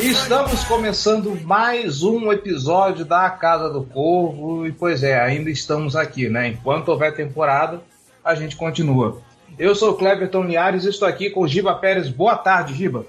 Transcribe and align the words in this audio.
Estamos 0.00 0.64
começando 0.64 1.38
mais 1.42 2.02
um 2.02 2.32
episódio 2.32 3.04
da 3.04 3.28
Casa 3.28 3.68
do 3.68 3.84
Corvo 3.84 4.66
e 4.66 4.72
pois 4.72 5.02
é, 5.02 5.20
ainda 5.20 5.50
estamos 5.50 5.94
aqui, 5.94 6.26
né? 6.30 6.48
Enquanto 6.48 6.88
houver 6.88 7.14
temporada, 7.14 7.82
a 8.24 8.34
gente 8.34 8.56
continua. 8.56 9.20
Eu 9.58 9.74
sou 9.74 9.90
o 9.90 9.94
Cleverton 9.96 10.44
Liares 10.44 10.86
e 10.86 10.88
estou 10.88 11.06
aqui 11.06 11.28
com 11.28 11.42
o 11.42 11.48
Giba 11.48 11.74
Pérez. 11.74 12.08
Boa 12.08 12.38
tarde, 12.38 12.72
Giba. 12.72 13.04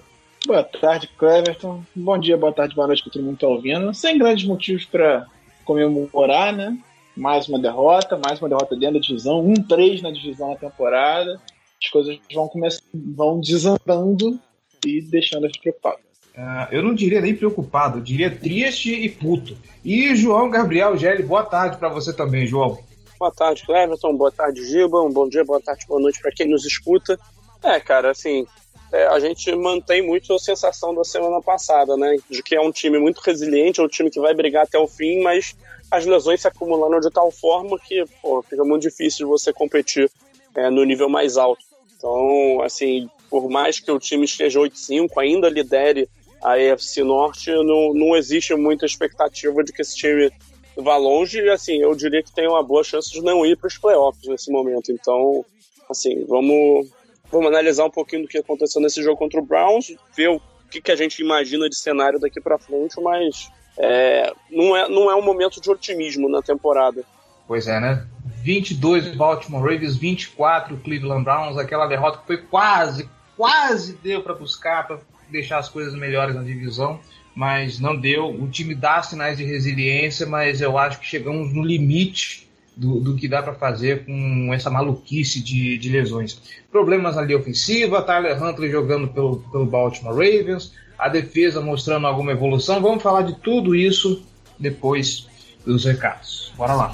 Boa 0.45 0.63
tarde, 0.63 1.09
Cleverton. 1.17 1.81
Bom 1.95 2.17
dia, 2.17 2.35
boa 2.35 2.51
tarde, 2.51 2.75
boa 2.75 2.87
noite 2.87 3.03
que 3.03 3.09
todo 3.09 3.23
mundo 3.23 3.35
está 3.35 3.47
ouvindo. 3.47 3.93
Sem 3.93 4.17
grandes 4.17 4.45
motivos 4.45 4.83
para 4.83 5.25
comemorar, 5.63 6.51
né? 6.51 6.77
Mais 7.15 7.47
uma 7.47 7.59
derrota, 7.59 8.19
mais 8.21 8.41
uma 8.41 8.49
derrota 8.49 8.75
dentro 8.75 8.95
da 8.95 8.99
divisão, 8.99 9.39
um 9.39 9.53
3 9.53 10.01
na 10.01 10.11
divisão 10.11 10.49
na 10.49 10.57
temporada. 10.57 11.39
As 11.81 11.89
coisas 11.89 12.19
vão 12.33 12.49
começar, 12.49 12.81
vão 12.93 13.39
desandando 13.39 14.37
e 14.85 15.01
deixando 15.01 15.45
a 15.45 15.47
gente 15.47 15.59
preocupado. 15.59 15.99
Uh, 16.35 16.67
eu 16.71 16.81
não 16.81 16.93
diria 16.93 17.19
nem 17.19 17.35
preocupado, 17.35 17.97
eu 17.97 18.01
diria 18.01 18.33
triste 18.33 18.93
e 18.93 19.09
puto. 19.09 19.57
E 19.83 20.15
João 20.15 20.49
Gabriel 20.49 20.97
Gelli, 20.97 21.23
boa 21.23 21.43
tarde 21.43 21.77
para 21.77 21.89
você 21.89 22.13
também, 22.13 22.47
João. 22.47 22.79
Boa 23.19 23.31
tarde, 23.31 23.63
Cleverton. 23.65 24.15
Boa 24.15 24.31
tarde, 24.31 24.65
Giba. 24.65 25.01
Um 25.01 25.11
bom 25.11 25.27
dia, 25.27 25.43
boa 25.43 25.61
tarde, 25.61 25.85
boa 25.87 26.01
noite 26.01 26.19
para 26.21 26.31
quem 26.31 26.47
nos 26.47 26.65
escuta. 26.65 27.19
É, 27.61 27.79
cara, 27.79 28.09
assim, 28.09 28.47
é, 28.91 29.05
a 29.07 29.19
gente 29.19 29.53
mantém 29.55 30.01
muito 30.01 30.33
a 30.33 30.39
sensação 30.39 30.95
da 30.95 31.03
semana 31.03 31.41
passada, 31.41 31.95
né? 31.95 32.17
De 32.29 32.41
que 32.41 32.55
é 32.55 32.61
um 32.61 32.71
time 32.71 32.97
muito 32.97 33.19
resiliente, 33.19 33.79
é 33.79 33.83
um 33.83 33.87
time 33.87 34.09
que 34.09 34.19
vai 34.19 34.33
brigar 34.33 34.63
até 34.63 34.79
o 34.79 34.87
fim, 34.87 35.21
mas 35.21 35.55
as 35.91 36.05
lesões 36.05 36.41
se 36.41 36.47
acumulando 36.47 36.99
de 36.99 37.09
tal 37.09 37.29
forma 37.29 37.77
que 37.77 38.03
pô, 38.21 38.41
fica 38.41 38.63
muito 38.63 38.83
difícil 38.83 39.25
de 39.25 39.31
você 39.31 39.53
competir 39.53 40.09
é, 40.55 40.69
no 40.69 40.83
nível 40.83 41.07
mais 41.07 41.37
alto. 41.37 41.63
Então, 41.97 42.61
assim, 42.63 43.09
por 43.31 43.49
mais 43.49 43.79
que 43.79 43.89
o 43.89 43.97
time 43.97 44.25
esteja 44.25 44.59
8-5, 44.59 45.09
ainda 45.17 45.47
lidere 45.47 46.09
a 46.43 46.55
AFC 46.55 47.01
Norte, 47.01 47.49
não, 47.49 47.93
não 47.93 48.15
existe 48.17 48.53
muita 48.55 48.85
expectativa 48.85 49.63
de 49.63 49.71
que 49.71 49.81
esse 49.81 49.95
time 49.95 50.29
vá 50.75 50.97
longe. 50.97 51.39
E, 51.39 51.49
assim, 51.49 51.81
eu 51.81 51.95
diria 51.95 52.21
que 52.21 52.33
tem 52.33 52.45
uma 52.45 52.61
boa 52.61 52.83
chance 52.83 53.09
de 53.09 53.21
não 53.21 53.45
ir 53.45 53.55
para 53.55 53.69
os 53.69 53.77
playoffs 53.77 54.27
nesse 54.27 54.51
momento. 54.51 54.91
Então, 54.91 55.45
assim, 55.89 56.25
vamos, 56.27 56.89
vamos 57.31 57.47
analisar 57.47 57.85
um 57.85 57.89
pouquinho 57.89 58.23
do 58.23 58.27
que 58.27 58.39
aconteceu 58.39 58.81
nesse 58.81 59.01
jogo 59.01 59.17
contra 59.17 59.39
o 59.39 59.45
Browns, 59.45 59.95
ver 60.13 60.29
o 60.29 60.41
que, 60.69 60.81
que 60.81 60.91
a 60.91 60.95
gente 60.97 61.21
imagina 61.21 61.69
de 61.69 61.77
cenário 61.77 62.19
daqui 62.19 62.41
para 62.41 62.59
frente, 62.59 62.99
mas 62.99 63.49
é, 63.77 64.33
não, 64.49 64.75
é, 64.75 64.89
não 64.89 65.09
é 65.09 65.15
um 65.15 65.23
momento 65.23 65.61
de 65.61 65.71
otimismo 65.71 66.27
na 66.27 66.41
temporada. 66.41 67.05
Pois 67.47 67.67
é, 67.67 67.79
né? 67.79 68.05
22 68.43 69.15
Baltimore 69.15 69.61
Ravens, 69.61 69.95
24 69.95 70.75
Cleveland 70.77 71.23
Browns, 71.23 71.57
aquela 71.57 71.87
derrota 71.87 72.17
que 72.19 72.27
foi 72.27 72.37
quase, 72.37 73.07
quase 73.41 73.97
deu 74.03 74.21
para 74.21 74.35
buscar, 74.35 74.85
para 74.85 74.99
deixar 75.31 75.57
as 75.57 75.67
coisas 75.67 75.95
melhores 75.95 76.35
na 76.35 76.43
divisão, 76.43 76.99
mas 77.33 77.79
não 77.79 77.99
deu. 77.99 78.29
O 78.29 78.47
time 78.47 78.75
dá 78.75 79.01
sinais 79.01 79.35
de 79.35 79.43
resiliência, 79.43 80.27
mas 80.27 80.61
eu 80.61 80.77
acho 80.77 80.99
que 80.99 81.07
chegamos 81.07 81.51
no 81.51 81.63
limite 81.63 82.47
do, 82.77 82.99
do 82.99 83.15
que 83.15 83.27
dá 83.27 83.41
para 83.41 83.55
fazer 83.55 84.05
com 84.05 84.53
essa 84.53 84.69
maluquice 84.69 85.41
de, 85.41 85.75
de 85.79 85.89
lesões. 85.89 86.39
Problemas 86.71 87.17
linha 87.17 87.39
ofensiva, 87.39 88.03
Tyler 88.03 88.39
Huntley 88.39 88.69
jogando 88.69 89.07
pelo, 89.07 89.37
pelo 89.51 89.65
Baltimore 89.65 90.13
Ravens, 90.13 90.73
a 90.95 91.09
defesa 91.09 91.59
mostrando 91.59 92.05
alguma 92.05 92.33
evolução. 92.33 92.79
Vamos 92.79 93.01
falar 93.01 93.23
de 93.23 93.33
tudo 93.39 93.73
isso 93.73 94.23
depois 94.59 95.27
dos 95.65 95.83
recados. 95.83 96.53
Bora 96.55 96.75
lá. 96.75 96.93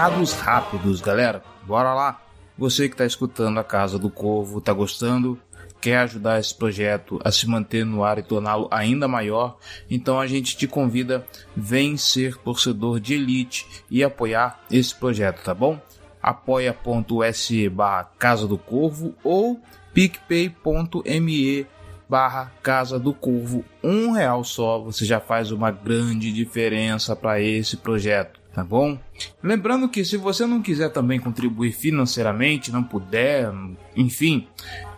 Recados 0.00 0.32
rápidos, 0.32 1.02
galera. 1.02 1.42
Bora 1.66 1.92
lá. 1.92 2.22
Você 2.56 2.88
que 2.88 2.94
está 2.94 3.04
escutando 3.04 3.60
a 3.60 3.64
Casa 3.64 3.98
do 3.98 4.08
Corvo, 4.08 4.58
está 4.58 4.72
gostando? 4.72 5.38
Quer 5.78 5.98
ajudar 5.98 6.40
esse 6.40 6.54
projeto 6.54 7.20
a 7.22 7.30
se 7.30 7.46
manter 7.46 7.84
no 7.84 8.02
ar 8.02 8.18
e 8.18 8.22
torná-lo 8.22 8.66
ainda 8.70 9.06
maior? 9.06 9.58
Então 9.90 10.18
a 10.18 10.26
gente 10.26 10.56
te 10.56 10.66
convida, 10.66 11.26
vem 11.54 11.98
ser 11.98 12.38
torcedor 12.38 12.98
de 12.98 13.12
elite 13.12 13.84
e 13.90 14.02
apoiar 14.02 14.64
esse 14.70 14.94
projeto, 14.94 15.42
tá 15.44 15.52
bom? 15.52 15.78
apoia.se 16.22 17.68
barra 17.68 18.04
Casa 18.18 18.46
do 18.46 18.56
Corvo 18.56 19.14
ou 19.22 19.60
picpay.me 19.92 21.66
barra 22.08 22.50
Casa 22.62 22.98
do 22.98 23.12
Corvo. 23.12 23.66
Um 23.84 24.12
real 24.12 24.44
só, 24.44 24.78
você 24.78 25.04
já 25.04 25.20
faz 25.20 25.50
uma 25.50 25.70
grande 25.70 26.32
diferença 26.32 27.14
para 27.14 27.38
esse 27.38 27.76
projeto 27.76 28.39
tá 28.52 28.64
bom? 28.64 28.98
Lembrando 29.42 29.88
que 29.88 30.04
se 30.04 30.16
você 30.16 30.46
não 30.46 30.62
quiser 30.62 30.90
também 30.90 31.20
contribuir 31.20 31.72
financeiramente, 31.72 32.72
não 32.72 32.82
puder, 32.82 33.52
enfim, 33.96 34.46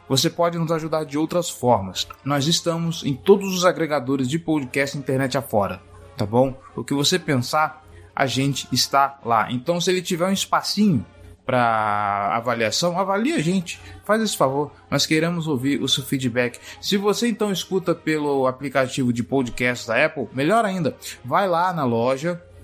você 0.09 0.29
pode 0.29 0.59
nos 0.59 0.71
ajudar 0.73 1.05
de 1.05 1.17
outras 1.17 1.49
formas. 1.49 2.07
Nós 2.25 2.47
estamos 2.47 3.05
em 3.05 3.15
todos 3.15 3.55
os 3.55 3.65
agregadores 3.65 4.29
de 4.29 4.39
podcast 4.39 4.97
internet 4.97 5.39
afora, 5.39 5.81
tá 6.17 6.27
bom? 6.27 6.55
O 6.77 6.85
que 6.85 6.95
você 6.95 7.19
pensar, 7.19 7.85
a 8.15 8.27
gente 8.27 8.69
está 8.73 9.19
lá. 9.25 9.51
Então, 9.51 9.81
se 9.81 9.91
ele 9.91 10.03
tiver 10.03 10.27
um 10.27 10.33
espacinho 10.33 11.05
para 11.45 12.37
avaliação, 12.37 12.99
avalie 12.99 13.33
a 13.33 13.39
gente. 13.41 13.81
Faz 14.05 14.23
esse 14.23 14.37
favor. 14.37 14.71
Nós 14.91 15.07
queremos 15.07 15.47
ouvir 15.47 15.83
o 15.83 15.89
seu 15.89 16.05
feedback. 16.05 16.59
Se 16.81 16.97
você 16.97 17.29
então 17.29 17.51
escuta 17.51 17.95
pelo 17.95 18.47
aplicativo 18.47 19.13
de 19.13 19.23
podcast 19.23 19.87
da 19.87 20.05
Apple, 20.05 20.29
melhor 20.33 20.65
ainda, 20.65 20.97
vai 21.25 21.49
lá 21.49 21.73
na 21.73 21.85
loja 21.85 22.41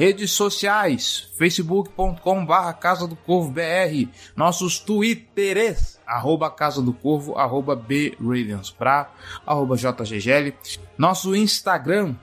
Redes 0.00 0.30
sociais, 0.30 1.30
facebook.com 1.36 2.46
barra 2.46 2.72
Casa 2.72 3.06
do 3.06 3.14
Corvo 3.14 3.50
BR, 3.50 4.08
nossos 4.34 4.78
twitters, 4.78 6.00
arroba 6.06 6.50
Casa 6.50 6.80
do 6.80 6.94
Corvo, 6.94 7.36
arroba 7.36 7.76
B 7.76 8.16
pra, 8.78 9.12
arroba 9.46 9.76
JGGL, 9.76 10.54
nosso 10.96 11.36
Instagram, 11.36 12.16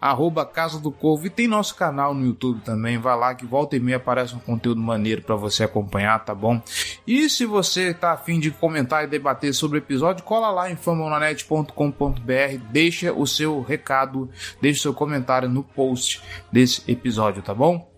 arroba 0.00 0.44
Casa 0.44 0.78
do 0.78 0.90
Corvo, 0.90 1.26
e 1.26 1.30
tem 1.30 1.48
nosso 1.48 1.74
canal 1.74 2.14
no 2.14 2.26
YouTube 2.26 2.60
também, 2.60 2.98
vai 2.98 3.16
lá 3.16 3.34
que 3.34 3.46
volta 3.46 3.76
e 3.76 3.80
meia 3.80 3.96
aparece 3.96 4.34
um 4.34 4.38
conteúdo 4.38 4.80
maneiro 4.80 5.22
para 5.22 5.36
você 5.36 5.64
acompanhar, 5.64 6.24
tá 6.24 6.34
bom? 6.34 6.60
E 7.06 7.28
se 7.28 7.46
você 7.46 7.94
tá 7.94 8.12
afim 8.12 8.38
de 8.38 8.50
comentar 8.50 9.04
e 9.04 9.06
debater 9.06 9.54
sobre 9.54 9.78
o 9.78 9.80
episódio, 9.80 10.24
cola 10.24 10.50
lá 10.50 10.70
em 10.70 10.76
famonanet.com.br, 10.76 12.58
deixa 12.70 13.12
o 13.12 13.26
seu 13.26 13.62
recado, 13.62 14.28
deixa 14.60 14.80
o 14.80 14.82
seu 14.82 14.94
comentário 14.94 15.48
no 15.48 15.62
post 15.62 16.22
desse 16.50 16.90
episódio, 16.90 17.42
tá 17.42 17.54
bom? 17.54 17.92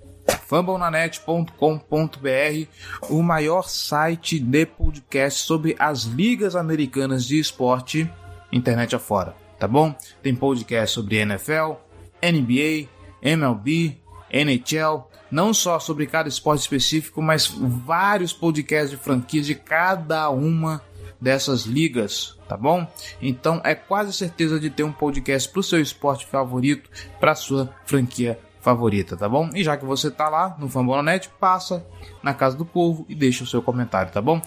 fumblenanet.com.br, 0.46 2.68
o 3.08 3.22
maior 3.22 3.68
site 3.68 4.38
de 4.38 4.66
podcast 4.66 5.40
sobre 5.40 5.76
as 5.78 6.02
ligas 6.02 6.56
americanas 6.56 7.24
de 7.24 7.38
esporte 7.38 8.10
internet 8.52 8.94
afora, 8.94 9.34
tá 9.58 9.66
bom? 9.68 9.94
Tem 10.22 10.34
podcast 10.34 10.94
sobre 10.94 11.16
NFL, 11.16 11.74
NBA, 12.22 12.88
MLB, 13.22 13.98
NHL, 14.30 15.08
não 15.30 15.52
só 15.52 15.78
sobre 15.78 16.06
cada 16.06 16.28
esporte 16.28 16.60
específico, 16.60 17.22
mas 17.22 17.46
vários 17.46 18.32
podcasts 18.32 18.90
de 18.90 18.96
franquias 18.96 19.46
de 19.46 19.54
cada 19.54 20.28
uma 20.30 20.82
dessas 21.20 21.62
ligas, 21.62 22.38
tá 22.48 22.56
bom? 22.56 22.86
Então 23.20 23.60
é 23.64 23.74
quase 23.74 24.12
certeza 24.12 24.60
de 24.60 24.70
ter 24.70 24.82
um 24.82 24.92
podcast 24.92 25.48
para 25.48 25.60
o 25.60 25.62
seu 25.62 25.80
esporte 25.80 26.26
favorito, 26.26 26.90
para 27.18 27.34
sua 27.34 27.70
franquia 27.84 28.38
favorita, 28.60 29.16
tá 29.16 29.28
bom? 29.28 29.48
E 29.54 29.62
já 29.62 29.76
que 29.76 29.84
você 29.84 30.10
tá 30.10 30.28
lá 30.28 30.56
no 30.58 30.68
Fambonanet, 30.68 31.30
passa 31.40 31.86
na 32.22 32.34
Casa 32.34 32.56
do 32.56 32.64
Povo 32.64 33.06
e 33.08 33.14
deixa 33.14 33.44
o 33.44 33.46
seu 33.46 33.62
comentário, 33.62 34.12
tá 34.12 34.20
bom? 34.20 34.40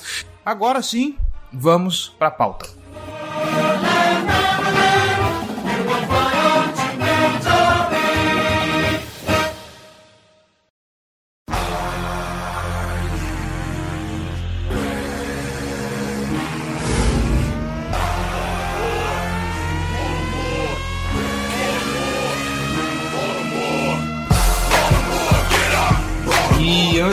Agora 0.46 0.82
sim, 0.82 1.18
vamos 1.52 2.10
para 2.10 2.28
a 2.28 2.32
pauta. 2.32 2.79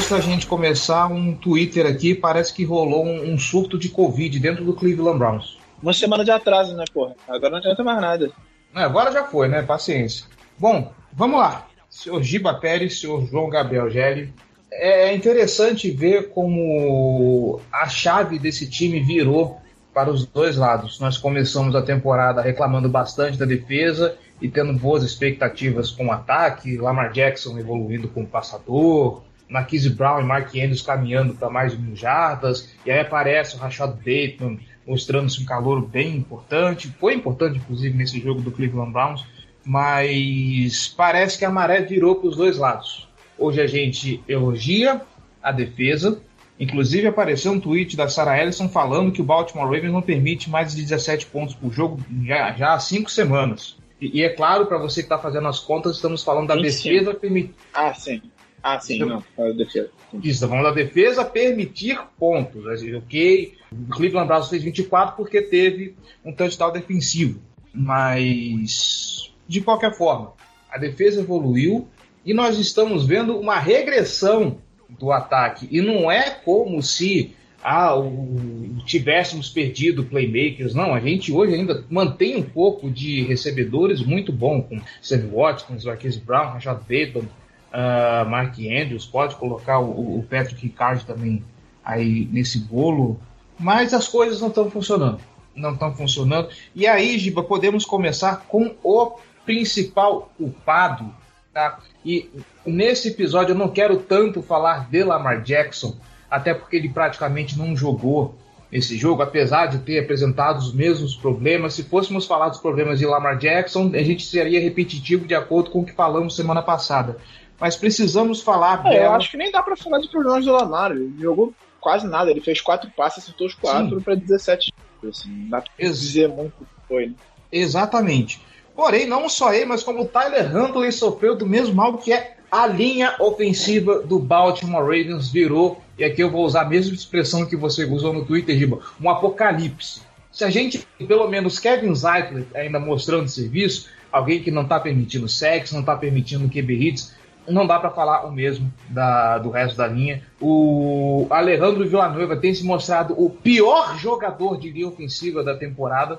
Antes 0.07 0.11
da 0.11 0.21
gente 0.21 0.47
começar, 0.47 1.09
um 1.09 1.35
Twitter 1.35 1.85
aqui, 1.85 2.15
parece 2.15 2.55
que 2.55 2.65
rolou 2.65 3.05
um, 3.05 3.33
um, 3.33 3.39
surto 3.39 3.77
de 3.77 3.89
Covid 3.89 4.39
dentro 4.39 4.65
do 4.65 4.73
Cleveland 4.73 5.19
Browns. 5.19 5.59
Uma 5.83 5.93
semana 5.93 6.25
de 6.25 6.31
atraso, 6.31 6.77
né, 6.77 6.85
porra? 6.95 7.17
Agora 7.27 7.51
não 7.51 7.59
adianta 7.59 7.83
mais 7.83 8.01
nada. 8.01 8.31
É, 8.75 8.83
agora 8.83 9.11
já 9.11 9.25
foi, 9.25 9.49
né? 9.49 9.63
Paciência. 9.63 10.27
Bom, 10.57 10.93
vamos 11.13 11.41
lá. 11.41 11.67
Senhor 11.91 12.23
Giba 12.23 12.55
Pérez, 12.55 13.01
senhor 13.01 13.27
João 13.27 13.49
Gabriel 13.49 13.91
Gelli. 13.91 14.33
É 14.71 15.13
interessante 15.13 15.91
ver 15.91 16.29
como 16.29 17.61
a 17.73 17.89
chave 17.89 18.39
desse 18.39 18.69
time 18.71 19.01
virou 19.01 19.61
para 19.93 20.11
os 20.11 20.25
dois 20.25 20.57
lados. 20.57 21.01
Nós 21.01 21.19
começamos 21.19 21.75
a 21.75 21.83
temporada 21.83 22.41
reclamando 22.41 22.89
bastante 22.89 23.37
da 23.37 23.45
defesa 23.45 24.17
e 24.41 24.49
tendo 24.49 24.73
boas 24.75 25.03
expectativas 25.03 25.91
com 25.91 26.07
o 26.07 26.13
ataque, 26.13 26.77
Lamar 26.77 27.11
Jackson 27.11 27.59
evoluindo 27.59 28.07
como 28.09 28.27
passador, 28.27 29.23
Marquise 29.49 29.91
Brown 29.91 30.21
e 30.21 30.25
Mark 30.25 30.49
Andrews 30.49 30.83
caminhando 30.83 31.35
para 31.35 31.51
mais 31.51 31.73
de 31.73 31.79
mil 31.79 31.97
jardas, 31.97 32.75
e 32.85 32.91
aí 32.91 33.01
aparece 33.01 33.57
o 33.57 33.59
Rashad 33.59 33.93
Bateman 33.97 34.59
mostrando-se 34.87 35.43
um 35.43 35.45
calor 35.45 35.85
bem 35.85 36.17
importante, 36.17 36.89
foi 37.01 37.15
importante 37.15 37.59
inclusive 37.59 37.97
nesse 37.97 38.21
jogo 38.21 38.41
do 38.41 38.53
Cleveland 38.53 38.93
Browns, 38.93 39.25
mas 39.65 40.95
parece 40.97 41.37
que 41.39 41.45
a 41.45 41.51
maré 41.51 41.83
virou 41.83 42.17
para 42.17 42.29
os 42.29 42.37
dois 42.37 42.57
lados. 42.57 43.09
Hoje 43.37 43.61
a 43.61 43.67
gente 43.67 44.23
elogia 44.29 45.01
a 45.43 45.51
defesa, 45.51 46.21
inclusive 46.59 47.07
apareceu 47.07 47.53
um 47.53 47.61
tweet 47.61 47.97
da 47.97 48.09
Sarah 48.09 48.41
Ellison 48.41 48.69
falando 48.69 49.11
que 49.11 49.21
o 49.21 49.25
Baltimore 49.25 49.67
Ravens 49.67 49.93
não 49.93 50.03
permite 50.03 50.49
mais 50.49 50.75
de 50.75 50.83
17 50.83 51.27
pontos 51.27 51.55
por 51.55 51.73
jogo 51.73 52.01
já, 52.25 52.53
já 52.53 52.75
há 52.75 52.79
cinco 52.79 53.11
semanas. 53.11 53.77
E, 54.01 54.21
e 54.21 54.23
é 54.23 54.29
claro, 54.29 54.67
para 54.67 54.79
você 54.79 55.01
que 55.01 55.07
está 55.07 55.19
fazendo 55.19 55.49
as 55.49 55.59
contas, 55.59 55.97
estamos 55.97 56.23
falando 56.23 56.49
da 56.49 56.57
defesa 56.57 57.13
permitir. 57.13 57.55
Ah, 57.75 57.93
sim. 57.93 58.23
Ah, 58.67 58.81
sim, 58.81 58.99
não. 58.99 59.23
A 59.39 59.51
defesa. 59.53 59.91
Isso, 60.25 60.41
tá 60.41 60.49
falando 60.49 60.65
da 60.65 60.73
defesa 60.73 61.25
permitir 61.25 62.01
pontos. 62.19 62.65
Ok, 62.97 63.55
o 63.71 63.95
Cleveland 63.95 64.27
Browns 64.27 64.49
fez 64.49 64.65
24 64.65 65.15
porque 65.15 65.41
teve 65.41 65.95
um 66.25 66.33
touchdown 66.33 66.73
defensivo. 66.73 67.41
Mas, 67.73 69.33
de 69.47 69.61
qualquer 69.61 69.95
forma, 69.95 70.33
a 70.69 70.79
defesa 70.79 71.21
evoluiu 71.21 71.87
e 72.25 72.35
nós 72.35 72.59
estamos 72.59 73.07
vendo 73.07 73.39
uma 73.39 73.57
regressão 73.61 74.59
do 74.89 75.13
ataque. 75.13 75.69
E 75.71 75.81
não 75.81 76.11
é 76.11 76.31
como 76.31 76.83
se 76.83 77.37
ah, 77.63 77.97
o, 77.97 78.79
tivéssemos 78.85 79.49
perdido 79.49 80.03
playmakers. 80.03 80.75
Não, 80.75 80.93
a 80.93 80.99
gente 80.99 81.31
hoje 81.31 81.55
ainda 81.55 81.85
mantém 81.89 82.35
um 82.35 82.43
pouco 82.43 82.91
de 82.91 83.23
recebedores 83.23 84.05
muito 84.05 84.33
bom, 84.33 84.61
com 84.61 84.81
Sammy 85.01 85.31
Watkins, 85.31 85.85
Marquise 85.85 86.19
Brown, 86.19 86.55
Rashad 86.55 86.81
Bateman, 86.81 87.29
uh, 87.73 88.29
Mark 88.29 88.59
Andrews, 88.59 89.07
pode 89.07 89.37
colocar 89.37 89.79
o, 89.79 90.19
o 90.19 90.23
Patrick 90.29 90.63
Ricard 90.63 91.05
também 91.05 91.45
aí 91.85 92.29
nesse 92.33 92.59
bolo, 92.59 93.21
mas 93.59 93.95
as 93.95 94.09
coisas 94.09 94.41
não 94.41 94.49
estão 94.49 94.71
funcionando. 94.71 95.21
Não 95.55 95.73
estão 95.73 95.95
funcionando. 95.95 96.49
E 96.75 96.87
aí, 96.87 97.19
Giba, 97.19 97.43
podemos 97.43 97.85
começar 97.85 98.45
com 98.49 98.75
o 98.83 99.19
principal 99.47 100.31
culpado. 100.37 101.15
Tá? 101.55 101.79
E 102.05 102.29
nesse 102.67 103.09
episódio 103.09 103.53
eu 103.53 103.59
não 103.59 103.69
quero 103.69 103.97
tanto 103.97 104.43
falar 104.43 104.91
de 104.91 105.03
Lamar 105.03 105.43
Jackson, 105.43 105.97
até 106.31 106.53
porque 106.53 106.77
ele 106.77 106.91
praticamente 106.91 107.57
não 107.57 107.75
jogou 107.75 108.35
esse 108.71 108.99
jogo, 108.99 109.23
apesar 109.23 109.67
de 109.67 109.79
ter 109.79 110.01
apresentado 110.01 110.59
os 110.59 110.75
mesmos 110.75 111.17
problemas. 111.17 111.73
Se 111.73 111.85
fôssemos 111.85 112.27
falar 112.27 112.49
dos 112.49 112.59
problemas 112.59 112.99
de 112.99 113.07
Lamar 113.07 113.39
Jackson, 113.39 113.93
a 113.95 114.03
gente 114.03 114.27
seria 114.27 114.61
repetitivo 114.61 115.25
de 115.25 115.35
acordo 115.35 115.71
com 115.71 115.81
o 115.81 115.87
que 115.87 115.93
falamos 115.93 116.37
semana 116.37 116.61
passada 116.61 117.17
mas 117.59 117.77
precisamos 117.77 118.43
falar 118.43 118.87
é, 118.87 118.91
dela. 118.91 119.05
Eu 119.05 119.13
acho 119.13 119.31
que 119.31 119.37
nem 119.37 119.51
dá 119.51 119.63
para 119.63 119.77
falar 119.77 120.01
de 120.01 120.09
problemas 120.09 120.45
do 120.45 120.53
Lamar. 120.53 120.93
Ele 120.93 121.15
jogou 121.19 121.55
quase 121.81 122.07
nada. 122.07 122.31
Ele 122.31 122.41
fez 122.41 122.61
quatro 122.61 122.91
passes, 122.91 123.25
acertou 123.25 123.47
os 123.47 123.55
quatro 123.55 124.01
para 124.01 124.15
17. 124.15 124.73
Assim, 125.09 125.29
não 125.31 125.51
dá 125.51 125.61
pra 125.61 125.71
Ex 125.79 126.01
dizer 126.01 126.29
muito 126.29 126.53
o 126.61 126.65
que 126.65 126.89
foi. 126.89 127.07
Né? 127.07 127.15
Exatamente. 127.51 128.41
Porém, 128.75 129.07
não 129.07 129.29
só 129.29 129.55
ele, 129.55 129.65
mas 129.65 129.83
como 129.83 130.03
o 130.03 130.09
Tyler 130.09 130.55
Huntley 130.55 130.93
sofreu 130.93 131.35
do 131.35 131.47
mesmo 131.47 131.75
mal 131.75 131.97
que 131.97 132.13
é 132.13 132.37
a 132.51 132.67
linha 132.67 133.15
ofensiva 133.19 134.01
do 134.01 134.19
Baltimore 134.19 134.83
Ravens 134.83 135.31
virou, 135.31 135.83
e 135.99 136.05
aqui 136.05 136.23
eu 136.23 136.31
vou 136.31 136.45
usar 136.45 136.63
a 136.63 136.69
mesma 136.69 136.95
expressão 136.95 137.47
que 137.47 137.57
você 137.57 137.85
usou 137.85 138.13
no 138.13 138.25
Twitter, 138.25 138.57
Riba, 138.57 138.81
um 139.01 139.11
apocalipse. 139.11 140.03
Se 140.31 140.45
a 140.45 140.51
gente, 140.51 140.87
pelo 141.09 141.29
menos 141.29 141.59
Kevin 141.59 141.95
Zeitler 141.95 142.45
ainda 142.55 142.79
mostrando 142.79 143.29
serviço, 143.29 143.89
alguém 144.13 144.43
que 144.43 144.51
não 144.51 144.63
está 144.63 144.79
permitindo 144.79 145.29
sexo, 145.29 145.75
não 145.75 145.81
está 145.81 145.97
permitindo 145.97 146.49
QB 146.49 146.75
hits, 146.75 147.15
não 147.49 147.67
dá 147.67 147.79
para 147.79 147.91
falar 147.91 148.27
o 148.27 148.33
mesmo 148.33 148.73
da, 148.89 149.39
do 149.39 149.51
resto 149.51 149.77
da 149.77 149.87
linha. 149.87 150.23
O 150.41 151.27
Alejandro 151.31 151.89
Villanueva 151.89 152.37
tem 152.37 152.55
se 152.55 152.65
mostrado 152.65 153.15
o 153.17 153.31
pior 153.31 153.99
jogador 153.99 154.59
de 154.59 154.71
linha 154.71 154.89
ofensiva 154.89 155.43
da 155.43 155.57
temporada, 155.57 156.19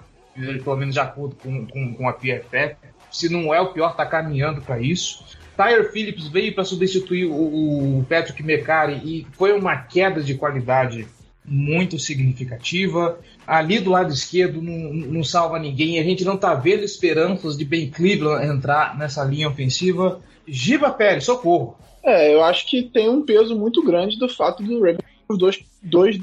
pelo 0.64 0.78
menos 0.78 0.94
de 0.94 1.00
acordo 1.00 1.36
com, 1.36 1.66
com, 1.66 1.94
com 1.94 2.10
a 2.10 2.14
PFF. 2.14 2.76
Se 3.12 3.30
não 3.30 3.54
é 3.54 3.60
o 3.62 3.74
pior, 3.74 3.92
está 3.92 4.06
caminhando 4.06 4.62
para 4.62 4.80
isso. 4.80 5.24
Tyre 5.56 5.86
Phillips 5.92 6.28
veio 6.28 6.54
para 6.54 6.64
substituir 6.64 7.26
o, 7.26 8.00
o 8.00 8.06
Patrick 8.08 8.44
McCarry 8.44 9.02
e 9.04 9.28
foi 9.34 9.54
uma 9.54 9.76
queda 9.76 10.22
de 10.22 10.36
qualidade 10.36 11.08
muito 11.44 11.98
significativa. 11.98 13.20
Ali 13.46 13.80
do 13.80 13.90
lado 13.90 14.14
esquerdo 14.14 14.62
não, 14.62 14.94
não 14.94 15.24
salva 15.24 15.58
ninguém. 15.58 16.00
A 16.00 16.04
gente 16.04 16.26
não 16.26 16.36
está 16.36 16.54
vendo 16.54 16.84
esperanças 16.84 17.58
de 17.58 17.64
Ben 17.64 17.90
Cleveland 17.90 18.46
entrar 18.46 18.98
nessa 18.98 19.24
linha 19.24 19.48
ofensiva. 19.48 20.20
Giba 20.48 20.92
Pérez, 20.92 21.26
socorro. 21.26 21.78
É, 22.04 22.34
eu 22.34 22.44
acho 22.44 22.66
que 22.68 22.84
tem 22.84 23.10
um 23.10 23.24
peso 23.24 23.56
muito 23.56 23.84
grande 23.84 24.18
do 24.18 24.30
fato 24.30 24.64
do 24.64 24.80
Ravens 24.80 25.00
dois, 25.38 25.60
dois 25.84 26.18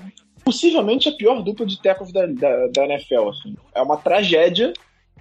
possivelmente 0.45 1.09
a 1.09 1.13
pior 1.13 1.43
dupla 1.43 1.67
de 1.67 1.81
tackles 1.81 2.13
da, 2.13 2.27
da, 2.27 2.67
da 2.69 2.85
NFL. 2.85 3.29
Assim. 3.29 3.57
É 3.75 3.83
uma 3.83 3.97
tragédia. 3.97 4.73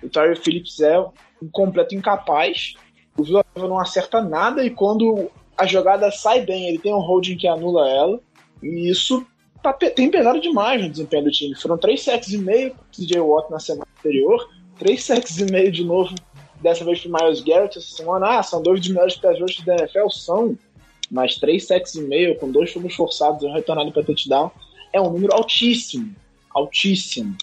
O 0.01 0.09
Tyre 0.09 0.35
Phillips 0.35 0.79
é 0.79 0.99
um 0.99 1.49
completo 1.51 1.95
incapaz. 1.95 2.75
O 3.17 3.23
Villanova 3.23 3.67
não 3.67 3.79
acerta 3.79 4.21
nada 4.21 4.65
e 4.65 4.69
quando 4.69 5.29
a 5.57 5.65
jogada 5.65 6.11
sai 6.11 6.41
bem, 6.41 6.67
ele 6.67 6.79
tem 6.79 6.93
um 6.93 6.99
holding 6.99 7.37
que 7.37 7.47
anula 7.47 7.89
ela. 7.89 8.19
E 8.61 8.89
isso 8.89 9.25
tá, 9.61 9.71
tem 9.73 10.09
pesado 10.09 10.41
demais 10.41 10.81
no 10.81 10.89
desempenho 10.89 11.25
do 11.25 11.31
time. 11.31 11.55
Foram 11.55 11.77
três 11.77 12.03
sacks 12.03 12.29
e 12.29 12.37
meio 12.37 12.71
com 12.71 12.81
o 12.81 12.85
TJ 12.91 13.19
Watt 13.19 13.51
na 13.51 13.59
semana 13.59 13.87
anterior, 13.99 14.49
três 14.77 15.03
sacks 15.03 15.37
e 15.39 15.45
meio 15.45 15.71
de 15.71 15.83
novo 15.83 16.13
dessa 16.63 16.85
vez 16.85 17.01
pro 17.01 17.11
Miles 17.11 17.41
Garrett 17.41 17.77
essa 17.77 17.95
semana. 17.95 18.39
Ah, 18.39 18.43
são 18.43 18.63
dois 18.63 18.79
dos 18.79 18.89
melhores 18.89 19.15
rushers 19.15 19.65
da 19.65 19.75
NFL? 19.75 20.09
São. 20.09 20.57
Mas 21.11 21.35
três 21.35 21.67
sacks 21.67 21.93
e 21.93 22.01
meio, 22.01 22.35
com 22.39 22.49
dois 22.49 22.71
fomos 22.71 22.95
forçados 22.95 23.43
e 23.43 23.45
um 23.45 23.53
retornado 23.53 23.91
para 23.91 24.03
touchdown, 24.03 24.49
é 24.91 24.99
um 24.99 25.11
número 25.11 25.33
altíssimo. 25.33 26.15
Altíssimo. 26.55 27.35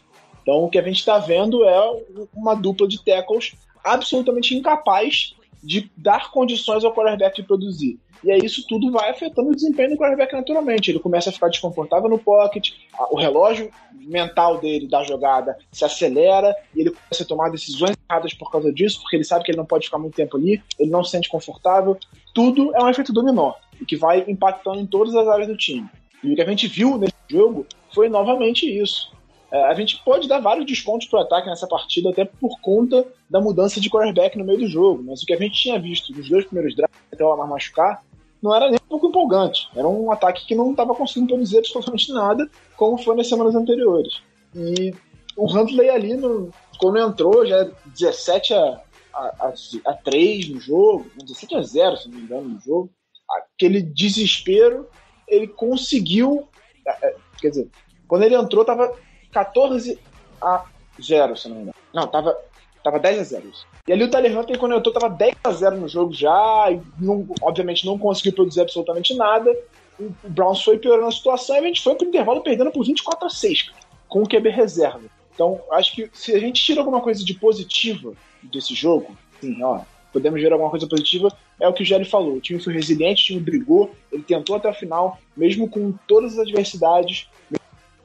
Então 0.43 0.65
o 0.65 0.71
que 0.71 0.79
a 0.79 0.83
gente 0.83 0.99
está 0.99 1.19
vendo 1.19 1.63
é 1.65 2.03
uma 2.35 2.55
dupla 2.55 2.89
de 2.89 3.05
tackles 3.05 3.53
absolutamente 3.85 4.57
incapaz 4.57 5.35
de 5.63 5.91
dar 5.97 6.31
condições 6.31 6.85
ao 6.85 6.95
quarterback 6.95 7.37
de 7.37 7.47
produzir. 7.47 7.99
E 8.23 8.31
aí 8.31 8.41
isso 8.45 8.65
tudo 8.67 8.91
vai 8.91 9.11
afetando 9.11 9.51
o 9.51 9.55
desempenho 9.55 9.91
do 9.91 9.97
quarterback 9.97 10.33
naturalmente. 10.33 10.91
Ele 10.91 10.99
começa 10.99 11.31
a 11.31 11.33
ficar 11.33 11.49
desconfortável 11.49 12.09
no 12.09 12.19
pocket, 12.19 12.73
o 13.11 13.17
relógio 13.17 13.71
mental 13.93 14.59
dele 14.59 14.87
da 14.87 15.03
jogada 15.03 15.57
se 15.73 15.85
acelera 15.85 16.55
e 16.75 16.81
ele 16.81 16.91
começa 16.91 17.23
a 17.23 17.27
tomar 17.27 17.51
decisões 17.51 17.97
erradas 18.09 18.35
por 18.35 18.51
causa 18.51 18.73
disso, 18.73 19.01
porque 19.01 19.17
ele 19.17 19.25
sabe 19.25 19.45
que 19.45 19.51
ele 19.51 19.59
não 19.59 19.67
pode 19.67 19.87
ficar 19.87 19.99
muito 19.99 20.15
tempo 20.15 20.37
ali, 20.37 20.63
ele 20.79 20.91
não 20.91 21.03
se 21.03 21.13
sente 21.13 21.29
confortável. 21.29 21.97
Tudo 22.35 22.75
é 22.75 22.83
um 22.83 22.89
efeito 22.89 23.13
dominó 23.13 23.55
e 23.81 23.85
que 23.85 23.97
vai 23.97 24.25
impactando 24.29 24.81
em 24.81 24.87
todas 24.87 25.15
as 25.15 25.27
áreas 25.27 25.49
do 25.49 25.57
time. 25.57 25.89
E 26.23 26.33
o 26.33 26.35
que 26.35 26.43
a 26.43 26.47
gente 26.47 26.69
viu 26.69 26.99
nesse 26.99 27.15
jogo 27.29 27.67
foi 27.95 28.09
novamente 28.09 28.67
isso. 28.67 29.11
É, 29.53 29.65
a 29.65 29.75
gente 29.75 30.03
pode 30.05 30.29
dar 30.29 30.39
vários 30.39 30.67
descontos 30.67 31.09
para 31.09 31.21
o 31.21 31.23
ataque 31.23 31.49
nessa 31.49 31.67
partida, 31.67 32.11
até 32.11 32.25
por 32.25 32.61
conta 32.61 33.05
da 33.29 33.41
mudança 33.41 33.81
de 33.81 33.91
quarterback 33.91 34.39
no 34.39 34.45
meio 34.45 34.61
do 34.61 34.69
jogo. 34.69 35.03
Mas 35.03 35.23
o 35.23 35.27
que 35.27 35.33
a 35.33 35.37
gente 35.37 35.61
tinha 35.61 35.79
visto 35.79 36.15
nos 36.15 36.29
dois 36.29 36.45
primeiros 36.45 36.77
drafts, 36.77 37.01
até 37.13 37.25
o 37.25 37.29
Lamar 37.29 37.49
machucar, 37.49 38.03
não 38.41 38.55
era 38.55 38.69
nem 38.69 38.77
um 38.77 38.89
pouco 38.89 39.09
empolgante. 39.09 39.69
Era 39.75 39.87
um 39.87 40.11
ataque 40.11 40.47
que 40.47 40.55
não 40.55 40.71
estava 40.71 40.95
conseguindo 40.95 41.29
produzir 41.29 41.59
absolutamente 41.59 42.13
nada, 42.13 42.49
como 42.77 42.97
foi 42.99 43.17
nas 43.17 43.29
semanas 43.29 43.55
anteriores. 43.55 44.23
E 44.55 44.95
o 45.37 45.47
Huntley 45.47 45.91
ali, 45.91 46.15
no, 46.15 46.51
quando 46.79 46.99
entrou, 46.99 47.45
já 47.45 47.59
é 47.59 47.71
17 47.87 48.55
a, 48.55 48.81
a, 49.13 49.21
a, 49.47 49.55
a 49.87 49.95
3 49.95 50.49
no 50.51 50.61
jogo, 50.61 51.11
17 51.17 51.57
a 51.57 51.63
0, 51.63 51.97
se 51.97 52.09
não 52.09 52.17
me 52.17 52.23
engano, 52.23 52.49
no 52.49 52.61
jogo. 52.61 52.91
Aquele 53.31 53.83
desespero, 53.83 54.89
ele 55.29 55.47
conseguiu. 55.47 56.49
É, 56.87 57.09
é, 57.09 57.17
quer 57.41 57.51
dizer, 57.51 57.69
quando 58.09 58.23
ele 58.23 58.35
entrou, 58.35 58.65
tava 58.65 58.93
14 59.33 59.99
a 60.41 60.65
0, 61.01 61.37
se 61.37 61.49
não 61.49 61.57
me 61.57 61.63
engano. 61.63 61.77
Não, 61.93 62.07
tava, 62.07 62.37
tava 62.83 62.99
10 62.99 63.19
a 63.19 63.23
0. 63.23 63.53
E 63.89 63.93
ali 63.93 64.05
o 64.05 64.11
Tyler 64.11 64.39
Hunter, 64.39 64.59
quando 64.59 64.75
entrou, 64.75 64.93
tava 64.93 65.09
10 65.09 65.37
a 65.45 65.53
0 65.53 65.77
no 65.77 65.89
jogo 65.89 66.13
já, 66.13 66.71
e 66.71 66.81
não, 66.99 67.27
obviamente 67.43 67.87
não 67.87 67.99
conseguiu 67.99 68.33
produzir 68.33 68.61
absolutamente 68.61 69.15
nada. 69.15 69.57
O 69.99 70.13
Browns 70.29 70.63
foi 70.63 70.79
piorando 70.79 71.09
a 71.09 71.13
situação 71.13 71.57
e 71.57 71.59
a 71.59 71.63
gente 71.63 71.83
foi 71.83 71.95
pro 71.95 72.07
intervalo 72.07 72.43
perdendo 72.43 72.71
por 72.71 72.85
24 72.85 73.27
a 73.27 73.31
6, 73.31 73.71
com 74.09 74.23
o 74.23 74.29
QB 74.29 74.49
reserva. 74.51 75.03
Então, 75.35 75.61
acho 75.73 75.95
que 75.95 76.11
se 76.13 76.35
a 76.35 76.39
gente 76.39 76.63
tira 76.63 76.81
alguma 76.81 77.01
coisa 77.01 77.25
de 77.25 77.35
positiva 77.35 78.13
desse 78.43 78.75
jogo, 78.75 79.17
sim, 79.41 79.63
ó, 79.63 79.81
podemos 80.13 80.41
ver 80.41 80.53
alguma 80.53 80.71
coisa 80.71 80.87
positiva, 80.87 81.35
é 81.59 81.69
o 81.69 81.73
que 81.73 81.83
o 81.83 81.87
Jerry 81.87 82.05
falou. 82.05 82.35
O 82.35 82.41
time 82.41 82.61
foi 82.61 82.73
resiliente, 82.73 83.23
o 83.23 83.27
time 83.27 83.41
brigou, 83.41 83.91
ele 84.11 84.23
tentou 84.23 84.57
até 84.57 84.69
o 84.69 84.75
final, 84.75 85.19
mesmo 85.37 85.69
com 85.69 85.93
todas 86.07 86.35
as 86.35 86.41
adversidades, 86.41 87.29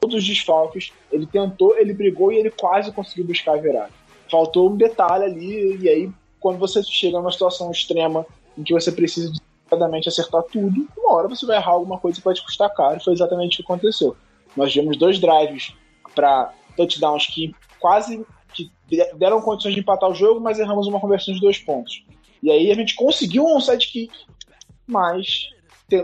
todos 0.00 0.16
os 0.16 0.26
desfalques, 0.26 0.92
ele 1.10 1.26
tentou, 1.26 1.76
ele 1.76 1.92
brigou 1.92 2.32
e 2.32 2.36
ele 2.36 2.50
quase 2.50 2.92
conseguiu 2.92 3.26
buscar 3.26 3.54
a 3.54 3.60
virada 3.60 3.92
faltou 4.30 4.70
um 4.70 4.76
detalhe 4.76 5.24
ali, 5.24 5.76
e 5.82 5.88
aí, 5.88 6.10
quando 6.40 6.58
você 6.58 6.82
chega 6.82 7.18
numa 7.18 7.32
situação 7.32 7.70
extrema 7.70 8.26
em 8.56 8.62
que 8.62 8.72
você 8.72 8.92
precisa 8.92 9.32
de 9.32 10.08
acertar 10.08 10.42
tudo, 10.44 10.86
uma 10.96 11.14
hora 11.14 11.28
você 11.28 11.44
vai 11.44 11.56
errar 11.56 11.72
alguma 11.72 11.98
coisa 11.98 12.16
que 12.16 12.22
pode 12.22 12.42
custar 12.42 12.72
caro, 12.72 12.98
e 12.98 13.04
foi 13.04 13.12
exatamente 13.12 13.54
o 13.54 13.56
que 13.56 13.62
aconteceu. 13.62 14.16
Nós 14.56 14.72
tivemos 14.72 14.96
dois 14.96 15.18
drives 15.18 15.74
para 16.14 16.52
touchdowns 16.76 17.26
que 17.26 17.54
quase 17.80 18.24
que 18.54 18.70
deram 19.16 19.42
condições 19.42 19.74
de 19.74 19.80
empatar 19.80 20.08
o 20.08 20.14
jogo, 20.14 20.40
mas 20.40 20.58
erramos 20.58 20.86
uma 20.86 21.00
conversão 21.00 21.34
de 21.34 21.40
dois 21.40 21.58
pontos. 21.58 22.04
E 22.42 22.50
aí 22.50 22.70
a 22.70 22.74
gente 22.74 22.94
conseguiu 22.94 23.44
um 23.44 23.60
sidekick, 23.60 24.12
mas 24.86 25.50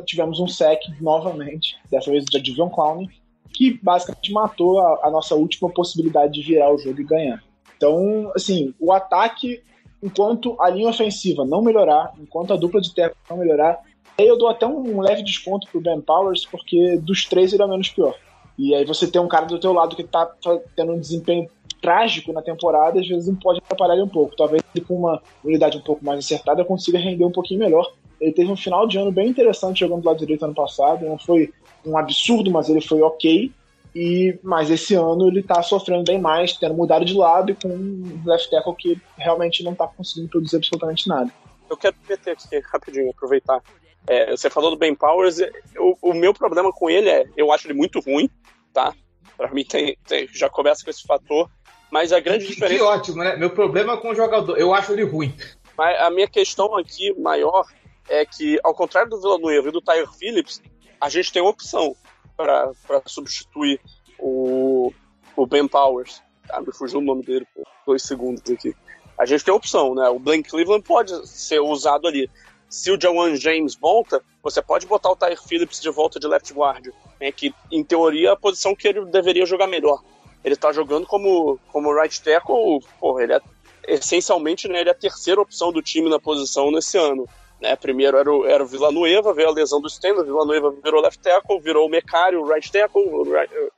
tivemos 0.04 0.38
um 0.38 0.48
sec 0.48 0.80
novamente, 1.00 1.76
dessa 1.90 2.10
vez 2.10 2.24
da 2.26 2.38
Divion 2.38 2.68
Clown, 2.68 3.06
que 3.52 3.78
basicamente 3.82 4.32
matou 4.32 4.80
a, 4.80 5.06
a 5.06 5.10
nossa 5.10 5.34
última 5.34 5.70
possibilidade 5.70 6.32
de 6.32 6.42
virar 6.42 6.72
o 6.72 6.78
jogo 6.78 7.00
e 7.00 7.04
ganhar. 7.04 7.42
Então, 7.76 8.30
assim, 8.34 8.74
o 8.78 8.92
ataque, 8.92 9.62
enquanto 10.02 10.56
a 10.60 10.70
linha 10.70 10.88
ofensiva 10.88 11.44
não 11.44 11.62
melhorar, 11.62 12.12
enquanto 12.20 12.52
a 12.52 12.56
dupla 12.56 12.80
de 12.80 12.94
terra 12.94 13.12
não 13.28 13.36
melhorar, 13.36 13.80
aí 14.18 14.26
eu 14.26 14.38
dou 14.38 14.48
até 14.48 14.66
um 14.66 15.00
leve 15.00 15.22
desconto 15.22 15.66
pro 15.70 15.80
Ben 15.80 16.00
Powers, 16.00 16.46
porque 16.46 16.96
dos 16.98 17.24
três 17.24 17.52
ele 17.52 17.62
é 17.62 17.66
o 17.66 17.68
menos 17.68 17.88
pior. 17.88 18.14
E 18.58 18.74
aí 18.74 18.84
você 18.84 19.10
tem 19.10 19.20
um 19.20 19.28
cara 19.28 19.46
do 19.46 19.58
teu 19.58 19.72
lado 19.72 19.96
que 19.96 20.04
tá 20.04 20.30
tendo 20.76 20.92
um 20.92 21.00
desempenho 21.00 21.48
trágico 21.80 22.32
na 22.32 22.40
temporada, 22.40 23.00
às 23.00 23.08
vezes 23.08 23.34
pode 23.42 23.58
atrapalhar 23.58 23.94
ele 23.94 24.04
um 24.04 24.08
pouco. 24.08 24.36
Talvez 24.36 24.62
ele 24.74 24.84
com 24.84 24.94
uma 24.94 25.20
unidade 25.44 25.76
um 25.76 25.82
pouco 25.82 26.04
mais 26.04 26.20
acertada 26.20 26.64
consiga 26.64 26.98
render 26.98 27.24
um 27.24 27.32
pouquinho 27.32 27.60
melhor. 27.60 27.90
Ele 28.20 28.32
teve 28.32 28.50
um 28.52 28.56
final 28.56 28.86
de 28.86 28.98
ano 28.98 29.10
bem 29.10 29.28
interessante 29.28 29.80
jogando 29.80 30.02
do 30.02 30.06
lado 30.06 30.18
direito 30.18 30.44
ano 30.44 30.54
passado. 30.54 31.04
Não 31.04 31.18
foi 31.18 31.52
um 31.84 31.96
absurdo, 31.96 32.50
mas 32.50 32.68
ele 32.68 32.80
foi 32.80 33.00
ok. 33.02 33.52
E, 33.94 34.38
mas 34.42 34.70
esse 34.70 34.94
ano 34.94 35.28
ele 35.28 35.42
tá 35.42 35.62
sofrendo 35.62 36.04
bem 36.04 36.18
mais, 36.18 36.54
tendo 36.54 36.74
mudado 36.74 37.04
de 37.04 37.14
lado 37.14 37.52
e 37.52 37.54
com 37.54 37.68
um 37.68 38.22
left 38.24 38.50
tackle 38.50 38.74
que 38.74 39.00
realmente 39.18 39.62
não 39.62 39.74
tá 39.74 39.86
conseguindo 39.86 40.30
produzir 40.30 40.56
absolutamente 40.56 41.06
nada. 41.08 41.30
Eu 41.68 41.76
quero 41.76 41.94
meter 42.08 42.32
aqui 42.32 42.58
rapidinho, 42.72 43.10
aproveitar. 43.10 43.62
É, 44.06 44.30
você 44.30 44.48
falou 44.48 44.70
do 44.70 44.78
Ben 44.78 44.94
Powers, 44.94 45.38
o, 45.78 45.96
o, 46.10 46.14
meu 46.14 46.34
problema 46.34 46.72
com 46.72 46.90
ele 46.90 47.08
é, 47.08 47.26
eu 47.36 47.52
acho 47.52 47.66
ele 47.66 47.74
muito 47.74 48.00
ruim, 48.00 48.28
tá? 48.72 48.94
Pra 49.36 49.52
mim 49.52 49.64
tem, 49.64 49.96
tem 50.06 50.26
já 50.32 50.48
começa 50.48 50.82
com 50.82 50.90
esse 50.90 51.02
fator, 51.02 51.48
mas 51.90 52.12
a 52.12 52.18
grande 52.18 52.46
que, 52.46 52.54
diferença... 52.54 52.78
Que 52.78 52.82
ótimo, 52.82 53.22
né? 53.22 53.36
Meu 53.36 53.50
problema 53.50 53.96
com 53.96 54.10
o 54.10 54.14
jogador, 54.14 54.58
eu 54.58 54.74
acho 54.74 54.92
ele 54.92 55.04
ruim. 55.04 55.34
Mas 55.76 56.00
a 56.00 56.10
minha 56.10 56.26
questão 56.26 56.76
aqui 56.76 57.12
maior 57.18 57.64
é 58.08 58.24
que, 58.24 58.58
ao 58.64 58.74
contrário 58.74 59.10
do 59.10 59.20
Villanueva 59.20 59.68
e 59.68 59.72
do 59.72 59.80
Tyre 59.80 60.06
Phillips, 60.18 60.60
a 61.02 61.08
gente 61.08 61.32
tem 61.32 61.42
opção 61.42 61.96
para 62.36 62.72
substituir 63.06 63.80
o, 64.20 64.92
o 65.36 65.46
Ben 65.46 65.66
Powers. 65.66 66.22
Ah, 66.48 66.60
me 66.60 66.72
fugiu 66.72 67.00
o 67.00 67.02
nome 67.02 67.24
dele 67.24 67.44
por 67.52 67.66
dois 67.84 68.04
segundos 68.04 68.48
aqui. 68.48 68.72
A 69.18 69.26
gente 69.26 69.44
tem 69.44 69.52
opção, 69.52 69.96
né? 69.96 70.08
O 70.08 70.20
Blaine 70.20 70.44
Cleveland 70.44 70.84
pode 70.84 71.28
ser 71.28 71.60
usado 71.60 72.06
ali. 72.06 72.30
Se 72.68 72.92
o 72.92 73.00
Jawan 73.00 73.34
James 73.34 73.74
volta, 73.74 74.22
você 74.40 74.62
pode 74.62 74.86
botar 74.86 75.10
o 75.10 75.16
Tyre 75.16 75.36
Phillips 75.36 75.80
de 75.80 75.90
volta 75.90 76.20
de 76.20 76.28
left 76.28 76.54
guard, 76.54 76.88
né? 77.20 77.32
que 77.32 77.52
em 77.70 77.82
teoria 77.82 78.28
é 78.28 78.32
a 78.32 78.36
posição 78.36 78.74
que 78.74 78.86
ele 78.86 79.04
deveria 79.06 79.44
jogar 79.44 79.66
melhor. 79.66 80.00
Ele 80.44 80.54
tá 80.54 80.72
jogando 80.72 81.04
como, 81.06 81.58
como 81.72 81.92
right 81.92 82.22
tackle, 82.22 82.78
porra, 83.00 83.24
ele 83.24 83.32
é 83.34 83.40
essencialmente 83.88 84.68
né, 84.68 84.80
ele 84.80 84.88
é 84.88 84.92
a 84.92 84.96
terceira 84.96 85.40
opção 85.40 85.72
do 85.72 85.82
time 85.82 86.08
na 86.08 86.20
posição 86.20 86.70
nesse 86.70 86.96
ano. 86.96 87.28
Né? 87.62 87.76
Primeiro 87.76 88.18
era 88.18 88.28
o, 88.28 88.44
era 88.44 88.64
o 88.64 88.66
Villanueva, 88.66 89.32
veio 89.32 89.48
a 89.48 89.52
lesão 89.52 89.80
do 89.80 89.86
Stanley, 89.86 90.22
o 90.22 90.24
Villanueva 90.24 90.74
virou 90.82 91.00
left 91.00 91.22
tackle, 91.22 91.60
virou 91.60 91.86
o 91.86 91.88
Mecário, 91.88 92.40
o 92.40 92.52
right 92.52 92.72
tackle, 92.72 93.04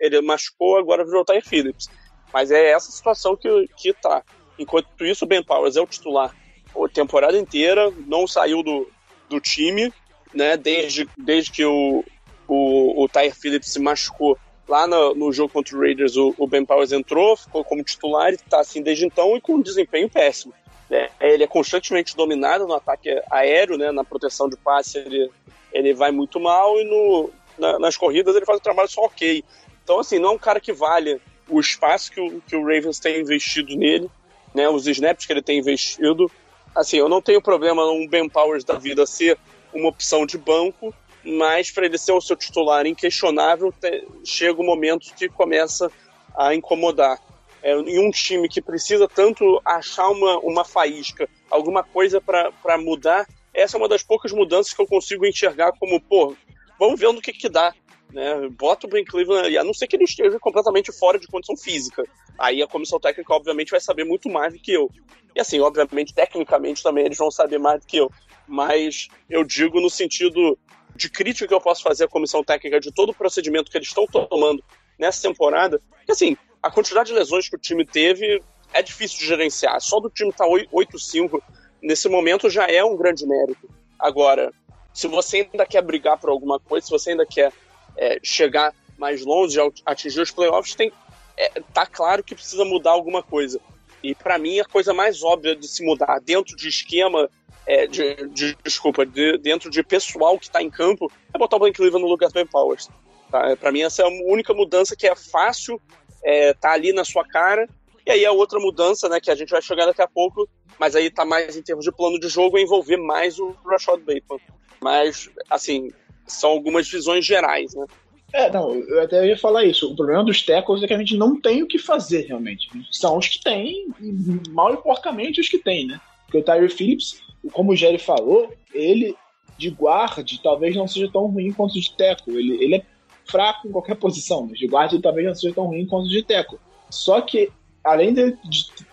ele 0.00 0.22
machucou, 0.22 0.78
agora 0.78 1.04
virou 1.04 1.20
o 1.20 1.24
Ty 1.24 1.42
Phillips. 1.42 1.90
Mas 2.32 2.50
é 2.50 2.70
essa 2.70 2.90
situação 2.90 3.36
que, 3.36 3.68
que 3.76 3.92
tá. 3.92 4.22
Enquanto 4.58 5.04
isso, 5.04 5.26
o 5.26 5.28
Ben 5.28 5.44
Powers 5.44 5.76
é 5.76 5.82
o 5.82 5.86
titular 5.86 6.34
a 6.74 6.88
temporada 6.88 7.36
inteira, 7.36 7.92
não 8.06 8.26
saiu 8.26 8.62
do, 8.62 8.88
do 9.28 9.38
time, 9.38 9.92
né? 10.32 10.56
Desde, 10.56 11.06
desde 11.18 11.52
que 11.52 11.64
o, 11.64 12.02
o, 12.48 13.04
o 13.04 13.06
Ty 13.06 13.30
Phillips 13.32 13.70
se 13.70 13.78
machucou 13.78 14.38
lá 14.66 14.86
no, 14.86 15.14
no 15.14 15.30
jogo 15.30 15.52
contra 15.52 15.76
o 15.76 15.80
Raiders, 15.80 16.16
o, 16.16 16.34
o 16.38 16.46
Ben 16.46 16.64
Powers 16.64 16.90
entrou, 16.90 17.36
ficou 17.36 17.62
como 17.62 17.84
titular 17.84 18.32
e 18.32 18.38
tá 18.38 18.60
assim 18.60 18.82
desde 18.82 19.04
então 19.04 19.36
e 19.36 19.42
com 19.42 19.56
um 19.56 19.62
desempenho 19.62 20.08
péssimo. 20.08 20.54
Né? 20.88 21.08
Ele 21.20 21.44
é 21.44 21.46
constantemente 21.46 22.16
dominado 22.16 22.66
no 22.66 22.74
ataque 22.74 23.20
aéreo, 23.30 23.76
né? 23.76 23.90
na 23.90 24.04
proteção 24.04 24.48
de 24.48 24.56
passe 24.56 24.98
ele, 24.98 25.30
ele 25.72 25.94
vai 25.94 26.10
muito 26.10 26.38
mal 26.38 26.78
e 26.80 26.84
no, 26.84 27.30
na, 27.58 27.78
nas 27.78 27.96
corridas 27.96 28.34
ele 28.36 28.46
faz 28.46 28.58
um 28.58 28.62
trabalho 28.62 28.88
só 28.88 29.02
ok. 29.02 29.44
Então, 29.82 29.98
assim, 29.98 30.18
não 30.18 30.30
é 30.30 30.32
um 30.32 30.38
cara 30.38 30.60
que 30.60 30.72
vale 30.72 31.20
o 31.48 31.60
espaço 31.60 32.10
que 32.10 32.20
o, 32.20 32.40
que 32.40 32.56
o 32.56 32.62
Ravens 32.62 32.98
tem 32.98 33.20
investido 33.20 33.76
nele, 33.76 34.10
né? 34.54 34.68
os 34.68 34.86
snaps 34.86 35.26
que 35.26 35.32
ele 35.32 35.42
tem 35.42 35.58
investido. 35.58 36.30
Assim, 36.74 36.96
eu 36.96 37.08
não 37.08 37.22
tenho 37.22 37.40
problema 37.40 37.84
um 37.90 38.06
Ben 38.06 38.28
Powers 38.28 38.64
da 38.64 38.78
vida 38.78 39.06
ser 39.06 39.38
uma 39.72 39.88
opção 39.88 40.24
de 40.24 40.38
banco, 40.38 40.94
mas 41.24 41.70
para 41.70 41.86
ele 41.86 41.98
ser 41.98 42.12
o 42.12 42.20
seu 42.20 42.36
titular 42.36 42.86
inquestionável, 42.86 43.72
te, 43.72 44.06
chega 44.24 44.60
um 44.60 44.64
momento 44.64 45.14
que 45.14 45.28
começa 45.28 45.90
a 46.36 46.54
incomodar 46.54 47.18
é, 47.64 47.72
em 47.72 47.98
um 47.98 48.10
time 48.10 48.46
que 48.46 48.60
precisa 48.60 49.08
tanto 49.08 49.58
achar 49.64 50.10
uma, 50.10 50.38
uma 50.40 50.64
faísca, 50.66 51.26
alguma 51.50 51.82
coisa 51.82 52.20
para 52.20 52.76
mudar, 52.76 53.26
essa 53.54 53.76
é 53.76 53.78
uma 53.78 53.88
das 53.88 54.02
poucas 54.02 54.32
mudanças 54.32 54.74
que 54.74 54.82
eu 54.82 54.86
consigo 54.86 55.24
enxergar 55.24 55.72
como, 55.78 55.98
pô, 55.98 56.36
vamos 56.78 57.00
ver 57.00 57.10
no 57.10 57.22
que 57.22 57.32
que 57.32 57.48
dá. 57.48 57.74
Né? 58.12 58.48
Bota 58.50 58.86
o 58.86 58.90
Ben 58.90 59.02
Cleveland, 59.02 59.56
a 59.56 59.64
não 59.64 59.72
ser 59.72 59.86
que 59.86 59.96
ele 59.96 60.04
esteja 60.04 60.38
completamente 60.38 60.92
fora 60.92 61.18
de 61.18 61.26
condição 61.26 61.56
física. 61.56 62.04
Aí 62.38 62.62
a 62.62 62.66
comissão 62.66 63.00
técnica, 63.00 63.32
obviamente, 63.32 63.70
vai 63.70 63.80
saber 63.80 64.04
muito 64.04 64.28
mais 64.28 64.52
do 64.52 64.58
que 64.58 64.72
eu. 64.72 64.90
E 65.34 65.40
assim, 65.40 65.58
obviamente, 65.60 66.12
tecnicamente 66.12 66.82
também 66.82 67.06
eles 67.06 67.16
vão 67.16 67.30
saber 67.30 67.58
mais 67.58 67.80
do 67.80 67.86
que 67.86 67.96
eu. 67.96 68.10
Mas 68.46 69.08
eu 69.30 69.42
digo 69.42 69.80
no 69.80 69.88
sentido 69.88 70.58
de 70.94 71.08
crítica 71.08 71.48
que 71.48 71.54
eu 71.54 71.60
posso 71.60 71.82
fazer 71.82 72.04
à 72.04 72.08
comissão 72.08 72.44
técnica 72.44 72.78
de 72.78 72.92
todo 72.92 73.10
o 73.10 73.14
procedimento 73.14 73.70
que 73.70 73.78
eles 73.78 73.88
estão 73.88 74.06
tomando 74.06 74.62
nessa 74.98 75.22
temporada. 75.22 75.80
Que 76.04 76.12
assim, 76.12 76.36
a 76.64 76.70
quantidade 76.70 77.08
de 77.08 77.14
lesões 77.14 77.46
que 77.46 77.56
o 77.56 77.58
time 77.58 77.84
teve 77.84 78.42
é 78.72 78.82
difícil 78.82 79.18
de 79.18 79.26
gerenciar. 79.26 79.78
Só 79.82 80.00
do 80.00 80.08
time 80.08 80.30
estar 80.30 80.46
tá 80.46 80.50
8-5 80.50 81.38
nesse 81.82 82.08
momento 82.08 82.48
já 82.48 82.66
é 82.66 82.82
um 82.82 82.96
grande 82.96 83.26
mérito. 83.26 83.68
Agora, 83.98 84.50
se 84.90 85.06
você 85.06 85.46
ainda 85.52 85.66
quer 85.66 85.82
brigar 85.82 86.18
por 86.18 86.30
alguma 86.30 86.58
coisa, 86.58 86.86
se 86.86 86.90
você 86.90 87.10
ainda 87.10 87.26
quer 87.26 87.52
é, 87.98 88.18
chegar 88.22 88.74
mais 88.96 89.22
longe, 89.22 89.58
atingir 89.84 90.22
os 90.22 90.30
playoffs, 90.30 90.74
tem, 90.74 90.90
é, 91.36 91.60
tá 91.74 91.84
claro 91.84 92.24
que 92.24 92.34
precisa 92.34 92.64
mudar 92.64 92.92
alguma 92.92 93.22
coisa. 93.22 93.60
E 94.02 94.14
para 94.14 94.38
mim 94.38 94.58
a 94.58 94.64
coisa 94.64 94.94
mais 94.94 95.22
óbvia 95.22 95.54
de 95.54 95.68
se 95.68 95.84
mudar 95.84 96.18
dentro 96.24 96.56
de 96.56 96.66
esquema, 96.66 97.28
é, 97.66 97.86
de, 97.86 98.26
de, 98.28 98.56
desculpa, 98.64 99.04
de, 99.04 99.36
dentro 99.36 99.68
de 99.68 99.82
pessoal 99.82 100.38
que 100.38 100.46
está 100.46 100.62
em 100.62 100.70
campo, 100.70 101.12
é 101.34 101.36
botar 101.36 101.56
o 101.56 101.58
Blake 101.58 101.76
Cleveland 101.76 102.04
no 102.04 102.10
lugar 102.10 102.30
do 102.30 102.32
Ben 102.32 102.46
Powers. 102.46 102.88
Tá? 103.30 103.54
Para 103.54 103.70
mim 103.70 103.82
essa 103.82 104.00
é 104.00 104.06
a 104.06 104.32
única 104.32 104.54
mudança 104.54 104.96
que 104.96 105.06
é 105.06 105.14
fácil 105.14 105.78
é, 106.24 106.54
tá 106.54 106.72
ali 106.72 106.92
na 106.92 107.04
sua 107.04 107.24
cara. 107.24 107.68
E 108.06 108.10
aí 108.10 108.26
a 108.26 108.32
outra 108.32 108.58
mudança, 108.58 109.08
né, 109.08 109.20
que 109.20 109.30
a 109.30 109.34
gente 109.34 109.50
vai 109.50 109.62
chegar 109.62 109.86
daqui 109.86 110.02
a 110.02 110.08
pouco, 110.08 110.48
mas 110.78 110.96
aí 110.96 111.10
tá 111.10 111.24
mais 111.24 111.56
em 111.56 111.62
termos 111.62 111.84
de 111.84 111.92
plano 111.92 112.18
de 112.18 112.28
jogo, 112.28 112.58
é 112.58 112.62
envolver 112.62 112.96
mais 112.96 113.38
o 113.38 113.54
Rashad 113.64 114.00
Bateman. 114.00 114.40
Mas, 114.80 115.30
assim, 115.48 115.90
são 116.26 116.50
algumas 116.50 116.88
visões 116.88 117.24
gerais, 117.24 117.74
né? 117.74 117.86
É, 118.32 118.50
não, 118.50 118.74
eu 118.74 119.00
até 119.00 119.26
ia 119.26 119.38
falar 119.38 119.64
isso. 119.64 119.92
O 119.92 119.96
problema 119.96 120.24
dos 120.24 120.42
tackles 120.42 120.82
é 120.82 120.88
que 120.88 120.92
a 120.92 120.98
gente 120.98 121.16
não 121.16 121.40
tem 121.40 121.62
o 121.62 121.68
que 121.68 121.78
fazer, 121.78 122.26
realmente. 122.26 122.68
São 122.90 123.16
os 123.16 123.28
que 123.28 123.40
tem, 123.40 123.86
e 124.00 124.50
mal 124.50 124.74
e 124.74 124.76
porcamente 124.76 125.40
os 125.40 125.48
que 125.48 125.58
tem, 125.58 125.86
né? 125.86 126.00
Porque 126.24 126.38
o 126.38 126.42
Tyree 126.42 126.68
Phillips, 126.68 127.22
como 127.52 127.72
o 127.72 127.76
Jerry 127.76 127.98
falou, 127.98 128.52
ele 128.72 129.14
de 129.56 129.68
guard 129.70 130.28
talvez 130.42 130.74
não 130.74 130.88
seja 130.88 131.08
tão 131.12 131.26
ruim 131.26 131.52
quanto 131.52 131.74
de 131.74 131.96
tackle. 131.96 132.36
Ele, 132.36 132.62
ele 132.62 132.74
é 132.74 132.82
fraco 133.26 133.66
em 133.66 133.72
qualquer 133.72 133.96
posição, 133.96 134.46
mas 134.48 134.58
de 134.58 134.66
guard 134.66 134.92
ele 134.92 135.02
talvez 135.02 135.26
não 135.26 135.34
seja 135.34 135.54
tão 135.54 135.66
ruim 135.66 135.86
quanto 135.86 136.08
de 136.08 136.22
tackle. 136.22 136.58
Só 136.90 137.20
que, 137.20 137.50
além 137.82 138.14
de, 138.14 138.36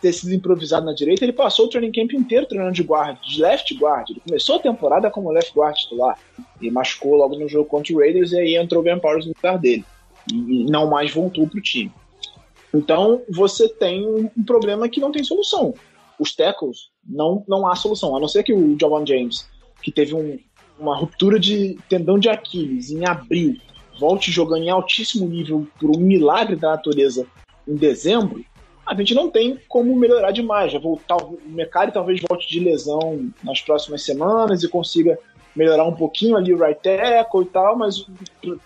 ter 0.02 0.14
sido 0.14 0.34
improvisado 0.34 0.86
na 0.86 0.94
direita, 0.94 1.24
ele 1.24 1.34
passou 1.34 1.66
o 1.66 1.70
training 1.70 1.92
camp 1.92 2.14
inteiro 2.14 2.46
treinando 2.46 2.74
de 2.74 2.84
guard, 2.84 3.20
de 3.22 3.42
left 3.42 3.74
guard. 3.76 4.10
Ele 4.10 4.22
começou 4.22 4.56
a 4.56 4.60
temporada 4.60 5.10
como 5.12 5.32
left 5.32 5.54
guard 5.54 5.76
titular 5.76 6.18
e 6.60 6.72
machucou 6.72 7.16
logo 7.16 7.38
no 7.38 7.48
jogo 7.48 7.70
contra 7.70 7.94
o 7.94 8.00
Raiders 8.00 8.32
e 8.32 8.40
aí 8.40 8.56
entrou 8.56 8.82
o 8.82 8.84
Ben 8.84 9.00
Powers 9.00 9.26
no 9.26 9.34
lugar 9.36 9.58
dele. 9.58 9.86
E 10.32 10.66
não 10.66 10.90
mais 10.90 11.12
voltou 11.12 11.48
pro 11.48 11.62
time. 11.62 11.92
Então, 12.74 13.22
você 13.30 13.68
tem 13.68 14.06
um 14.08 14.44
problema 14.46 14.88
que 14.88 15.00
não 15.00 15.12
tem 15.12 15.24
solução. 15.24 15.74
Os 16.18 16.34
tackles, 16.36 16.90
não, 17.06 17.44
não 17.48 17.68
há 17.68 17.76
solução. 17.76 18.16
A 18.16 18.20
não 18.20 18.28
ser 18.28 18.44
que 18.44 18.54
o 18.54 18.78
Javon 18.80 19.06
James, 19.06 19.50
que 19.82 19.92
teve 19.92 20.16
um, 20.16 20.40
uma 20.80 20.96
ruptura 20.96 21.40
de 21.40 21.78
tendão 21.90 22.18
de 22.18 22.30
Aquiles 22.30 22.92
em 22.92 23.06
abril, 23.06 23.58
volte 24.02 24.32
jogando 24.32 24.64
em 24.64 24.70
altíssimo 24.72 25.28
nível 25.28 25.68
por 25.80 25.96
um 25.96 26.00
milagre 26.00 26.56
da 26.56 26.72
natureza 26.72 27.28
em 27.68 27.76
dezembro, 27.76 28.44
a 28.84 28.96
gente 28.96 29.14
não 29.14 29.30
tem 29.30 29.60
como 29.70 29.96
melhorar 29.96 30.32
demais. 30.32 30.72
Já 30.72 30.80
voltar, 30.80 31.18
o 31.18 31.40
Mecari 31.46 31.92
talvez 31.92 32.20
volte 32.28 32.50
de 32.50 32.60
lesão 32.60 33.30
nas 33.44 33.62
próximas 33.62 34.04
semanas 34.04 34.64
e 34.64 34.68
consiga 34.68 35.20
melhorar 35.56 35.86
um 35.86 35.94
pouquinho 35.94 36.36
ali 36.36 36.52
o 36.52 36.58
right 36.58 36.82
tackle 36.82 37.44
e 37.44 37.46
tal, 37.46 37.78
mas 37.78 38.08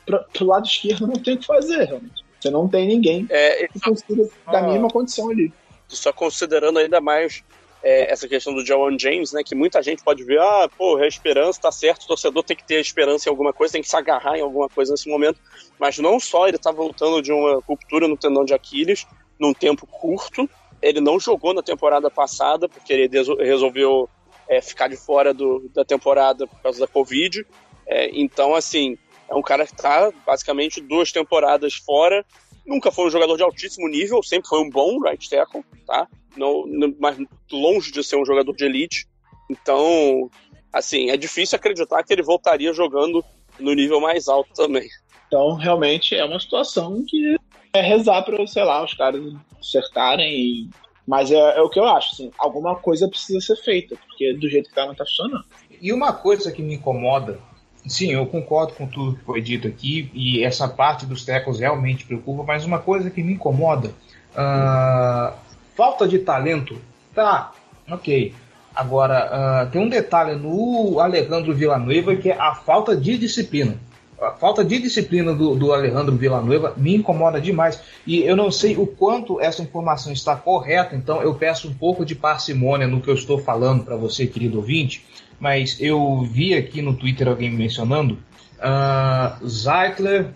pro, 0.05 0.23
pro 0.31 0.45
lado 0.45 0.65
esquerdo 0.65 1.05
não 1.05 1.15
tem 1.15 1.33
o 1.35 1.37
que 1.39 1.45
fazer, 1.45 1.83
realmente. 1.85 2.23
Você 2.39 2.49
não 2.49 2.67
tem 2.69 2.87
ninguém 2.87 3.25
É, 3.29 3.67
que 3.67 3.79
consiga 3.79 4.29
da 4.49 4.61
mesma 4.61 4.87
condição 4.89 5.29
ali. 5.29 5.51
só 5.89 6.13
considerando 6.13 6.79
ainda 6.79 7.01
mais 7.01 7.43
é, 7.85 8.11
essa 8.11 8.27
questão 8.27 8.51
do 8.51 8.65
Jawan 8.65 8.97
James, 8.97 9.31
né? 9.31 9.43
Que 9.45 9.53
muita 9.53 9.79
gente 9.83 10.03
pode 10.03 10.23
ver, 10.23 10.39
ah, 10.39 10.67
pô, 10.75 10.97
é 10.97 11.03
a 11.03 11.07
esperança, 11.07 11.61
tá 11.61 11.71
certo, 11.71 12.03
o 12.03 12.07
torcedor 12.07 12.41
tem 12.41 12.57
que 12.57 12.65
ter 12.65 12.81
esperança 12.81 13.29
em 13.29 13.31
alguma 13.31 13.53
coisa, 13.53 13.73
tem 13.73 13.81
que 13.83 13.87
se 13.87 13.95
agarrar 13.95 14.35
em 14.35 14.41
alguma 14.41 14.67
coisa 14.67 14.91
nesse 14.91 15.07
momento. 15.07 15.39
Mas 15.79 15.99
não 15.99 16.19
só 16.19 16.47
ele 16.47 16.57
tá 16.57 16.71
voltando 16.71 17.21
de 17.21 17.31
uma 17.31 17.61
ruptura 17.67 18.07
no 18.07 18.17
tendão 18.17 18.43
de 18.43 18.55
Aquiles, 18.55 19.05
num 19.39 19.53
tempo 19.53 19.85
curto. 19.85 20.49
Ele 20.81 20.99
não 20.99 21.19
jogou 21.19 21.53
na 21.53 21.61
temporada 21.61 22.09
passada, 22.09 22.67
porque 22.67 22.91
ele 22.91 23.07
resolveu 23.39 24.09
é, 24.49 24.59
ficar 24.61 24.87
de 24.87 24.97
fora 24.97 25.31
do, 25.31 25.69
da 25.71 25.85
temporada 25.85 26.47
por 26.47 26.59
causa 26.63 26.79
da 26.79 26.87
Covid. 26.87 27.45
É, 27.85 28.09
então, 28.19 28.55
assim, 28.55 28.97
é 29.29 29.35
um 29.35 29.43
cara 29.43 29.63
que 29.67 29.75
tá 29.75 30.11
basicamente 30.25 30.81
duas 30.81 31.11
temporadas 31.11 31.75
fora. 31.75 32.25
Nunca 32.65 32.91
foi 32.91 33.05
um 33.05 33.11
jogador 33.11 33.37
de 33.37 33.43
altíssimo 33.43 33.87
nível, 33.87 34.23
sempre 34.23 34.49
foi 34.49 34.59
um 34.59 34.71
bom 34.71 34.99
right 34.99 35.29
tackle, 35.29 35.63
tá? 35.85 36.07
Não, 36.35 36.65
não- 36.67 36.95
mas 36.99 37.17
longe 37.51 37.91
de 37.91 38.03
ser 38.03 38.17
um 38.17 38.25
jogador 38.25 38.53
de 38.55 38.65
elite. 38.65 39.05
Então, 39.49 40.29
assim, 40.73 41.09
é 41.09 41.17
difícil 41.17 41.55
acreditar 41.55 42.03
que 42.03 42.11
ele 42.13 42.23
voltaria 42.23 42.73
jogando 42.73 43.23
no 43.59 43.73
nível 43.73 44.01
mais 44.01 44.27
alto 44.27 44.49
também. 44.53 44.87
Então, 45.27 45.55
realmente 45.55 46.15
é 46.15 46.23
uma 46.25 46.39
situação 46.39 47.03
que 47.07 47.35
é 47.73 47.81
rezar 47.81 48.23
para, 48.23 48.45
sei 48.47 48.63
lá, 48.63 48.83
os 48.83 48.93
caras 48.93 49.21
acertarem. 49.59 50.31
e- 50.33 50.69
Mas 51.07 51.29
é, 51.31 51.35
é 51.35 51.61
o 51.61 51.69
que 51.69 51.79
eu 51.79 51.85
acho, 51.85 52.13
assim, 52.13 52.31
alguma 52.37 52.75
coisa 52.75 53.07
precisa 53.07 53.39
ser 53.39 53.55
feita, 53.57 53.95
porque 54.07 54.33
do 54.33 54.49
jeito 54.49 54.69
que 54.69 54.75
tá, 54.75 54.87
não 54.87 54.95
tá 54.95 55.05
funcionando. 55.05 55.45
E 55.79 55.93
uma 55.93 56.11
coisa 56.11 56.51
que 56.51 56.63
me 56.63 56.73
incomoda, 56.73 57.39
sim, 57.85 58.11
eu 58.11 58.25
concordo 58.25 58.73
com 58.73 58.87
tudo 58.87 59.15
que 59.17 59.23
foi 59.23 59.39
dito 59.39 59.67
aqui, 59.67 60.09
e 60.15 60.43
essa 60.43 60.67
parte 60.67 61.05
dos 61.05 61.23
tecos 61.23 61.59
realmente 61.59 62.05
preocupa, 62.05 62.41
mas 62.43 62.65
uma 62.65 62.79
coisa 62.79 63.11
que 63.11 63.21
me 63.21 63.33
incomoda, 63.33 63.93
ah, 64.35 65.35
falta 65.75 66.07
de 66.07 66.19
talento, 66.19 66.77
tá, 67.13 67.51
ok. 67.89 68.33
Agora, 68.75 69.29
ah, 69.31 69.65
tem 69.71 69.81
um 69.81 69.87
detalhe 69.87 70.35
no 70.35 70.99
Alejandro 70.99 71.53
Villanueva 71.53 72.15
que 72.15 72.29
é 72.29 72.37
a 72.37 72.53
falta 72.53 72.95
de 72.95 73.17
disciplina. 73.17 73.77
A 74.21 74.31
falta 74.31 74.63
de 74.63 74.79
disciplina 74.79 75.33
do, 75.33 75.55
do 75.55 75.73
Alejandro 75.73 76.15
Villanueva 76.15 76.73
me 76.75 76.95
incomoda 76.95 77.39
demais. 77.39 77.81
E 78.05 78.21
eu 78.21 78.35
não 78.35 78.49
sei 78.51 78.75
o 78.75 78.87
quanto 78.87 79.39
essa 79.39 79.61
informação 79.61 80.11
está 80.11 80.35
correta, 80.35 80.95
então 80.95 81.21
eu 81.21 81.35
peço 81.35 81.69
um 81.69 81.73
pouco 81.73 82.05
de 82.05 82.15
parcimônia 82.15 82.87
no 82.87 83.01
que 83.01 83.09
eu 83.09 83.13
estou 83.13 83.37
falando 83.37 83.83
para 83.83 83.95
você, 83.95 84.25
querido 84.25 84.57
ouvinte. 84.57 85.05
Mas 85.39 85.77
eu 85.81 86.21
vi 86.21 86.53
aqui 86.53 86.81
no 86.81 86.95
Twitter 86.95 87.27
alguém 87.27 87.51
mencionando 87.51 88.17
uh, 88.59 89.47
Zeitler, 89.47 90.31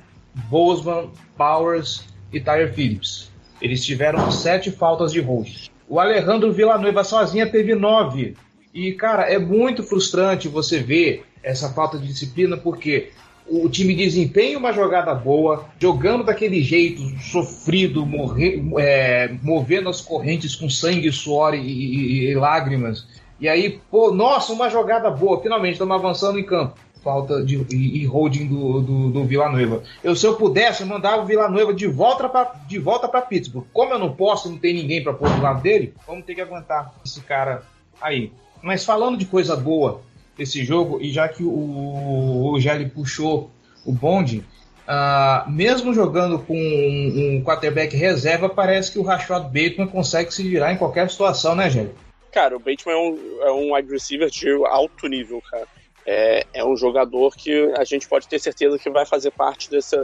Bozeman, 0.50 1.10
Powers 1.38 2.06
e 2.32 2.40
Tyler 2.40 2.74
Phillips. 2.74 3.29
Eles 3.62 3.86
tiveram 3.86 4.32
sete 4.32 4.72
faltas 4.72 5.12
de 5.12 5.20
hold. 5.20 5.70
O 5.88 6.00
Alejandro 6.00 6.52
Villanueva 6.52 7.04
sozinha 7.04 7.50
teve 7.50 7.76
nove. 7.76 8.36
E, 8.74 8.94
cara, 8.94 9.24
é 9.24 9.40
muito 9.40 9.84
frustrante 9.84 10.48
você 10.48 10.80
ver 10.80 11.26
essa 11.42 11.70
falta 11.70 11.98
de 11.98 12.08
disciplina, 12.08 12.56
porque 12.56 13.10
o 13.50 13.68
time 13.68 13.96
desempenha 13.96 14.58
uma 14.58 14.72
jogada 14.72 15.14
boa, 15.16 15.66
jogando 15.80 16.24
daquele 16.24 16.62
jeito, 16.62 17.02
sofrido, 17.20 18.06
morre, 18.06 18.64
é, 18.78 19.32
movendo 19.42 19.90
as 19.90 20.02
correntes 20.02 20.56
com 20.56 20.70
sangue, 20.70 21.12
suor 21.12 21.56
e, 21.56 21.60
e, 21.60 22.30
e, 22.30 22.36
lágrimas. 22.36 23.08
E 23.40 23.48
aí, 23.50 23.80
pô, 23.90 24.12
nossa, 24.14 24.54
uma 24.54 24.70
jogada 24.70 25.10
boa, 25.10 25.42
finalmente 25.42 25.74
estamos 25.74 25.96
avançando 25.96 26.38
em 26.38 26.44
campo. 26.44 26.78
Falta 27.04 27.44
de 27.44 27.56
e, 27.72 28.02
e 28.02 28.06
holding 28.06 28.48
do, 28.48 28.82
do, 28.82 29.10
do 29.10 29.24
Villanueva. 29.26 29.84
Eu, 30.04 30.16
se 30.16 30.26
eu 30.28 30.36
pudesse, 30.36 30.82
eu 30.82 30.88
mandava 30.88 31.22
o 31.22 31.26
Villanueva 31.26 31.74
de 31.74 31.88
volta 31.88 32.28
para 32.28 32.56
de 32.68 32.78
volta 32.78 33.08
para 33.08 33.22
Pittsburgh. 33.22 33.66
Como 33.72 33.94
eu 33.94 34.00
não 34.00 34.14
posso, 34.14 34.50
não 34.50 34.58
tem 34.58 34.74
ninguém 34.74 35.02
para 35.02 35.14
pôr 35.14 35.30
do 35.30 35.42
lado 35.42 35.62
dele, 35.62 35.94
vamos 36.06 36.26
ter 36.26 36.36
que 36.36 36.42
aguentar 36.42 36.94
esse 37.06 37.22
cara 37.22 37.64
aí. 38.02 38.34
Mas 38.62 38.84
falando 38.84 39.18
de 39.18 39.26
coisa 39.26 39.56
boa, 39.56 40.02
esse 40.38 40.64
jogo, 40.64 41.00
e 41.02 41.12
já 41.12 41.28
que 41.28 41.44
o, 41.44 42.52
o 42.52 42.60
Gelli 42.60 42.90
puxou 42.90 43.50
o 43.86 43.92
bonde, 43.92 44.44
uh, 44.88 45.50
mesmo 45.50 45.94
jogando 45.94 46.40
com 46.40 46.56
um, 46.56 47.38
um, 47.38 47.44
quarterback 47.44 47.96
reserva, 47.96 48.50
parece 48.50 48.92
que 48.92 49.00
o 49.00 49.04
Rashad 49.04 49.44
Bateman 49.46 49.88
consegue 49.88 50.34
se 50.34 50.44
virar 50.44 50.74
em 50.74 50.78
qualquer 50.78 51.10
situação, 51.10 51.56
né, 51.56 51.70
Gelli? 51.70 51.94
Cara, 52.32 52.56
o 52.56 52.60
Bateman 52.60 52.94
é 52.94 52.98
um, 52.98 53.44
é 53.44 53.52
um 53.52 53.76
wide 53.76 53.92
receiver 53.92 54.30
de 54.30 54.50
alto 54.66 55.08
nível, 55.08 55.42
cara. 55.50 55.68
É, 56.12 56.44
é 56.56 56.66
um 56.66 56.76
jogador 56.76 57.36
que 57.36 57.72
a 57.78 57.84
gente 57.84 58.08
pode 58.08 58.28
ter 58.28 58.40
certeza 58.40 58.80
que 58.80 58.90
vai 58.90 59.06
fazer 59.06 59.30
parte 59.30 59.70
desse, 59.70 59.96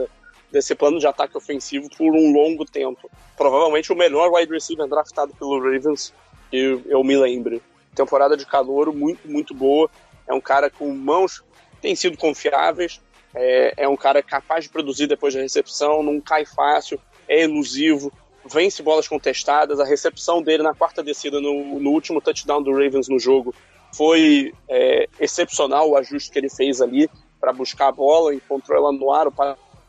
desse 0.52 0.72
plano 0.72 1.00
de 1.00 1.06
ataque 1.06 1.36
ofensivo 1.36 1.88
por 1.96 2.14
um 2.14 2.32
longo 2.32 2.64
tempo. 2.64 3.10
Provavelmente 3.36 3.92
o 3.92 3.96
melhor 3.96 4.32
wide 4.32 4.52
receiver 4.52 4.86
draftado 4.86 5.34
pelo 5.34 5.58
Ravens, 5.58 6.14
que 6.48 6.80
eu 6.86 7.02
me 7.02 7.16
lembre. 7.16 7.60
Temporada 7.92 8.36
de 8.36 8.46
calor 8.46 8.94
muito, 8.94 9.26
muito 9.28 9.52
boa 9.52 9.90
é 10.28 10.32
um 10.32 10.40
cara 10.40 10.70
com 10.70 10.92
mãos 10.92 11.42
tem 11.80 11.96
sido 11.96 12.16
confiáveis, 12.16 13.00
é, 13.34 13.74
é, 13.76 13.88
um 13.88 13.96
cara 13.96 14.22
capaz 14.22 14.64
de 14.64 14.70
produzir 14.70 15.08
depois 15.08 15.34
da 15.34 15.40
recepção, 15.40 16.04
não 16.04 16.20
cai 16.20 16.44
fácil, 16.44 17.00
é 17.28 17.42
elusivo, 17.42 18.12
vence 18.44 18.80
bolas 18.80 19.08
contestadas. 19.08 19.80
A 19.80 19.84
recepção 19.84 20.40
dele 20.40 20.62
na 20.62 20.72
quarta 20.72 21.02
descida 21.02 21.40
no, 21.40 21.80
no 21.80 21.90
último 21.90 22.20
touchdown 22.20 22.62
do 22.62 22.70
Ravens 22.70 23.08
no 23.08 23.18
jogo 23.18 23.52
foi 23.96 24.52
é, 24.68 25.08
excepcional 25.18 25.88
o 25.88 25.96
ajuste 25.96 26.30
que 26.30 26.38
ele 26.38 26.50
fez 26.50 26.80
ali 26.80 27.08
para 27.40 27.52
buscar 27.52 27.88
a 27.88 27.92
bola, 27.92 28.34
encontrou 28.34 28.76
ela 28.76 28.92
no 28.92 29.10
ar, 29.12 29.26
o 29.28 29.32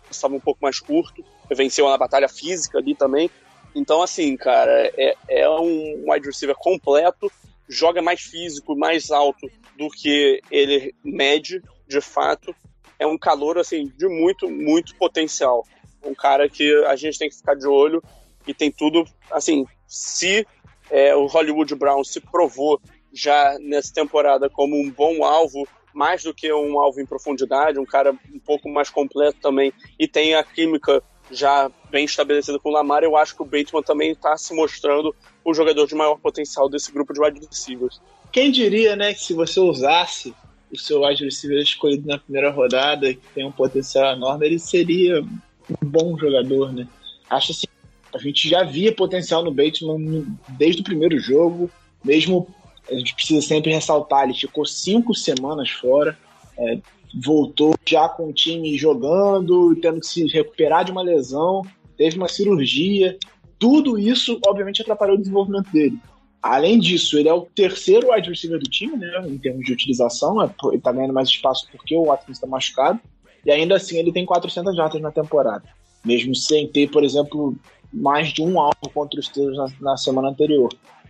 estava 0.10 0.36
um 0.36 0.39
pouco 0.39 0.60
mais 0.62 0.80
curto, 0.80 1.24
venceu 1.54 1.89
na 1.89 1.98
batalha 1.98 2.30
física 2.30 2.78
ali 2.78 2.96
também. 2.96 3.30
Então, 3.76 4.02
assim, 4.02 4.36
cara, 4.38 4.91
é, 4.98 5.15
é 5.28 5.50
um 5.50 6.06
wide 6.12 6.28
receiver 6.28 6.56
completo, 6.56 7.32
joga 7.67 8.02
mais 8.02 8.22
físico, 8.22 8.76
mais 8.76 9.12
alto 9.12 9.50
do 9.78 9.89
que 9.89 10.41
ele 10.50 10.96
mede, 11.04 11.62
de 11.88 12.02
fato. 12.02 12.56
É 12.98 13.06
um 13.06 13.17
calor, 13.17 13.58
assim, 13.58 13.91
de 13.98 14.08
muito, 14.08 14.50
muito 14.50 14.96
potencial. 14.96 15.65
Um 16.04 16.15
cara 16.15 16.50
que 16.50 16.74
a 16.86 16.96
gente 16.96 17.20
tem 17.20 17.30
que 17.30 17.36
ficar 17.36 17.56
de 17.56 17.67
olho 17.67 18.02
e 18.48 18.54
tem 18.54 18.72
tudo, 18.72 19.06
assim, 19.30 19.65
se 19.86 20.48
é, 20.89 21.15
o 21.15 21.26
Hollywood 21.26 21.76
Brown 21.76 22.04
se 22.04 22.20
provou 22.20 22.80
já 23.13 23.58
nessa 23.60 23.93
temporada 23.93 24.50
como 24.50 24.76
um 24.76 24.89
bom 24.89 25.24
alvo, 25.24 25.67
mais 25.93 26.24
do 26.24 26.34
que 26.34 26.52
um 26.54 26.80
alvo 26.80 27.02
em 27.02 27.06
profundidade, 27.06 27.80
um 27.80 27.86
cara 27.86 28.12
um 28.34 28.39
pouco 28.39 28.70
mais 28.70 28.89
completo 28.89 29.39
também, 29.41 29.74
e 29.98 30.08
tem 30.08 30.36
a 30.36 30.43
química 30.43 31.02
já 31.32 31.70
bem 31.89 32.06
estabelecida 32.06 32.60
com 32.60 32.70
o 32.70 32.72
Lamar, 32.72 33.04
eu 33.04 33.17
acho 33.17 33.36
que 33.36 33.41
o 33.41 33.46
Bateman 33.46 33.84
também 33.84 34.12
está 34.12 34.38
se 34.38 34.54
mostrando 34.54 35.13
o 35.43 35.54
jogador 35.54 35.86
de 35.88 35.96
maior 35.96 36.17
potencial 36.20 36.70
desse 36.70 36.91
grupo 36.91 37.13
de 37.13 37.20
wide 37.20 37.39
receivers. 37.46 38.02
Quem 38.32 38.52
diria, 38.52 38.96
né, 38.96 39.13
que 39.13 39.22
se 39.22 39.34
você 39.34 39.60
usasse 39.60 40.34
o 40.72 40.78
seu 40.78 41.02
wide 41.02 41.24
receiver 41.24 41.62
escolhido 41.62 42.08
na 42.08 42.17
primeira 42.17 42.52
rodada, 42.52 43.13
que 43.13 43.22
tem 43.34 43.46
um 43.46 43.52
potencial 43.52 44.13
enorme, 44.13 44.46
ele 44.46 44.60
seria 44.60 45.22
um 45.22 45.86
bom 45.86 46.17
jogador, 46.17 46.74
né? 46.74 46.88
Acho 47.30 47.52
assim, 47.52 47.67
a 48.13 48.17
gente 48.17 48.50
já 48.50 48.63
via 48.63 48.93
potencial 48.93 49.43
no 49.43 49.54
Bateman 49.54 50.26
desde 50.50 50.82
o 50.82 50.84
primeiro 50.84 51.20
jogo, 51.20 51.70
mesmo 52.04 52.48
a 52.89 52.93
gente 52.95 53.13
precisa 53.13 53.45
sempre 53.45 53.73
ressaltar, 53.73 54.23
ele 54.23 54.34
ficou 54.34 54.65
cinco 54.65 55.13
semanas 55.13 55.69
fora, 55.69 56.17
é, 56.58 56.80
voltou 57.23 57.76
já 57.88 58.08
com 58.10 58.30
o 58.30 58.34
time 58.34 58.78
jogando, 58.78 59.76
tendo 59.76 60.00
que 60.00 60.08
se 60.08 60.26
recuperar 60.28 60.86
de 60.86 60.91
uma 60.91 61.02
lesão, 61.02 61.62
teve 61.97 62.17
uma 62.17 62.28
cirurgia, 62.28 63.17
tudo 63.60 63.97
isso 63.97 64.39
obviamente 64.45 64.82
atrapalhou 64.82 65.15
o 65.15 65.19
desenvolvimento 65.19 65.71
dele. 65.71 65.97
Além 66.41 66.80
disso, 66.80 67.17
ele 67.17 67.28
é 67.28 67.34
o 67.34 67.41
terceiro 67.41 68.12
wide 68.12 68.30
receiver 68.30 68.60
do 68.60 68.69
time, 68.69 68.95
né? 68.95 69.23
Em 69.28 69.38
termos 69.38 69.65
de 69.65 69.73
utilização, 69.73 70.41
é 70.41 70.50
ele 70.71 70.80
tá 70.80 70.91
ganhando 70.91 71.13
mais 71.13 71.28
espaço 71.30 71.67
porque 71.71 71.95
o 71.95 72.06
Watkins 72.06 72.38
está 72.38 72.47
machucado. 72.47 73.00
E 73.45 73.52
ainda 73.52 73.76
assim, 73.76 73.97
ele 73.97 74.12
tem 74.12 74.26
400 74.26 74.76
jardas 74.76 75.02
na 75.02 75.12
temporada. 75.12 75.63
Mesmo 76.06 76.36
sem 76.36 76.67
ter, 76.67 76.89
por 76.89 77.04
exemplo, 77.04 77.56
mais 77.91 78.30
de 78.30 78.41
um 78.41 78.60
alvo 78.60 78.89
contra 78.93 79.19
os 79.19 79.26
Steelers 79.26 79.58
na, 79.58 79.91
na 79.91 79.97
semana 79.97 80.30
anterior. 80.30 80.69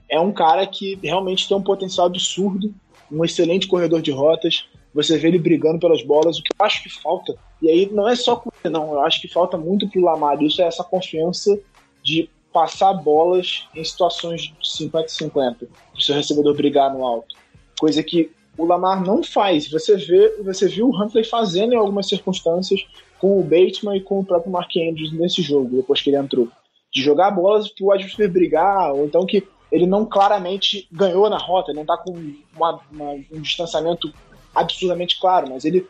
É 0.10 0.20
um 0.20 0.32
cara 0.32 0.66
que 0.66 0.98
realmente 1.04 1.48
tem 1.48 1.58
um 1.58 1.64
potencial 1.64 2.08
absurdo, 2.08 2.74
um 3.12 3.24
excelente 3.24 3.68
corredor 3.68 4.02
de 4.02 4.12
rotas. 4.12 4.66
Você 4.94 5.18
vê 5.18 5.28
ele 5.28 5.40
brigando 5.40 5.80
pelas 5.80 6.02
bolas, 6.02 6.40
o 6.40 6.44
que 6.44 6.50
eu 6.58 6.66
acho 6.66 6.82
que 6.82 6.90
falta. 6.90 7.36
E 7.62 7.70
aí 7.70 7.90
não 7.92 8.08
é 8.08 8.16
só 8.16 8.36
com 8.36 8.50
ele, 8.64 8.74
não. 8.74 8.94
Eu 8.94 9.02
acho 9.02 9.22
que 9.22 9.28
falta 9.28 9.58
muito 9.58 9.88
pro 9.90 10.02
Lamar. 10.02 10.42
Isso 10.42 10.62
é 10.62 10.66
essa 10.66 10.84
confiança 10.84 11.60
de 12.04 12.30
passar 12.54 12.94
bolas 12.94 13.68
em 13.76 13.84
situações 13.84 14.42
de 14.44 14.54
50-50, 14.64 15.68
o 15.96 16.02
seu 16.02 16.16
recebedor 16.16 16.56
brigar 16.56 16.92
no 16.92 17.06
alto. 17.06 17.36
Coisa 17.80 18.02
que 18.02 18.32
o 18.58 18.66
Lamar 18.66 19.06
não 19.06 19.24
faz. 19.24 19.70
Você 19.70 19.96
vê, 19.96 20.42
você 20.42 20.68
viu 20.68 20.90
o 20.90 20.96
Huntley 21.04 21.24
fazendo 21.24 21.74
em 21.74 21.78
algumas 21.78 22.08
circunstâncias 22.08 22.84
com 23.20 23.40
o 23.40 23.44
Bateman 23.44 23.98
e 23.98 24.02
com 24.02 24.20
o 24.20 24.26
próprio 24.26 24.52
Mark 24.52 24.72
Andrews 24.76 25.12
nesse 25.14 25.42
jogo, 25.42 25.76
depois 25.76 26.02
que 26.02 26.10
ele 26.10 26.18
entrou. 26.18 26.48
De 26.92 27.02
jogar 27.02 27.30
bolas 27.32 27.70
pro 27.70 27.92
adversário 27.92 28.32
brigar, 28.32 28.94
ou 28.94 29.06
então 29.06 29.26
que 29.26 29.44
ele 29.72 29.86
não 29.86 30.06
claramente 30.06 30.88
ganhou 30.92 31.30
na 31.30 31.38
rota, 31.38 31.72
ele 31.72 31.80
não 31.80 31.86
tá 31.86 31.98
com 31.98 32.12
uma, 32.56 32.80
uma, 32.92 33.12
um 33.32 33.42
distanciamento 33.42 34.14
absurdamente 34.56 35.20
claro, 35.20 35.50
mas 35.50 35.66
ele 35.66 35.88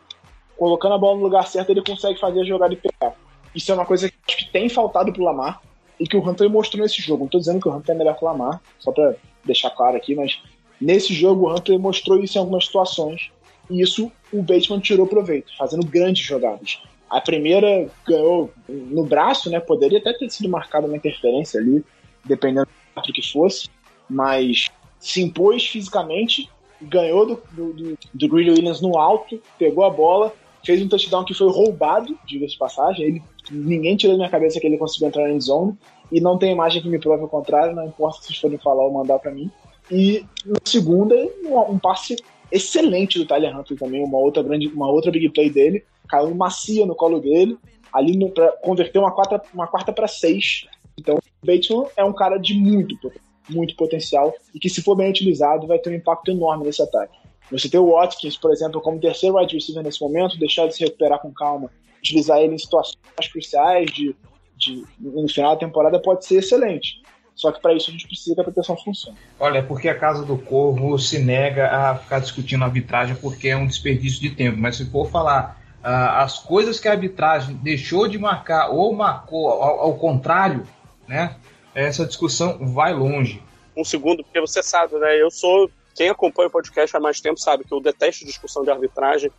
colocando 0.57 0.95
a 0.95 0.97
bola 0.97 1.17
no 1.17 1.23
lugar 1.23 1.47
certo, 1.47 1.69
ele 1.69 1.83
consegue 1.83 2.19
fazer 2.19 2.41
a 2.41 2.45
jogada 2.45 2.73
e 2.73 2.77
pegar. 2.77 3.13
Isso 3.53 3.71
é 3.71 3.75
uma 3.75 3.85
coisa 3.85 4.09
que 4.09 4.15
acho 4.27 4.37
que 4.37 4.51
tem 4.51 4.67
faltado 4.67 5.13
pro 5.13 5.23
Lamar 5.23 5.61
e 5.99 6.07
que 6.07 6.17
o 6.17 6.27
Hunter 6.27 6.49
mostrou 6.49 6.83
nesse 6.83 7.01
jogo. 7.01 7.23
Não 7.23 7.29
tô 7.29 7.39
dizendo 7.39 7.61
que 7.61 7.69
o 7.69 7.73
Hunter 7.73 7.95
é 7.95 7.97
melhor 7.97 8.17
que 8.17 8.23
o 8.23 8.27
Lamar, 8.27 8.61
só 8.79 8.91
para 8.91 9.15
deixar 9.45 9.69
claro 9.69 9.95
aqui, 9.95 10.15
mas 10.15 10.39
nesse 10.81 11.13
jogo 11.13 11.47
o 11.47 11.53
Hunter 11.53 11.79
mostrou 11.79 12.19
isso 12.19 12.37
em 12.37 12.41
algumas 12.41 12.65
situações 12.65 13.31
e 13.69 13.81
isso 13.81 14.11
o 14.31 14.41
Bateman 14.41 14.79
tirou 14.79 15.07
proveito, 15.07 15.55
fazendo 15.57 15.85
grandes 15.85 16.25
jogadas. 16.25 16.81
A 17.09 17.21
primeira 17.21 17.87
ganhou 18.05 18.51
no 18.67 19.05
braço, 19.05 19.49
né? 19.49 19.59
Poderia 19.59 19.99
até 19.99 20.11
ter 20.13 20.29
sido 20.29 20.49
marcada 20.49 20.87
uma 20.87 20.97
interferência 20.97 21.59
ali, 21.59 21.83
dependendo 22.25 22.67
do 23.05 23.13
que 23.13 23.21
fosse, 23.21 23.69
mas 24.09 24.69
se 24.99 25.21
impôs 25.21 25.65
fisicamente, 25.65 26.49
ganhou 26.81 27.25
do, 27.25 27.43
do, 27.51 27.97
do 28.13 28.27
Greedy 28.29 28.51
Williams 28.51 28.81
no 28.81 28.97
alto, 28.97 29.41
pegou 29.57 29.83
a 29.83 29.89
bola, 29.89 30.33
fez 30.65 30.81
um 30.81 30.87
touchdown 30.87 31.23
que 31.23 31.33
foi 31.33 31.49
roubado, 31.49 32.17
diga-se 32.25 32.53
de 32.53 32.59
passagem. 32.59 33.05
Ele, 33.05 33.23
ninguém 33.51 33.95
tirou 33.95 34.15
da 34.15 34.19
minha 34.19 34.29
cabeça 34.29 34.59
que 34.59 34.67
ele 34.67 34.77
conseguiu 34.77 35.07
entrar 35.07 35.27
na 35.27 35.39
zone 35.39 35.77
e 36.11 36.19
não 36.19 36.37
tem 36.37 36.51
imagem 36.51 36.81
que 36.81 36.89
me 36.89 36.99
prove 36.99 37.23
o 37.23 37.27
contrário, 37.27 37.75
não 37.75 37.85
importa 37.85 38.21
se 38.21 38.27
vocês 38.27 38.39
forem 38.39 38.57
falar 38.57 38.83
ou 38.83 38.93
mandar 38.93 39.19
para 39.19 39.31
mim. 39.31 39.51
E 39.91 40.25
na 40.45 40.57
segunda, 40.65 41.15
um, 41.43 41.71
um, 41.71 41.79
passe 41.79 42.15
excelente 42.51 43.17
do 43.17 43.25
Tyler 43.25 43.57
Huntley 43.57 43.77
também, 43.77 44.03
uma 44.03 44.17
outra 44.17 44.43
grande, 44.43 44.67
uma 44.67 44.89
outra 44.89 45.11
big 45.11 45.29
play 45.29 45.49
dele, 45.49 45.83
caiu 46.07 46.33
macia 46.35 46.85
no 46.85 46.95
colo 46.95 47.19
dele, 47.19 47.57
ali 47.93 48.17
para 48.31 48.51
converter 48.63 48.99
uma 48.99 49.11
quarta, 49.11 49.41
uma 49.53 49.67
quarta 49.67 49.93
para 49.93 50.07
seis. 50.07 50.65
Então, 50.97 51.19
Bateman 51.47 51.87
é 51.95 52.03
um 52.03 52.11
cara 52.11 52.37
de 52.37 52.53
muito, 52.53 53.11
muito 53.49 53.75
potencial 53.75 54.33
e 54.53 54.59
que, 54.59 54.69
se 54.69 54.81
for 54.81 54.95
bem 54.95 55.09
utilizado, 55.09 55.65
vai 55.65 55.79
ter 55.79 55.89
um 55.89 55.95
impacto 55.95 56.31
enorme 56.31 56.65
nesse 56.65 56.81
ataque. 56.81 57.17
Você 57.49 57.69
ter 57.69 57.79
o 57.79 57.91
Watkins, 57.91 58.35
por 58.35 58.51
exemplo, 58.51 58.81
como 58.81 58.99
terceiro 58.99 59.37
wide 59.37 59.55
receiver 59.55 59.81
nesse 59.81 60.01
momento, 60.01 60.37
deixar 60.37 60.67
de 60.67 60.75
se 60.75 60.83
recuperar 60.83 61.19
com 61.19 61.31
calma, 61.31 61.71
utilizar 61.99 62.39
ele 62.39 62.55
em 62.55 62.57
situações 62.57 62.97
cruciais 63.31 63.89
de, 63.91 64.13
de, 64.57 64.83
no 64.99 65.27
final 65.29 65.53
da 65.53 65.59
temporada 65.59 65.99
pode 65.99 66.25
ser 66.25 66.39
excelente. 66.39 67.01
Só 67.33 67.51
que 67.51 67.61
para 67.61 67.73
isso 67.73 67.89
a 67.89 67.93
gente 67.93 68.07
precisa 68.07 68.33
que 68.33 68.41
a 68.41 68.43
proteção 68.43 68.75
funcione. 68.75 69.15
Olha, 69.39 69.59
é 69.59 69.61
porque 69.61 69.87
a 69.87 69.97
Casa 69.97 70.25
do 70.25 70.37
Corvo 70.37 70.97
se 70.97 71.19
nega 71.19 71.69
a 71.69 71.95
ficar 71.95 72.19
discutindo 72.19 72.63
arbitragem 72.63 73.15
porque 73.15 73.49
é 73.49 73.55
um 73.55 73.67
desperdício 73.67 74.19
de 74.19 74.31
tempo. 74.31 74.57
Mas 74.57 74.75
se 74.75 74.85
for 74.85 75.07
falar 75.07 75.61
uh, 75.83 76.17
as 76.17 76.39
coisas 76.39 76.79
que 76.79 76.87
a 76.87 76.91
arbitragem 76.91 77.55
deixou 77.57 78.07
de 78.07 78.17
marcar 78.17 78.69
ou 78.69 78.91
marcou 78.91 79.49
ao, 79.49 79.81
ao 79.81 79.93
contrário, 79.93 80.63
né? 81.07 81.35
Essa 81.73 82.05
discussão 82.05 82.57
vai 82.73 82.93
longe. 82.93 83.41
Um 83.75 83.83
segundo, 83.83 84.23
porque 84.23 84.41
você 84.41 84.63
sabe, 84.63 84.95
né? 84.97 85.21
Eu 85.21 85.29
sou 85.29 85.69
quem 85.97 86.09
acompanha 86.09 86.47
o 86.47 86.51
podcast 86.51 86.95
há 86.95 86.99
mais 86.99 87.19
tempo 87.19 87.39
sabe 87.39 87.63
que 87.63 87.73
eu 87.73 87.81
detesto 87.81 88.23
discussão 88.23 88.63
de 88.63 88.69
arbitragem. 88.69 89.31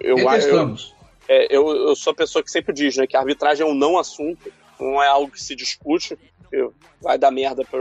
Eu, 0.00 0.14
Detestamos. 0.14 0.94
Eu, 1.28 1.34
é, 1.34 1.46
eu, 1.50 1.76
eu, 1.88 1.96
sou 1.96 2.12
a 2.12 2.14
pessoa 2.14 2.42
que 2.42 2.50
sempre 2.50 2.72
diz 2.72 2.96
né, 2.96 3.04
que 3.04 3.16
a 3.16 3.20
arbitragem 3.20 3.66
é 3.66 3.68
um 3.68 3.74
não 3.74 3.98
assunto, 3.98 4.52
não 4.78 5.02
é 5.02 5.08
algo 5.08 5.32
que 5.32 5.42
se 5.42 5.56
discute, 5.56 6.16
vai 7.00 7.18
dar 7.18 7.32
merda 7.32 7.64
pra, 7.64 7.80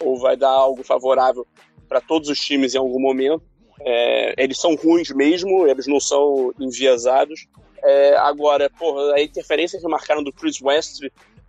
ou 0.00 0.18
vai 0.18 0.36
dar 0.36 0.50
algo 0.50 0.82
favorável 0.82 1.46
para 1.88 2.00
todos 2.00 2.28
os 2.28 2.40
times 2.40 2.74
em 2.74 2.78
algum 2.78 3.00
momento. 3.00 3.42
É, 3.82 4.34
eles 4.36 4.58
são 4.58 4.74
ruins 4.74 5.10
mesmo, 5.10 5.66
eles 5.66 5.86
não 5.86 6.00
são 6.00 6.52
enviesados. 6.58 7.46
É, 7.82 8.16
agora, 8.16 8.68
porra, 8.68 9.14
a 9.14 9.22
interferência 9.22 9.80
que 9.80 9.88
marcaram 9.88 10.24
do 10.24 10.32
Chris 10.32 10.60
West 10.60 11.00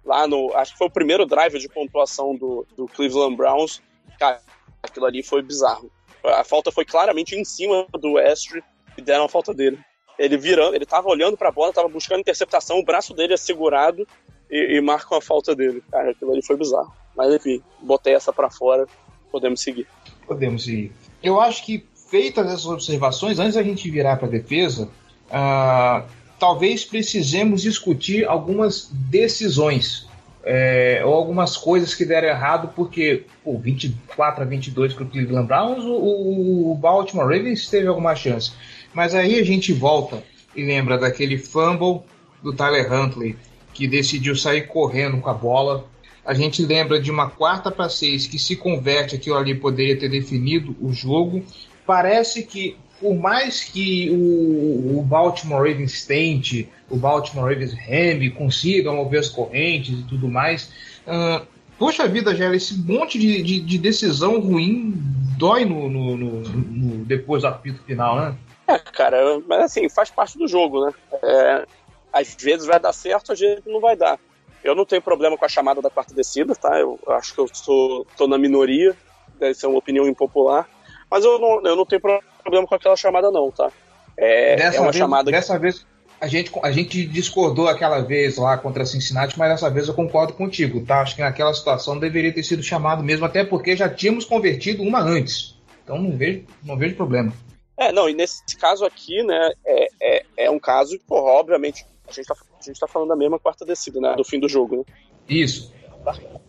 lá 0.05 0.27
no. 0.27 0.53
Acho 0.55 0.73
que 0.73 0.77
foi 0.77 0.87
o 0.87 0.91
primeiro 0.91 1.25
drive 1.25 1.59
de 1.59 1.69
pontuação 1.69 2.35
do, 2.35 2.65
do 2.75 2.87
Cleveland 2.87 3.35
Browns. 3.35 3.81
Cara, 4.19 4.41
aquilo 4.81 5.05
ali 5.05 5.23
foi 5.23 5.41
bizarro. 5.41 5.91
A 6.23 6.43
falta 6.43 6.71
foi 6.71 6.85
claramente 6.85 7.35
em 7.35 7.43
cima 7.43 7.85
do 7.99 8.13
Westry 8.13 8.63
e 8.97 9.01
deram 9.01 9.25
a 9.25 9.29
falta 9.29 9.53
dele. 9.53 9.79
Ele 10.19 10.37
virando, 10.37 10.75
ele 10.75 10.85
tava 10.85 11.09
olhando 11.09 11.35
para 11.35 11.49
a 11.49 11.51
bola, 11.51 11.73
tava 11.73 11.87
buscando 11.87 12.19
interceptação, 12.19 12.77
o 12.77 12.85
braço 12.85 13.13
dele 13.13 13.33
é 13.33 13.37
segurado 13.37 14.07
e, 14.49 14.77
e 14.77 14.81
marcam 14.81 15.17
a 15.17 15.21
falta 15.21 15.55
dele. 15.55 15.83
Cara, 15.91 16.11
aquilo 16.11 16.31
ali 16.31 16.45
foi 16.45 16.57
bizarro. 16.57 16.93
Mas 17.15 17.33
enfim, 17.33 17.61
botei 17.81 18.13
essa 18.13 18.31
para 18.31 18.49
fora, 18.49 18.85
podemos 19.31 19.61
seguir. 19.61 19.87
Podemos 20.27 20.63
seguir. 20.63 20.91
Eu 21.23 21.39
acho 21.39 21.65
que 21.65 21.85
feitas 22.09 22.45
essas 22.45 22.65
observações, 22.65 23.39
antes 23.39 23.55
da 23.55 23.63
gente 23.63 23.89
virar 23.89 24.17
para 24.17 24.27
a 24.27 24.31
defesa, 24.31 24.89
uh, 25.29 26.07
talvez 26.41 26.83
precisemos 26.83 27.61
discutir 27.61 28.25
algumas 28.25 28.89
decisões 28.91 30.07
é, 30.43 31.03
ou 31.05 31.13
algumas 31.13 31.55
coisas 31.55 31.93
que 31.93 32.03
deram 32.03 32.29
errado, 32.29 32.73
porque 32.75 33.25
pô, 33.43 33.59
24 33.59 34.41
a 34.41 34.45
22 34.47 34.95
para 34.95 35.03
o 35.03 35.07
Cleveland 35.07 35.47
Browns, 35.47 35.83
o, 35.83 36.71
o, 36.71 36.73
Baltimore 36.73 37.27
Ravens 37.27 37.69
teve 37.69 37.85
alguma 37.85 38.15
chance. 38.15 38.53
Mas 38.91 39.13
aí 39.13 39.39
a 39.39 39.43
gente 39.43 39.71
volta 39.71 40.23
e 40.55 40.63
lembra 40.63 40.97
daquele 40.97 41.37
fumble 41.37 42.01
do 42.41 42.51
Tyler 42.51 42.91
Huntley, 42.91 43.35
que 43.71 43.87
decidiu 43.87 44.35
sair 44.35 44.65
correndo 44.65 45.21
com 45.21 45.29
a 45.29 45.35
bola. 45.35 45.85
A 46.25 46.33
gente 46.33 46.65
lembra 46.65 46.99
de 46.99 47.11
uma 47.11 47.29
quarta 47.29 47.69
para 47.69 47.87
seis 47.87 48.25
que 48.25 48.39
se 48.39 48.55
converte, 48.55 49.13
aquilo 49.13 49.37
ali 49.37 49.53
poderia 49.53 49.95
ter 49.95 50.09
definido 50.09 50.75
o 50.81 50.91
jogo. 50.91 51.45
Parece 51.85 52.41
que, 52.41 52.77
por 53.01 53.15
mais 53.15 53.63
que 53.63 54.11
o, 54.11 54.99
o 54.99 55.01
Baltimore 55.01 55.67
Ravens 55.67 56.05
tente 56.05 56.69
o 56.87 56.95
Baltimore 56.95 57.49
Ravens 57.49 57.73
reme, 57.73 58.29
consiga 58.29 58.91
mover 58.91 59.21
as 59.21 59.29
correntes 59.29 59.99
e 59.99 60.03
tudo 60.03 60.27
mais. 60.27 60.71
Uh, 61.07 61.45
poxa 61.79 62.07
vida, 62.07 62.35
Gera, 62.35 62.55
esse 62.55 62.77
monte 62.77 63.17
de, 63.17 63.41
de, 63.41 63.59
de, 63.59 63.77
decisão 63.77 64.39
ruim 64.39 64.93
dói 65.37 65.65
no, 65.65 65.89
no, 65.89 66.17
no, 66.17 66.41
no, 66.41 67.05
depois 67.05 67.41
do 67.41 67.47
apito 67.47 67.81
final, 67.83 68.15
né? 68.17 68.35
É, 68.67 68.77
cara, 68.77 69.41
mas 69.47 69.63
assim, 69.63 69.89
faz 69.89 70.11
parte 70.11 70.37
do 70.37 70.47
jogo, 70.47 70.85
né? 70.85 70.93
É, 71.23 71.65
às 72.13 72.35
vezes 72.35 72.67
vai 72.67 72.79
dar 72.79 72.93
certo, 72.93 73.31
às 73.31 73.39
vezes 73.39 73.63
não 73.65 73.79
vai 73.79 73.95
dar. 73.95 74.19
Eu 74.63 74.75
não 74.75 74.85
tenho 74.85 75.01
problema 75.01 75.35
com 75.35 75.45
a 75.45 75.49
chamada 75.49 75.81
da 75.81 75.89
quarta 75.89 76.13
descida, 76.13 76.53
tá? 76.55 76.77
Eu 76.77 76.99
acho 77.07 77.33
que 77.33 77.39
eu 77.39 77.47
sou, 77.51 78.05
tô 78.15 78.27
na 78.27 78.37
minoria, 78.37 78.95
deve 79.39 79.55
ser 79.55 79.65
uma 79.65 79.79
opinião 79.79 80.07
impopular, 80.07 80.69
mas 81.09 81.25
eu 81.25 81.39
não, 81.39 81.61
eu 81.65 81.75
não 81.75 81.85
tenho 81.85 81.99
problema 81.99 82.30
com 82.41 82.75
aquela 82.75 82.95
chamada 82.95 83.31
não, 83.31 83.51
tá? 83.51 83.71
É, 84.17 84.55
dessa 84.55 84.77
é 84.77 84.79
uma 84.79 84.91
vez, 84.91 84.97
chamada 84.97 85.31
dessa 85.31 85.57
vez 85.57 85.85
a 86.21 86.27
gente, 86.27 86.51
a 86.61 86.71
gente 86.71 87.03
discordou 87.07 87.67
aquela 87.67 87.99
vez 88.01 88.37
lá 88.37 88.55
contra 88.55 88.85
Cincinnati, 88.85 89.39
mas 89.39 89.49
dessa 89.49 89.71
vez 89.71 89.87
eu 89.87 89.93
concordo 89.95 90.33
contigo, 90.33 90.85
tá? 90.85 91.01
Acho 91.01 91.15
que 91.15 91.21
naquela 91.21 91.51
situação 91.51 91.97
deveria 91.97 92.31
ter 92.31 92.43
sido 92.43 92.61
chamado 92.61 93.03
mesmo, 93.03 93.25
até 93.25 93.43
porque 93.43 93.75
já 93.75 93.89
tínhamos 93.89 94.23
convertido 94.23 94.83
uma 94.83 95.01
antes. 95.01 95.59
Então 95.83 95.97
não 95.97 96.15
vejo, 96.15 96.45
não 96.63 96.77
vejo 96.77 96.95
problema. 96.95 97.33
É, 97.75 97.91
não, 97.91 98.07
e 98.07 98.13
nesse 98.13 98.55
caso 98.55 98.85
aqui, 98.85 99.23
né, 99.23 99.51
é, 99.65 99.87
é, 99.99 100.25
é 100.37 100.51
um 100.51 100.59
caso 100.59 100.99
porra, 101.07 101.31
obviamente, 101.31 101.83
a 102.07 102.11
gente, 102.11 102.27
tá, 102.27 102.35
a 102.35 102.63
gente 102.63 102.79
tá 102.79 102.87
falando 102.87 103.09
da 103.09 103.15
mesma 103.15 103.39
quarta 103.39 103.65
descida, 103.65 103.99
né, 103.99 104.13
do 104.15 104.23
fim 104.23 104.39
do 104.39 104.47
jogo, 104.47 104.77
né? 104.77 104.83
Isso. 105.27 105.73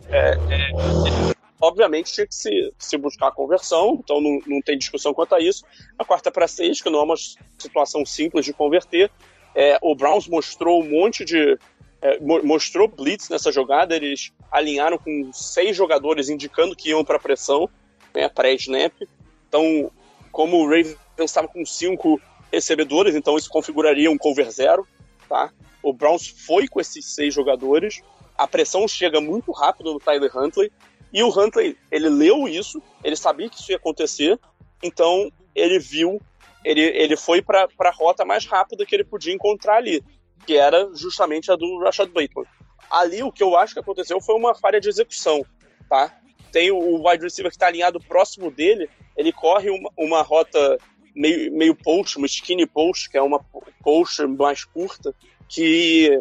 É, 0.09 0.37
é, 0.51 1.33
obviamente 1.63 2.11
tinha 2.11 2.27
que 2.27 2.35
se, 2.35 2.73
se 2.77 2.97
buscar 2.97 3.29
a 3.29 3.31
conversão, 3.31 4.01
então 4.03 4.19
não, 4.19 4.39
não 4.45 4.61
tem 4.61 4.77
discussão 4.77 5.13
quanto 5.13 5.33
a 5.33 5.39
isso. 5.39 5.63
A 5.97 6.03
quarta 6.03 6.29
para 6.29 6.45
seis, 6.45 6.81
que 6.81 6.89
não 6.89 6.99
é 6.99 7.03
uma 7.03 7.15
situação 7.57 8.05
simples 8.05 8.43
de 8.43 8.51
converter, 8.51 9.09
é, 9.55 9.77
o 9.81 9.95
Browns 9.95 10.27
mostrou 10.27 10.83
um 10.83 10.89
monte 10.89 11.23
de. 11.23 11.57
É, 12.01 12.19
mostrou 12.19 12.85
blitz 12.85 13.29
nessa 13.29 13.49
jogada, 13.49 13.95
eles 13.95 14.33
alinharam 14.51 14.97
com 14.97 15.31
seis 15.31 15.77
jogadores 15.77 16.27
indicando 16.27 16.75
que 16.75 16.89
iam 16.89 17.05
para 17.05 17.17
pressão, 17.17 17.69
né, 18.13 18.27
pré-snap. 18.27 18.91
Então, 19.47 19.89
como 20.29 20.57
o 20.57 20.65
Ravens 20.65 20.97
estava 21.19 21.47
com 21.47 21.65
cinco 21.65 22.19
recebedores, 22.51 23.15
então 23.15 23.37
isso 23.37 23.49
configuraria 23.49 24.11
um 24.11 24.17
cover 24.17 24.51
zero. 24.51 24.85
Tá? 25.29 25.49
O 25.81 25.93
Browns 25.93 26.27
foi 26.27 26.67
com 26.67 26.81
esses 26.81 27.05
seis 27.05 27.33
jogadores. 27.33 28.01
A 28.37 28.47
pressão 28.47 28.85
chega 28.85 29.21
muito 29.21 29.53
rápido 29.53 29.93
no 29.93 29.99
Tyler 29.99 30.35
Huntley. 30.37 30.69
E 31.13 31.21
o 31.21 31.29
Huntley, 31.29 31.77
ele 31.91 32.09
leu 32.09 32.47
isso, 32.47 32.81
ele 33.03 33.15
sabia 33.15 33.47
que 33.47 33.55
isso 33.55 33.71
ia 33.71 33.77
acontecer, 33.77 34.39
então 34.81 35.31
ele 35.53 35.77
viu, 35.77 36.19
ele, 36.65 36.81
ele 36.81 37.15
foi 37.15 37.39
para 37.39 37.69
a 37.79 37.91
rota 37.91 38.25
mais 38.25 38.47
rápida 38.47 38.83
que 38.83 38.95
ele 38.95 39.03
podia 39.03 39.31
encontrar 39.31 39.75
ali, 39.75 40.03
que 40.45 40.57
era 40.57 40.89
justamente 40.95 41.51
a 41.51 41.55
do 41.55 41.79
Rashad 41.79 42.09
Bateman. 42.09 42.47
Ali 42.89 43.21
o 43.21 43.31
que 43.31 43.43
eu 43.43 43.55
acho 43.55 43.75
que 43.75 43.79
aconteceu 43.79 44.19
foi 44.19 44.35
uma 44.35 44.55
falha 44.55 44.81
de 44.81 44.89
execução, 44.89 45.45
tá? 45.87 46.19
Tem 46.51 46.71
o 46.71 47.07
wide 47.07 47.23
receiver 47.23 47.51
que 47.51 47.55
está 47.55 47.67
alinhado 47.67 47.99
próximo 47.99 48.49
dele, 48.49 48.89
ele 49.15 49.31
corre 49.31 49.69
uma, 49.69 49.91
uma 49.95 50.21
rota 50.23 50.79
meio, 51.15 51.53
meio 51.53 51.75
post, 51.75 52.17
uma 52.17 52.25
skinny 52.25 52.65
post, 52.65 53.07
que 53.09 53.17
é 53.17 53.21
uma 53.21 53.39
post 53.83 54.25
mais 54.25 54.63
curta, 54.65 55.13
que 55.47 56.19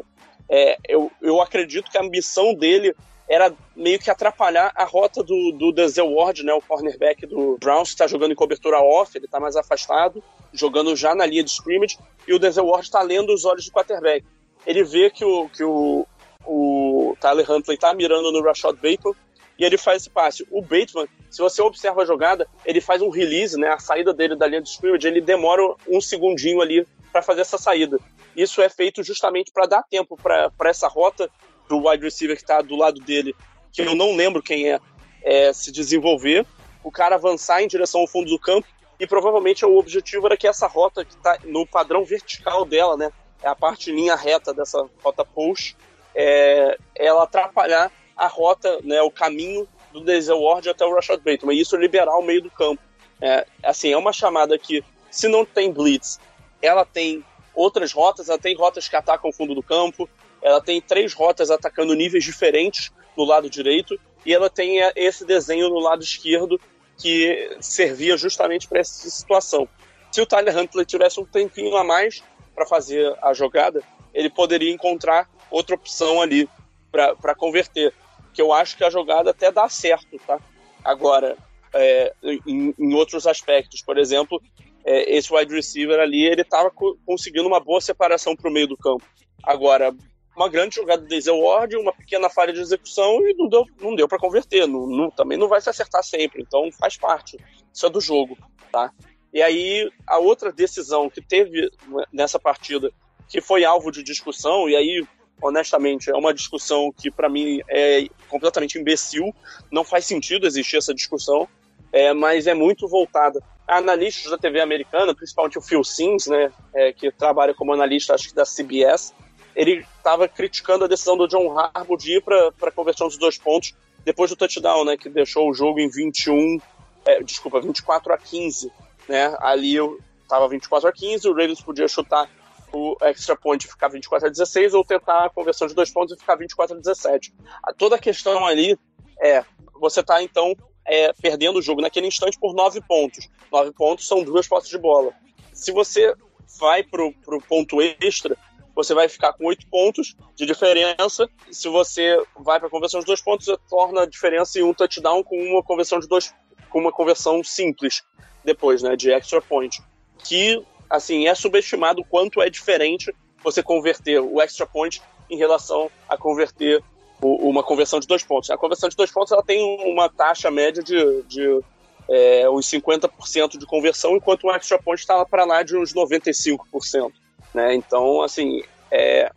é, 0.50 0.76
eu, 0.86 1.10
eu 1.22 1.40
acredito 1.40 1.90
que 1.90 1.96
a 1.96 2.02
ambição 2.02 2.54
dele 2.54 2.94
era 3.28 3.54
meio 3.74 3.98
que 3.98 4.10
atrapalhar 4.10 4.72
a 4.74 4.84
rota 4.84 5.22
do, 5.22 5.52
do 5.52 5.72
Denzel 5.72 6.12
Ward, 6.12 6.42
né, 6.42 6.52
o 6.52 6.60
cornerback 6.60 7.26
do 7.26 7.56
Browns, 7.58 7.90
está 7.90 8.06
jogando 8.06 8.32
em 8.32 8.36
cobertura 8.36 8.78
off, 8.78 9.16
ele 9.16 9.26
está 9.26 9.40
mais 9.40 9.56
afastado, 9.56 10.22
jogando 10.52 10.94
já 10.94 11.14
na 11.14 11.24
linha 11.24 11.42
de 11.42 11.50
scrimmage, 11.50 11.98
e 12.26 12.34
o 12.34 12.38
Denzel 12.38 12.66
Ward 12.66 12.86
está 12.86 13.00
lendo 13.02 13.32
os 13.32 13.44
olhos 13.44 13.64
do 13.64 13.72
quarterback. 13.72 14.24
Ele 14.66 14.84
vê 14.84 15.10
que 15.10 15.24
o, 15.24 15.48
que 15.48 15.64
o, 15.64 16.06
o 16.44 17.16
Tyler 17.20 17.50
Huntley 17.50 17.76
está 17.76 17.94
mirando 17.94 18.30
no 18.30 18.42
Rashad 18.42 18.74
Bateman, 18.76 19.14
e 19.58 19.64
ele 19.64 19.78
faz 19.78 20.02
esse 20.02 20.10
passe. 20.10 20.46
O 20.50 20.60
Bateman, 20.60 21.06
se 21.30 21.40
você 21.40 21.62
observa 21.62 22.02
a 22.02 22.06
jogada, 22.06 22.48
ele 22.64 22.80
faz 22.80 23.00
um 23.00 23.10
release, 23.10 23.56
né, 23.56 23.68
a 23.68 23.78
saída 23.78 24.12
dele 24.12 24.36
da 24.36 24.46
linha 24.46 24.60
de 24.60 24.68
scrimmage, 24.68 25.06
ele 25.06 25.20
demora 25.20 25.62
um 25.88 26.00
segundinho 26.00 26.60
ali 26.60 26.86
para 27.12 27.22
fazer 27.22 27.42
essa 27.42 27.58
saída. 27.58 27.98
Isso 28.34 28.62
é 28.62 28.68
feito 28.68 29.02
justamente 29.02 29.52
para 29.52 29.66
dar 29.66 29.82
tempo 29.82 30.16
para 30.16 30.50
essa 30.64 30.88
rota 30.88 31.30
do 31.72 31.88
wide 31.88 32.04
receiver 32.04 32.36
que 32.36 32.42
está 32.42 32.60
do 32.60 32.76
lado 32.76 33.00
dele, 33.00 33.34
que 33.72 33.80
eu 33.80 33.94
não 33.94 34.14
lembro 34.14 34.42
quem 34.42 34.70
é, 34.70 34.78
é, 35.22 35.52
se 35.52 35.72
desenvolver, 35.72 36.46
o 36.84 36.90
cara 36.90 37.14
avançar 37.14 37.62
em 37.62 37.66
direção 37.66 38.02
ao 38.02 38.06
fundo 38.06 38.28
do 38.28 38.38
campo 38.38 38.66
e 39.00 39.06
provavelmente 39.06 39.64
o 39.64 39.78
objetivo 39.78 40.26
era 40.26 40.36
que 40.36 40.46
essa 40.46 40.66
rota 40.66 41.04
que 41.04 41.14
está 41.14 41.38
no 41.44 41.66
padrão 41.66 42.04
vertical 42.04 42.64
dela, 42.66 42.96
né, 42.96 43.10
é 43.42 43.48
a 43.48 43.54
parte 43.54 43.90
linha 43.90 44.14
reta 44.14 44.52
dessa 44.52 44.86
rota 45.02 45.24
push, 45.24 45.74
é, 46.14 46.76
ela 46.94 47.24
atrapalhar 47.24 47.90
a 48.14 48.26
rota, 48.26 48.78
né, 48.84 49.00
o 49.00 49.10
caminho 49.10 49.66
do 49.92 50.04
Denzel 50.04 50.40
Ward 50.40 50.68
até 50.68 50.84
o 50.84 50.94
Rashad 50.94 51.20
Bateman, 51.22 51.56
e 51.56 51.60
isso 51.60 51.76
liberar 51.76 52.16
o 52.18 52.22
meio 52.22 52.42
do 52.42 52.50
campo. 52.50 52.82
É, 53.20 53.46
assim, 53.62 53.92
é 53.92 53.96
uma 53.96 54.12
chamada 54.12 54.58
que, 54.58 54.84
se 55.10 55.26
não 55.26 55.44
tem 55.44 55.72
blitz, 55.72 56.20
ela 56.60 56.84
tem 56.84 57.24
outras 57.54 57.92
rotas, 57.92 58.28
ela 58.28 58.38
tem 58.38 58.54
rotas 58.54 58.88
que 58.88 58.96
atacam 58.96 59.30
o 59.30 59.32
fundo 59.32 59.54
do 59.54 59.62
campo, 59.62 60.08
ela 60.42 60.60
tem 60.60 60.80
três 60.80 61.12
rotas 61.12 61.50
atacando 61.50 61.94
níveis 61.94 62.24
diferentes 62.24 62.90
no 63.16 63.24
lado 63.24 63.48
direito, 63.48 63.98
e 64.24 64.32
ela 64.32 64.48
tem 64.48 64.78
esse 64.96 65.24
desenho 65.24 65.68
no 65.68 65.78
lado 65.78 66.02
esquerdo 66.02 66.60
que 66.98 67.56
servia 67.60 68.16
justamente 68.16 68.68
para 68.68 68.80
essa 68.80 69.08
situação. 69.10 69.68
Se 70.10 70.20
o 70.20 70.26
Tyler 70.26 70.56
Huntley 70.56 70.84
tivesse 70.84 71.18
um 71.20 71.24
tempinho 71.24 71.76
a 71.76 71.82
mais 71.82 72.22
para 72.54 72.66
fazer 72.66 73.16
a 73.22 73.32
jogada, 73.32 73.82
ele 74.12 74.28
poderia 74.28 74.70
encontrar 74.70 75.28
outra 75.50 75.74
opção 75.74 76.20
ali 76.20 76.48
para 76.90 77.34
converter. 77.34 77.92
Que 78.32 78.40
eu 78.40 78.52
acho 78.52 78.76
que 78.76 78.84
a 78.84 78.90
jogada 78.90 79.30
até 79.30 79.50
dá 79.50 79.68
certo, 79.68 80.18
tá? 80.26 80.38
Agora, 80.84 81.36
é, 81.74 82.12
em, 82.46 82.74
em, 82.78 82.94
outros 82.94 83.26
aspectos, 83.26 83.82
por 83.82 83.98
exemplo, 83.98 84.40
é, 84.84 85.16
esse 85.16 85.32
wide 85.32 85.54
receiver 85.54 85.98
ali, 86.00 86.24
ele 86.24 86.42
estava 86.42 86.70
co 86.70 86.96
conseguindo 87.06 87.46
uma 87.46 87.60
boa 87.60 87.80
separação 87.80 88.36
para 88.36 88.48
o 88.48 88.52
meio 88.52 88.68
do 88.68 88.76
campo. 88.76 89.04
Agora, 89.42 89.94
uma 90.36 90.48
grande 90.48 90.76
jogada 90.76 91.02
do 91.02 91.08
Denzel 91.08 91.38
Ward, 91.38 91.76
uma 91.76 91.92
pequena 91.92 92.28
falha 92.28 92.52
de 92.52 92.60
execução 92.60 93.26
e 93.28 93.34
não 93.34 93.48
deu, 93.48 93.66
não 93.80 93.94
deu 93.94 94.08
para 94.08 94.18
converter. 94.18 94.66
Não, 94.66 94.86
não, 94.86 95.10
também 95.10 95.38
não 95.38 95.48
vai 95.48 95.60
se 95.60 95.68
acertar 95.68 96.02
sempre, 96.02 96.42
então 96.42 96.70
faz 96.72 96.96
parte. 96.96 97.36
Isso 97.72 97.86
é 97.86 97.90
do 97.90 98.00
jogo, 98.00 98.36
tá? 98.70 98.92
E 99.32 99.40
aí, 99.42 99.90
a 100.06 100.18
outra 100.18 100.52
decisão 100.52 101.08
que 101.08 101.22
teve 101.22 101.70
nessa 102.12 102.38
partida, 102.38 102.90
que 103.28 103.40
foi 103.40 103.64
alvo 103.64 103.90
de 103.90 104.02
discussão, 104.02 104.68
e 104.68 104.76
aí, 104.76 105.06
honestamente, 105.40 106.10
é 106.10 106.14
uma 106.14 106.34
discussão 106.34 106.92
que 106.92 107.10
para 107.10 107.28
mim 107.28 107.60
é 107.68 108.06
completamente 108.28 108.78
imbecil, 108.78 109.34
não 109.70 109.84
faz 109.84 110.04
sentido 110.04 110.46
existir 110.46 110.76
essa 110.76 110.94
discussão, 110.94 111.48
é, 111.92 112.12
mas 112.12 112.46
é 112.46 112.54
muito 112.54 112.86
voltada 112.88 113.42
a 113.66 113.78
analistas 113.78 114.30
da 114.30 114.36
TV 114.36 114.60
americana, 114.60 115.14
principalmente 115.14 115.58
o 115.58 115.62
Phil 115.62 115.84
Sims, 115.84 116.26
né, 116.26 116.52
é, 116.74 116.92
que 116.92 117.10
trabalha 117.10 117.54
como 117.54 117.72
analista, 117.72 118.14
acho 118.14 118.28
que 118.28 118.34
da 118.34 118.44
CBS, 118.44 119.14
ele 119.54 119.84
estava 119.96 120.28
criticando 120.28 120.84
a 120.84 120.88
decisão 120.88 121.16
do 121.16 121.28
John 121.28 121.58
Harbaugh 121.58 121.96
de 121.96 122.16
ir 122.16 122.22
para 122.22 122.52
a 122.62 122.70
conversão 122.70 123.08
dos 123.08 123.16
dois 123.16 123.38
pontos 123.38 123.74
depois 124.04 124.30
do 124.30 124.36
touchdown, 124.36 124.84
né, 124.84 124.96
que 124.96 125.08
deixou 125.08 125.48
o 125.48 125.54
jogo 125.54 125.78
em 125.78 125.88
21, 125.88 126.58
é, 127.04 127.22
desculpa, 127.22 127.60
24 127.60 128.12
a 128.12 128.18
15, 128.18 128.72
né? 129.08 129.36
Ali 129.40 129.76
estava 130.22 130.48
24 130.48 130.88
a 130.88 130.92
15, 130.92 131.28
o 131.28 131.32
Ravens 131.32 131.60
podia 131.60 131.86
chutar 131.86 132.28
o 132.72 132.96
extra 133.02 133.36
point 133.36 133.64
e 133.64 133.68
ficar 133.68 133.88
24 133.88 134.28
a 134.28 134.30
16 134.30 134.74
ou 134.74 134.84
tentar 134.84 135.26
a 135.26 135.30
conversão 135.30 135.66
de 135.66 135.74
dois 135.74 135.90
pontos 135.90 136.16
e 136.16 136.18
ficar 136.18 136.36
24 136.36 136.76
a 136.76 136.78
17. 136.80 137.34
A, 137.62 137.72
toda 137.72 137.96
a 137.96 137.98
questão 137.98 138.46
ali 138.46 138.78
é, 139.20 139.44
você 139.74 140.00
está 140.00 140.22
então 140.22 140.56
é, 140.86 141.12
perdendo 141.12 141.58
o 141.58 141.62
jogo 141.62 141.80
naquele 141.80 142.06
instante 142.06 142.38
por 142.38 142.54
9 142.54 142.80
pontos. 142.82 143.28
9 143.52 143.72
pontos 143.72 144.06
são 144.06 144.22
duas 144.22 144.48
postes 144.48 144.70
de 144.70 144.78
bola. 144.78 145.12
Se 145.52 145.70
você 145.70 146.14
vai 146.58 146.82
para 146.82 147.04
o 147.04 147.42
ponto 147.46 147.80
extra, 147.82 148.36
você 148.74 148.94
vai 148.94 149.08
ficar 149.08 149.32
com 149.32 149.46
oito 149.46 149.66
pontos 149.68 150.16
de 150.34 150.46
diferença. 150.46 151.28
Se 151.50 151.68
você 151.68 152.20
vai 152.38 152.58
para 152.58 152.68
a 152.68 152.70
conversão 152.70 153.00
de 153.00 153.06
dois 153.06 153.20
pontos, 153.20 153.46
você 153.46 153.56
torna 153.68 154.02
a 154.02 154.06
diferença 154.06 154.58
em 154.58 154.62
um 154.62 154.74
touchdown 154.74 155.22
com 155.22 155.36
uma 155.36 155.62
conversão 155.62 155.98
de 155.98 156.08
dois, 156.08 156.34
com 156.70 156.78
uma 156.78 156.92
conversão 156.92 157.42
simples 157.44 158.02
depois, 158.44 158.82
né, 158.82 158.96
de 158.96 159.10
extra 159.12 159.40
point. 159.40 159.80
Que 160.18 160.62
assim 160.88 161.26
é 161.26 161.34
subestimado 161.34 162.04
quanto 162.04 162.42
é 162.42 162.50
diferente 162.50 163.14
você 163.42 163.62
converter 163.62 164.20
o 164.20 164.40
extra 164.40 164.66
point 164.66 165.02
em 165.30 165.36
relação 165.36 165.90
a 166.08 166.16
converter 166.16 166.82
o, 167.20 167.48
uma 167.48 167.62
conversão 167.62 168.00
de 168.00 168.06
dois 168.06 168.22
pontos. 168.22 168.50
A 168.50 168.56
conversão 168.56 168.88
de 168.88 168.96
dois 168.96 169.10
pontos 169.10 169.32
ela 169.32 169.42
tem 169.42 169.60
uma 169.86 170.08
taxa 170.08 170.50
média 170.50 170.82
de, 170.82 171.22
de 171.22 171.60
é, 172.08 172.48
uns 172.50 172.66
50% 172.70 173.58
de 173.58 173.66
conversão, 173.66 174.16
enquanto 174.16 174.44
o 174.44 174.50
extra 174.50 174.78
point 174.78 175.00
está 175.00 175.24
para 175.24 175.44
lá 175.44 175.62
de 175.62 175.76
uns 175.76 175.94
95%. 175.94 177.12
Né? 177.54 177.74
Então, 177.74 178.22
assim, 178.22 178.62
é, 178.90 179.30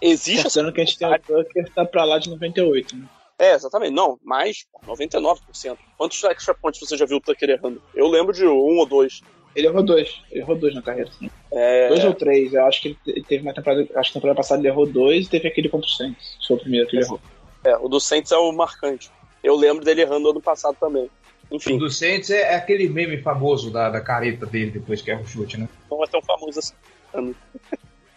existe. 0.00 0.44
Pensando 0.44 0.72
que 0.72 0.80
a 0.80 0.84
gente 0.84 0.98
tem 0.98 1.08
o 1.08 1.18
Tucker 1.18 1.64
está 1.64 1.84
para 1.84 2.04
lá 2.04 2.18
de 2.18 2.30
98, 2.30 2.96
né? 2.96 3.06
É, 3.38 3.52
exatamente. 3.54 3.92
Não, 3.92 4.18
mais 4.24 4.66
99%. 4.86 5.76
Quantos 5.98 6.24
extra 6.24 6.54
points 6.54 6.80
você 6.80 6.96
já 6.96 7.04
viu 7.04 7.18
o 7.18 7.20
Tucker 7.20 7.50
errando? 7.50 7.82
Eu 7.94 8.08
lembro 8.08 8.32
de 8.32 8.46
um 8.46 8.78
ou 8.78 8.86
dois. 8.86 9.20
Ele 9.54 9.66
errou 9.66 9.82
dois. 9.82 10.22
Ele 10.30 10.40
errou 10.40 10.56
dois 10.56 10.74
na 10.74 10.82
carreira, 10.82 11.10
sim. 11.18 11.30
É... 11.52 11.88
Dois 11.88 12.04
ou 12.04 12.14
três. 12.14 12.52
Eu 12.52 12.64
acho 12.66 12.82
que 12.82 12.96
ele 13.06 13.22
teve 13.22 13.42
uma 13.42 13.54
temporada. 13.54 13.86
Acho 13.94 14.12
que 14.12 14.18
a 14.18 14.20
temporada 14.20 14.36
passada 14.36 14.60
ele 14.60 14.68
errou 14.68 14.86
dois 14.86 15.26
e 15.26 15.30
teve 15.30 15.48
aquele 15.48 15.68
contra 15.68 15.86
o 15.86 15.90
Saints. 15.90 16.38
Foi 16.46 16.56
o 16.56 16.60
primeiro 16.60 16.86
que 16.86 16.96
ele 16.96 17.04
errou. 17.04 17.20
É, 17.64 17.76
o 17.76 17.88
do 17.88 18.00
Saints 18.00 18.32
é 18.32 18.36
o 18.36 18.52
marcante. 18.52 19.10
Eu 19.42 19.54
lembro 19.54 19.84
dele 19.84 20.02
errando 20.02 20.30
ano 20.30 20.40
passado 20.40 20.76
também. 20.78 21.10
Enfim. 21.50 21.74
O 21.74 21.78
do 21.78 21.90
Saints 21.90 22.30
é, 22.30 22.52
é 22.52 22.54
aquele 22.56 22.88
meme 22.88 23.18
famoso 23.18 23.70
da, 23.70 23.88
da 23.88 24.00
careta 24.00 24.46
dele 24.46 24.72
depois 24.72 25.00
que 25.00 25.10
erra 25.10 25.22
o 25.22 25.26
chute, 25.26 25.58
né? 25.58 25.68
Não 25.90 26.02
é 26.02 26.06
tão 26.06 26.20
famoso 26.22 26.58
assim. 26.58 26.74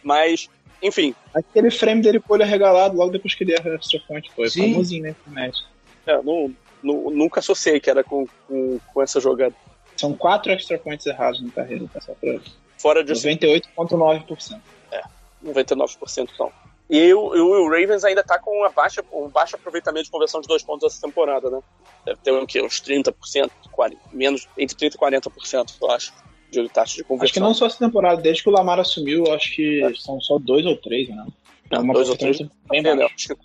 Mas, 0.04 0.50
enfim. 0.82 1.14
Aquele 1.34 1.70
frame 1.70 2.02
dele 2.02 2.20
com 2.20 2.34
o 2.34 2.36
olho 2.36 2.44
arregalado 2.44 2.98
logo 2.98 3.12
depois 3.12 3.36
que 3.36 3.44
ele 3.44 3.54
erra 3.54 3.76
extra 3.76 4.00
point. 4.08 4.32
Foi 4.36 4.50
Sim. 4.50 4.74
famosinho, 4.74 5.04
né? 5.04 5.16
Match. 5.28 5.60
É, 6.08 6.22
não, 6.24 6.54
não, 6.82 7.10
nunca 7.12 7.40
associei 7.40 7.80
que 7.80 7.90
era 7.90 8.04
com, 8.04 8.26
com, 8.48 8.80
com, 8.94 9.02
essa 9.02 9.20
jogada. 9.20 9.54
São 9.96 10.14
quatro 10.14 10.52
extra 10.52 10.78
points 10.78 11.06
errados 11.06 11.42
na 11.42 11.52
carreira, 11.52 11.86
tá? 11.94 12.02
Só 12.02 12.14
pra... 12.14 12.40
Fora 12.78 13.04
de 13.04 13.14
98,9%. 13.14 14.60
É, 14.92 15.02
99% 15.46 16.30
não. 16.40 16.52
E 16.90 17.14
o, 17.14 17.20
o, 17.20 17.70
Ravens 17.70 18.04
ainda 18.04 18.24
tá 18.24 18.40
com 18.40 18.52
uma 18.52 18.70
baixa, 18.70 19.06
um 19.14 19.30
baixo 19.30 19.56
aproveitamento 19.56 20.06
de 20.06 20.12
conversão 20.12 20.42
de 20.42 20.48
dois 20.48 20.64
pontos 20.64 20.92
essa 20.92 21.06
temporada, 21.06 21.50
né? 21.50 21.62
Deve 22.04 22.20
ter 22.22 22.32
um, 22.32 22.46
quê? 22.48 22.62
uns 22.64 22.82
30%, 22.82 23.52
40, 23.72 24.02
menos, 24.12 24.48
entre 24.58 24.76
30% 24.76 24.96
e 24.96 24.98
40%, 24.98 25.76
eu 25.80 25.92
acho, 25.92 26.12
de 26.50 26.68
taxa 26.70 26.96
de 26.96 27.04
conversão. 27.04 27.26
Acho 27.26 27.34
que 27.34 27.40
não 27.40 27.54
só 27.54 27.68
essa 27.68 27.78
temporada, 27.78 28.20
desde 28.20 28.42
que 28.42 28.50
o 28.50 28.52
Lamar 28.52 28.80
assumiu, 28.80 29.32
acho 29.32 29.56
que 29.56 29.84
é. 29.84 29.94
são 29.94 30.20
só 30.20 30.40
dois 30.40 30.66
ou 30.66 30.76
três, 30.78 31.08
né? 31.10 31.28
É 31.70 31.78
uma 31.78 31.94
dois 31.94 32.10
ou 32.10 32.18
três? 32.18 32.40
Bem 32.68 32.84
é, 32.84 33.06
acho, 33.06 33.28
que, 33.28 33.36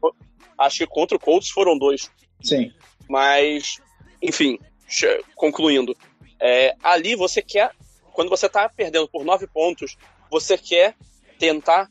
acho 0.57 0.79
que 0.79 0.87
contra 0.87 1.17
o 1.17 1.21
Colts 1.21 1.51
foram 1.51 1.77
dois. 1.77 2.11
Sim. 2.43 2.73
Mas, 3.07 3.79
enfim, 4.23 4.59
concluindo. 5.35 5.95
É, 6.41 6.75
ali 6.83 7.15
você 7.15 7.43
quer, 7.43 7.73
quando 8.15 8.31
você 8.31 8.49
tá 8.49 8.71
perdendo 8.71 9.07
por 9.07 9.23
nove 9.23 9.47
pontos, 9.47 9.99
você 10.31 10.57
quer 10.57 10.95
tentar 11.38 11.90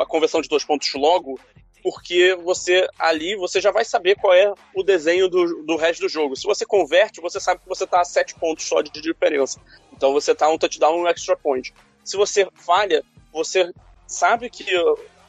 a 0.00 0.06
conversão 0.06 0.40
de 0.40 0.48
dois 0.48 0.64
pontos 0.64 0.92
logo, 0.94 1.38
porque 1.82 2.36
você 2.36 2.86
ali 2.98 3.36
você 3.36 3.60
já 3.60 3.70
vai 3.70 3.84
saber 3.84 4.16
qual 4.16 4.32
é 4.34 4.52
o 4.74 4.82
desenho 4.82 5.28
do, 5.28 5.62
do 5.64 5.76
resto 5.76 6.02
do 6.02 6.08
jogo. 6.08 6.36
Se 6.36 6.44
você 6.44 6.64
converte, 6.64 7.20
você 7.20 7.40
sabe 7.40 7.60
que 7.60 7.68
você 7.68 7.84
está 7.84 8.00
a 8.00 8.04
sete 8.04 8.34
pontos 8.34 8.64
só 8.66 8.80
de 8.82 8.90
diferença. 9.00 9.60
Então 9.92 10.12
você 10.12 10.32
está 10.32 10.48
um 10.48 10.58
touchdown 10.58 11.00
um 11.00 11.08
extra 11.08 11.36
point. 11.36 11.72
Se 12.04 12.16
você 12.16 12.48
falha, 12.54 13.02
você 13.32 13.72
sabe 14.06 14.50
que 14.50 14.64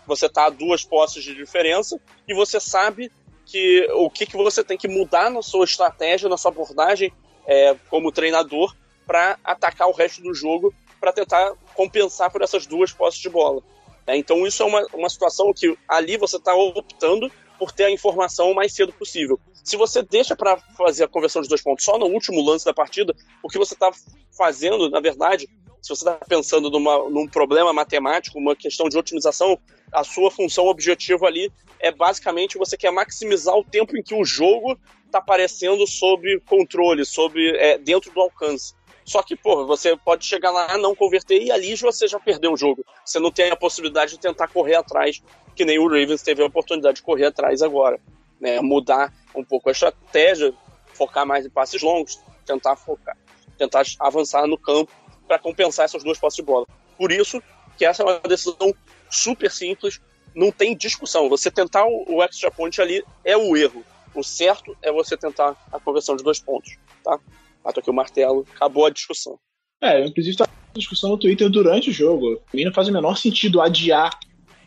você 0.05 0.25
está 0.25 0.45
a 0.45 0.49
duas 0.49 0.83
posses 0.83 1.23
de 1.23 1.33
diferença 1.33 1.99
e 2.27 2.33
você 2.33 2.59
sabe 2.59 3.11
que 3.45 3.87
o 3.93 4.09
que, 4.09 4.25
que 4.25 4.37
você 4.37 4.63
tem 4.63 4.77
que 4.77 4.87
mudar 4.87 5.29
na 5.29 5.41
sua 5.41 5.65
estratégia, 5.65 6.29
na 6.29 6.37
sua 6.37 6.51
abordagem 6.51 7.11
é, 7.45 7.75
como 7.89 8.11
treinador 8.11 8.75
para 9.05 9.37
atacar 9.43 9.87
o 9.87 9.93
resto 9.93 10.21
do 10.21 10.33
jogo, 10.33 10.73
para 11.01 11.11
tentar 11.11 11.53
compensar 11.73 12.31
por 12.31 12.43
essas 12.43 12.67
duas 12.67 12.93
posses 12.93 13.19
de 13.19 13.27
bola. 13.27 13.63
É, 14.05 14.15
então 14.15 14.45
isso 14.45 14.61
é 14.61 14.65
uma, 14.65 14.85
uma 14.93 15.09
situação 15.09 15.51
que 15.51 15.75
ali 15.87 16.15
você 16.15 16.37
está 16.37 16.53
optando 16.55 17.29
por 17.57 17.71
ter 17.71 17.85
a 17.85 17.91
informação 17.91 18.51
o 18.51 18.55
mais 18.55 18.73
cedo 18.73 18.93
possível. 18.93 19.39
Se 19.63 19.75
você 19.75 20.01
deixa 20.01 20.35
para 20.35 20.57
fazer 20.77 21.03
a 21.03 21.07
conversão 21.07 21.41
de 21.41 21.49
dois 21.49 21.61
pontos 21.61 21.83
só 21.83 21.97
no 21.97 22.05
último 22.05 22.41
lance 22.41 22.63
da 22.65 22.73
partida, 22.73 23.15
o 23.43 23.47
que 23.47 23.57
você 23.57 23.73
está 23.73 23.91
fazendo, 24.35 24.89
na 24.89 24.99
verdade, 24.99 25.47
se 25.81 25.89
você 25.89 26.03
está 26.03 26.13
pensando 26.27 26.69
numa, 26.69 27.09
num 27.09 27.27
problema 27.27 27.73
matemático, 27.73 28.37
uma 28.37 28.55
questão 28.55 28.87
de 28.87 28.97
otimização, 28.97 29.59
a 29.91 30.03
sua 30.03 30.29
função 30.29 30.67
objetivo 30.67 31.25
ali 31.25 31.51
é 31.79 31.91
basicamente 31.91 32.57
você 32.57 32.77
quer 32.77 32.91
maximizar 32.91 33.55
o 33.55 33.63
tempo 33.63 33.97
em 33.97 34.03
que 34.03 34.13
o 34.13 34.23
jogo 34.23 34.77
está 35.05 35.17
aparecendo 35.17 35.85
sob 35.87 36.39
controle, 36.41 37.03
sob 37.05 37.39
é, 37.57 37.77
dentro 37.77 38.11
do 38.11 38.21
alcance. 38.21 38.73
Só 39.05 39.21
que, 39.23 39.35
pô, 39.35 39.65
você 39.65 39.97
pode 39.97 40.25
chegar 40.25 40.51
lá, 40.51 40.77
não 40.77 40.95
converter 40.95 41.41
e 41.41 41.51
ali 41.51 41.75
você 41.75 42.07
já 42.07 42.19
perdeu 42.19 42.53
o 42.53 42.57
jogo. 42.57 42.85
Você 43.03 43.19
não 43.19 43.31
tem 43.31 43.51
a 43.51 43.55
possibilidade 43.55 44.11
de 44.11 44.19
tentar 44.19 44.47
correr 44.47 44.75
atrás, 44.75 45.21
que 45.55 45.65
nem 45.65 45.79
o 45.79 45.87
Ravens 45.87 46.21
teve 46.21 46.41
a 46.41 46.45
oportunidade 46.45 46.97
de 46.97 47.03
correr 47.03 47.25
atrás 47.25 47.61
agora. 47.61 47.99
Né? 48.39 48.59
Mudar 48.61 49.13
um 49.35 49.43
pouco 49.43 49.69
a 49.69 49.71
estratégia, 49.71 50.53
focar 50.93 51.25
mais 51.25 51.45
em 51.45 51.49
passes 51.49 51.81
longos, 51.81 52.19
tentar 52.45 52.75
focar, 52.75 53.17
tentar 53.57 53.83
avançar 53.99 54.45
no 54.47 54.57
campo 54.57 54.91
para 55.27 55.39
compensar 55.39 55.85
essas 55.85 56.03
duas 56.03 56.19
posses 56.19 56.37
de 56.37 56.43
bola. 56.43 56.67
Por 56.97 57.11
isso 57.11 57.41
que 57.77 57.85
essa 57.85 58.03
é 58.03 58.05
uma 58.05 58.19
decisão 58.19 58.73
super 59.09 59.49
simples, 59.49 59.99
não 60.35 60.51
tem 60.51 60.75
discussão. 60.75 61.27
Você 61.29 61.49
tentar 61.49 61.85
o 61.85 62.21
extra 62.21 62.51
point 62.51 62.79
ali 62.81 63.03
é 63.23 63.35
o 63.35 63.55
erro. 63.57 63.83
O 64.13 64.23
certo 64.23 64.77
é 64.81 64.91
você 64.91 65.15
tentar 65.15 65.55
a 65.71 65.79
conversão 65.79 66.15
de 66.15 66.23
dois 66.23 66.39
pontos, 66.39 66.77
tá? 67.03 67.19
Bato 67.63 67.79
aqui 67.79 67.89
o 67.89 67.93
martelo, 67.93 68.45
acabou 68.55 68.85
a 68.85 68.89
discussão. 68.89 69.37
É, 69.81 70.01
eu 70.01 70.05
inclusive 70.05 70.31
estava 70.31 70.51
discussão 70.73 71.09
no 71.09 71.17
Twitter 71.17 71.49
durante 71.49 71.89
o 71.89 71.93
jogo. 71.93 72.41
Mim 72.53 72.65
não 72.65 72.73
faz 72.73 72.87
o 72.87 72.93
menor 72.93 73.17
sentido 73.17 73.61
adiar 73.61 74.11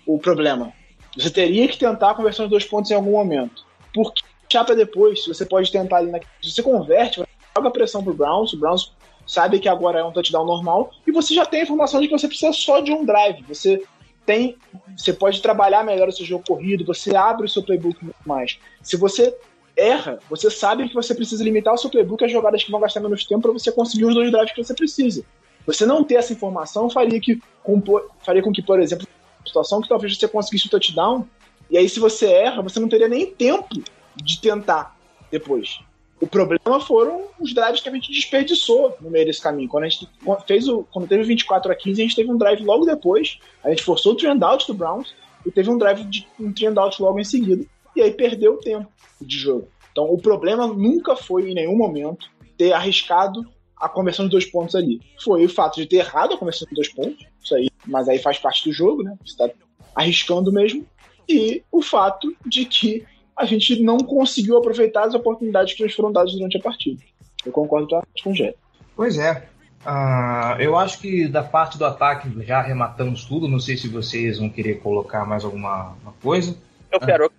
o 0.06 0.18
problema. 0.18 0.72
Você 1.16 1.30
teria 1.30 1.66
que 1.68 1.78
tentar 1.78 2.10
a 2.10 2.14
conversão 2.14 2.46
de 2.46 2.50
dois 2.50 2.64
pontos 2.64 2.90
em 2.90 2.94
algum 2.94 3.12
momento. 3.12 3.64
Porque 3.92 4.22
chapa 4.52 4.74
depois, 4.74 5.24
você 5.26 5.46
pode 5.46 5.70
tentar 5.70 5.98
ali 5.98 6.10
na. 6.10 6.18
Se 6.42 6.50
você 6.50 6.62
converte, 6.62 7.22
joga 7.56 7.70
pressão 7.70 8.02
pro 8.02 8.14
Browns, 8.14 8.52
o 8.52 8.58
Browns 8.58 8.92
sabe 9.26 9.58
que 9.58 9.68
agora 9.68 10.00
é 10.00 10.04
um 10.04 10.12
touchdown 10.12 10.44
normal, 10.44 10.90
e 11.06 11.12
você 11.12 11.34
já 11.34 11.46
tem 11.46 11.60
a 11.60 11.62
informação 11.62 12.00
de 12.00 12.08
que 12.08 12.12
você 12.12 12.28
precisa 12.28 12.52
só 12.52 12.80
de 12.80 12.92
um 12.92 13.04
drive. 13.04 13.42
Você 13.48 13.82
tem. 14.26 14.56
Você 14.96 15.12
pode 15.12 15.40
trabalhar 15.40 15.84
melhor 15.84 16.08
o 16.08 16.12
seu 16.12 16.26
jogo 16.26 16.44
corrido, 16.46 16.84
você 16.84 17.14
abre 17.14 17.46
o 17.46 17.48
seu 17.48 17.62
playbook 17.62 17.98
mais. 18.26 18.58
Se 18.82 18.96
você 18.96 19.36
erra, 19.76 20.18
você 20.28 20.50
sabe 20.50 20.88
que 20.88 20.94
você 20.94 21.14
precisa 21.14 21.42
limitar 21.42 21.74
o 21.74 21.78
seu 21.78 21.90
playbook 21.90 22.24
às 22.24 22.30
jogadas 22.30 22.62
que 22.62 22.70
vão 22.70 22.80
gastar 22.80 23.00
menos 23.00 23.24
tempo 23.24 23.42
para 23.42 23.52
você 23.52 23.72
conseguir 23.72 24.04
os 24.04 24.14
dois 24.14 24.30
drives 24.30 24.52
que 24.52 24.62
você 24.62 24.74
precisa. 24.74 25.24
Você 25.66 25.86
não 25.86 26.04
ter 26.04 26.16
essa 26.16 26.32
informação 26.32 26.90
faria, 26.90 27.20
que, 27.20 27.40
com, 27.62 27.82
faria 28.20 28.42
com 28.42 28.52
que, 28.52 28.62
por 28.62 28.80
exemplo, 28.80 29.06
situação 29.44 29.80
que 29.80 29.88
talvez 29.88 30.16
você 30.16 30.28
conseguisse 30.28 30.66
o 30.66 30.70
touchdown, 30.70 31.26
e 31.70 31.78
aí 31.78 31.88
se 31.88 31.98
você 31.98 32.26
erra, 32.26 32.62
você 32.62 32.78
não 32.78 32.88
teria 32.88 33.08
nem 33.08 33.26
tempo 33.26 33.82
de 34.16 34.40
tentar 34.40 34.96
depois. 35.30 35.80
O 36.20 36.26
problema 36.26 36.80
foram 36.80 37.24
os 37.40 37.52
drives 37.52 37.80
que 37.80 37.88
a 37.88 37.92
gente 37.92 38.12
desperdiçou 38.12 38.96
no 39.00 39.10
meio 39.10 39.26
desse 39.26 39.42
caminho. 39.42 39.68
Quando 39.68 39.84
a 39.84 39.88
gente 39.88 40.08
fez 40.46 40.68
o. 40.68 40.84
Quando 40.84 41.08
teve 41.08 41.24
24 41.24 41.72
a 41.72 41.74
15, 41.74 42.00
a 42.00 42.04
gente 42.04 42.16
teve 42.16 42.30
um 42.30 42.38
drive 42.38 42.62
logo 42.62 42.86
depois. 42.86 43.38
A 43.62 43.70
gente 43.70 43.82
forçou 43.82 44.12
o 44.12 44.16
trend 44.16 44.42
out 44.42 44.66
do 44.66 44.74
Browns 44.74 45.14
e 45.44 45.50
teve 45.50 45.68
um 45.70 45.76
drive 45.76 46.04
de 46.04 46.26
um 46.38 46.52
trend 46.52 46.78
out 46.78 47.02
logo 47.02 47.18
em 47.18 47.24
seguida. 47.24 47.66
E 47.96 48.02
aí 48.02 48.12
perdeu 48.12 48.54
o 48.54 48.58
tempo 48.58 48.88
de 49.20 49.38
jogo. 49.38 49.68
Então 49.92 50.12
o 50.12 50.20
problema 50.20 50.66
nunca 50.66 51.16
foi 51.16 51.50
em 51.50 51.54
nenhum 51.54 51.76
momento 51.76 52.28
ter 52.56 52.72
arriscado 52.72 53.44
a 53.76 53.88
conversão 53.88 54.26
de 54.26 54.30
dois 54.30 54.46
pontos 54.46 54.74
ali. 54.74 55.00
Foi 55.22 55.44
o 55.44 55.48
fato 55.48 55.76
de 55.76 55.86
ter 55.86 55.96
errado 55.96 56.34
a 56.34 56.38
conversão 56.38 56.66
de 56.68 56.74
dois 56.74 56.92
pontos, 56.92 57.26
isso 57.42 57.54
aí, 57.54 57.68
mas 57.86 58.08
aí 58.08 58.18
faz 58.18 58.38
parte 58.38 58.64
do 58.64 58.72
jogo, 58.72 59.02
né? 59.02 59.16
Você 59.24 59.32
está 59.32 59.50
arriscando 59.94 60.52
mesmo. 60.52 60.86
E 61.28 61.62
o 61.70 61.82
fato 61.82 62.34
de 62.46 62.64
que 62.64 63.04
a 63.36 63.44
gente 63.44 63.82
não 63.82 63.98
conseguiu 63.98 64.56
aproveitar 64.56 65.04
as 65.04 65.14
oportunidades 65.14 65.74
que 65.74 65.82
nos 65.82 65.94
foram 65.94 66.12
dadas 66.12 66.32
durante 66.32 66.56
a 66.56 66.60
partida. 66.60 67.02
Eu 67.44 67.52
concordo 67.52 67.88
com 68.22 68.30
o 68.30 68.34
Jé. 68.34 68.54
Pois 68.96 69.18
é. 69.18 69.48
Uh, 69.84 70.60
eu 70.60 70.76
acho 70.78 70.98
que 70.98 71.28
da 71.28 71.42
parte 71.42 71.76
do 71.76 71.84
ataque 71.84 72.30
já 72.42 72.58
arrematamos 72.58 73.24
tudo. 73.24 73.48
Não 73.48 73.60
sei 73.60 73.76
se 73.76 73.88
vocês 73.88 74.38
vão 74.38 74.48
querer 74.48 74.80
colocar 74.80 75.26
mais 75.26 75.44
alguma 75.44 75.94
coisa. 76.22 76.56
Eu 76.90 77.00
quero. 77.00 77.30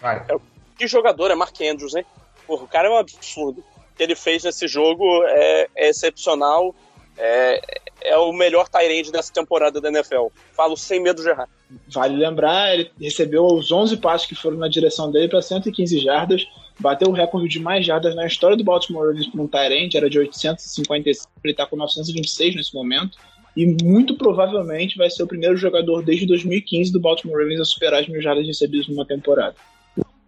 Vai. 0.00 0.24
Eu 0.28 0.40
que 0.80 0.88
jogador 0.88 1.30
é 1.30 1.34
Mark 1.34 1.54
Andrews, 1.60 1.94
hein? 1.94 2.06
Porra, 2.46 2.64
o 2.64 2.66
cara 2.68 2.88
é 2.88 2.90
um 2.90 2.96
absurdo. 2.96 3.60
O 3.60 3.96
que 3.96 4.02
ele 4.02 4.16
fez 4.16 4.42
nesse 4.42 4.66
jogo 4.66 5.04
é, 5.26 5.68
é 5.76 5.90
excepcional. 5.90 6.74
É, 7.18 7.60
é 8.00 8.16
o 8.16 8.32
melhor 8.32 8.66
Tyrande 8.66 9.12
dessa 9.12 9.30
temporada 9.30 9.78
da 9.78 9.90
NFL. 9.90 10.28
Falo 10.54 10.74
sem 10.78 10.98
medo 10.98 11.22
de 11.22 11.28
errar. 11.28 11.50
Vale 11.86 12.16
lembrar, 12.16 12.72
ele 12.72 12.90
recebeu 12.98 13.44
os 13.44 13.70
11 13.70 13.98
passos 13.98 14.26
que 14.26 14.34
foram 14.34 14.56
na 14.56 14.68
direção 14.68 15.12
dele 15.12 15.28
para 15.28 15.42
115 15.42 15.98
jardas, 15.98 16.46
bateu 16.78 17.08
o 17.08 17.12
recorde 17.12 17.46
de 17.46 17.60
mais 17.60 17.84
jardas 17.84 18.16
na 18.16 18.26
história 18.26 18.56
do 18.56 18.64
Baltimore 18.64 19.06
Ravens 19.06 19.26
para 19.26 19.42
um 19.42 19.46
Tyrande, 19.46 19.98
era 19.98 20.08
de 20.08 20.18
855, 20.18 21.30
ele 21.44 21.52
está 21.52 21.66
com 21.66 21.76
926 21.76 22.56
nesse 22.56 22.74
momento, 22.74 23.18
e 23.54 23.66
muito 23.84 24.16
provavelmente 24.16 24.96
vai 24.96 25.10
ser 25.10 25.22
o 25.22 25.26
primeiro 25.26 25.58
jogador 25.58 26.02
desde 26.02 26.26
2015 26.26 26.90
do 26.90 26.98
Baltimore 26.98 27.38
Ravens 27.38 27.60
a 27.60 27.64
superar 27.66 28.00
as 28.00 28.08
mil 28.08 28.22
jardas 28.22 28.46
recebidas 28.46 28.88
numa 28.88 29.04
temporada 29.04 29.54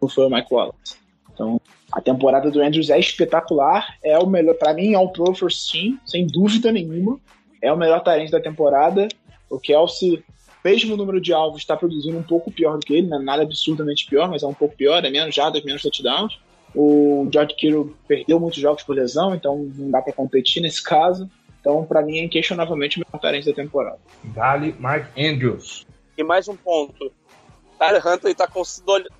foi 0.08 0.26
o 0.26 0.30
Mike 0.30 0.52
Wallace. 0.52 0.96
Então, 1.32 1.60
a 1.92 2.00
temporada 2.00 2.50
do 2.50 2.60
Andrews 2.60 2.90
é 2.90 2.98
espetacular, 2.98 3.96
é 4.02 4.18
o 4.18 4.26
melhor, 4.26 4.54
para 4.54 4.72
mim, 4.72 4.94
é 4.94 4.98
o 4.98 5.08
Pro 5.08 5.34
First 5.34 5.70
Team, 5.70 5.98
sem 6.06 6.26
dúvida 6.26 6.72
nenhuma. 6.72 7.18
É 7.60 7.72
o 7.72 7.76
melhor 7.76 8.00
talento 8.00 8.30
da 8.30 8.40
temporada. 8.40 9.08
O 9.48 9.58
Kelsey, 9.58 10.24
mesmo 10.64 10.96
número 10.96 11.20
de 11.20 11.32
alvos, 11.32 11.60
está 11.60 11.76
produzindo 11.76 12.16
um 12.16 12.22
pouco 12.22 12.50
pior 12.50 12.78
do 12.78 12.86
que 12.86 12.94
ele, 12.94 13.06
não 13.06 13.20
é 13.20 13.22
nada 13.22 13.42
absurdamente 13.42 14.06
pior, 14.06 14.28
mas 14.28 14.42
é 14.42 14.46
um 14.46 14.54
pouco 14.54 14.74
pior, 14.74 15.04
é 15.04 15.10
menos 15.10 15.34
jardas, 15.34 15.62
menos 15.62 15.82
touchdowns. 15.82 16.38
O 16.74 17.28
George 17.30 17.54
Kittle 17.54 17.94
perdeu 18.08 18.40
muitos 18.40 18.58
jogos 18.58 18.82
por 18.82 18.96
lesão, 18.96 19.34
então 19.34 19.70
não 19.76 19.90
dá 19.90 20.00
para 20.00 20.12
competir 20.12 20.62
nesse 20.62 20.82
caso. 20.82 21.30
Então, 21.60 21.84
para 21.84 22.02
mim, 22.02 22.18
é 22.18 22.24
inquestionavelmente 22.24 22.96
o 22.96 23.00
melhor 23.00 23.20
talento 23.20 23.44
da 23.44 23.52
temporada. 23.52 23.98
Dali 24.24 24.74
Mark 24.78 25.06
Andrews. 25.16 25.86
E 26.16 26.24
mais 26.24 26.48
um 26.48 26.56
ponto. 26.56 27.12
Tyler 27.82 28.06
Huntley 28.06 28.30
está 28.30 28.48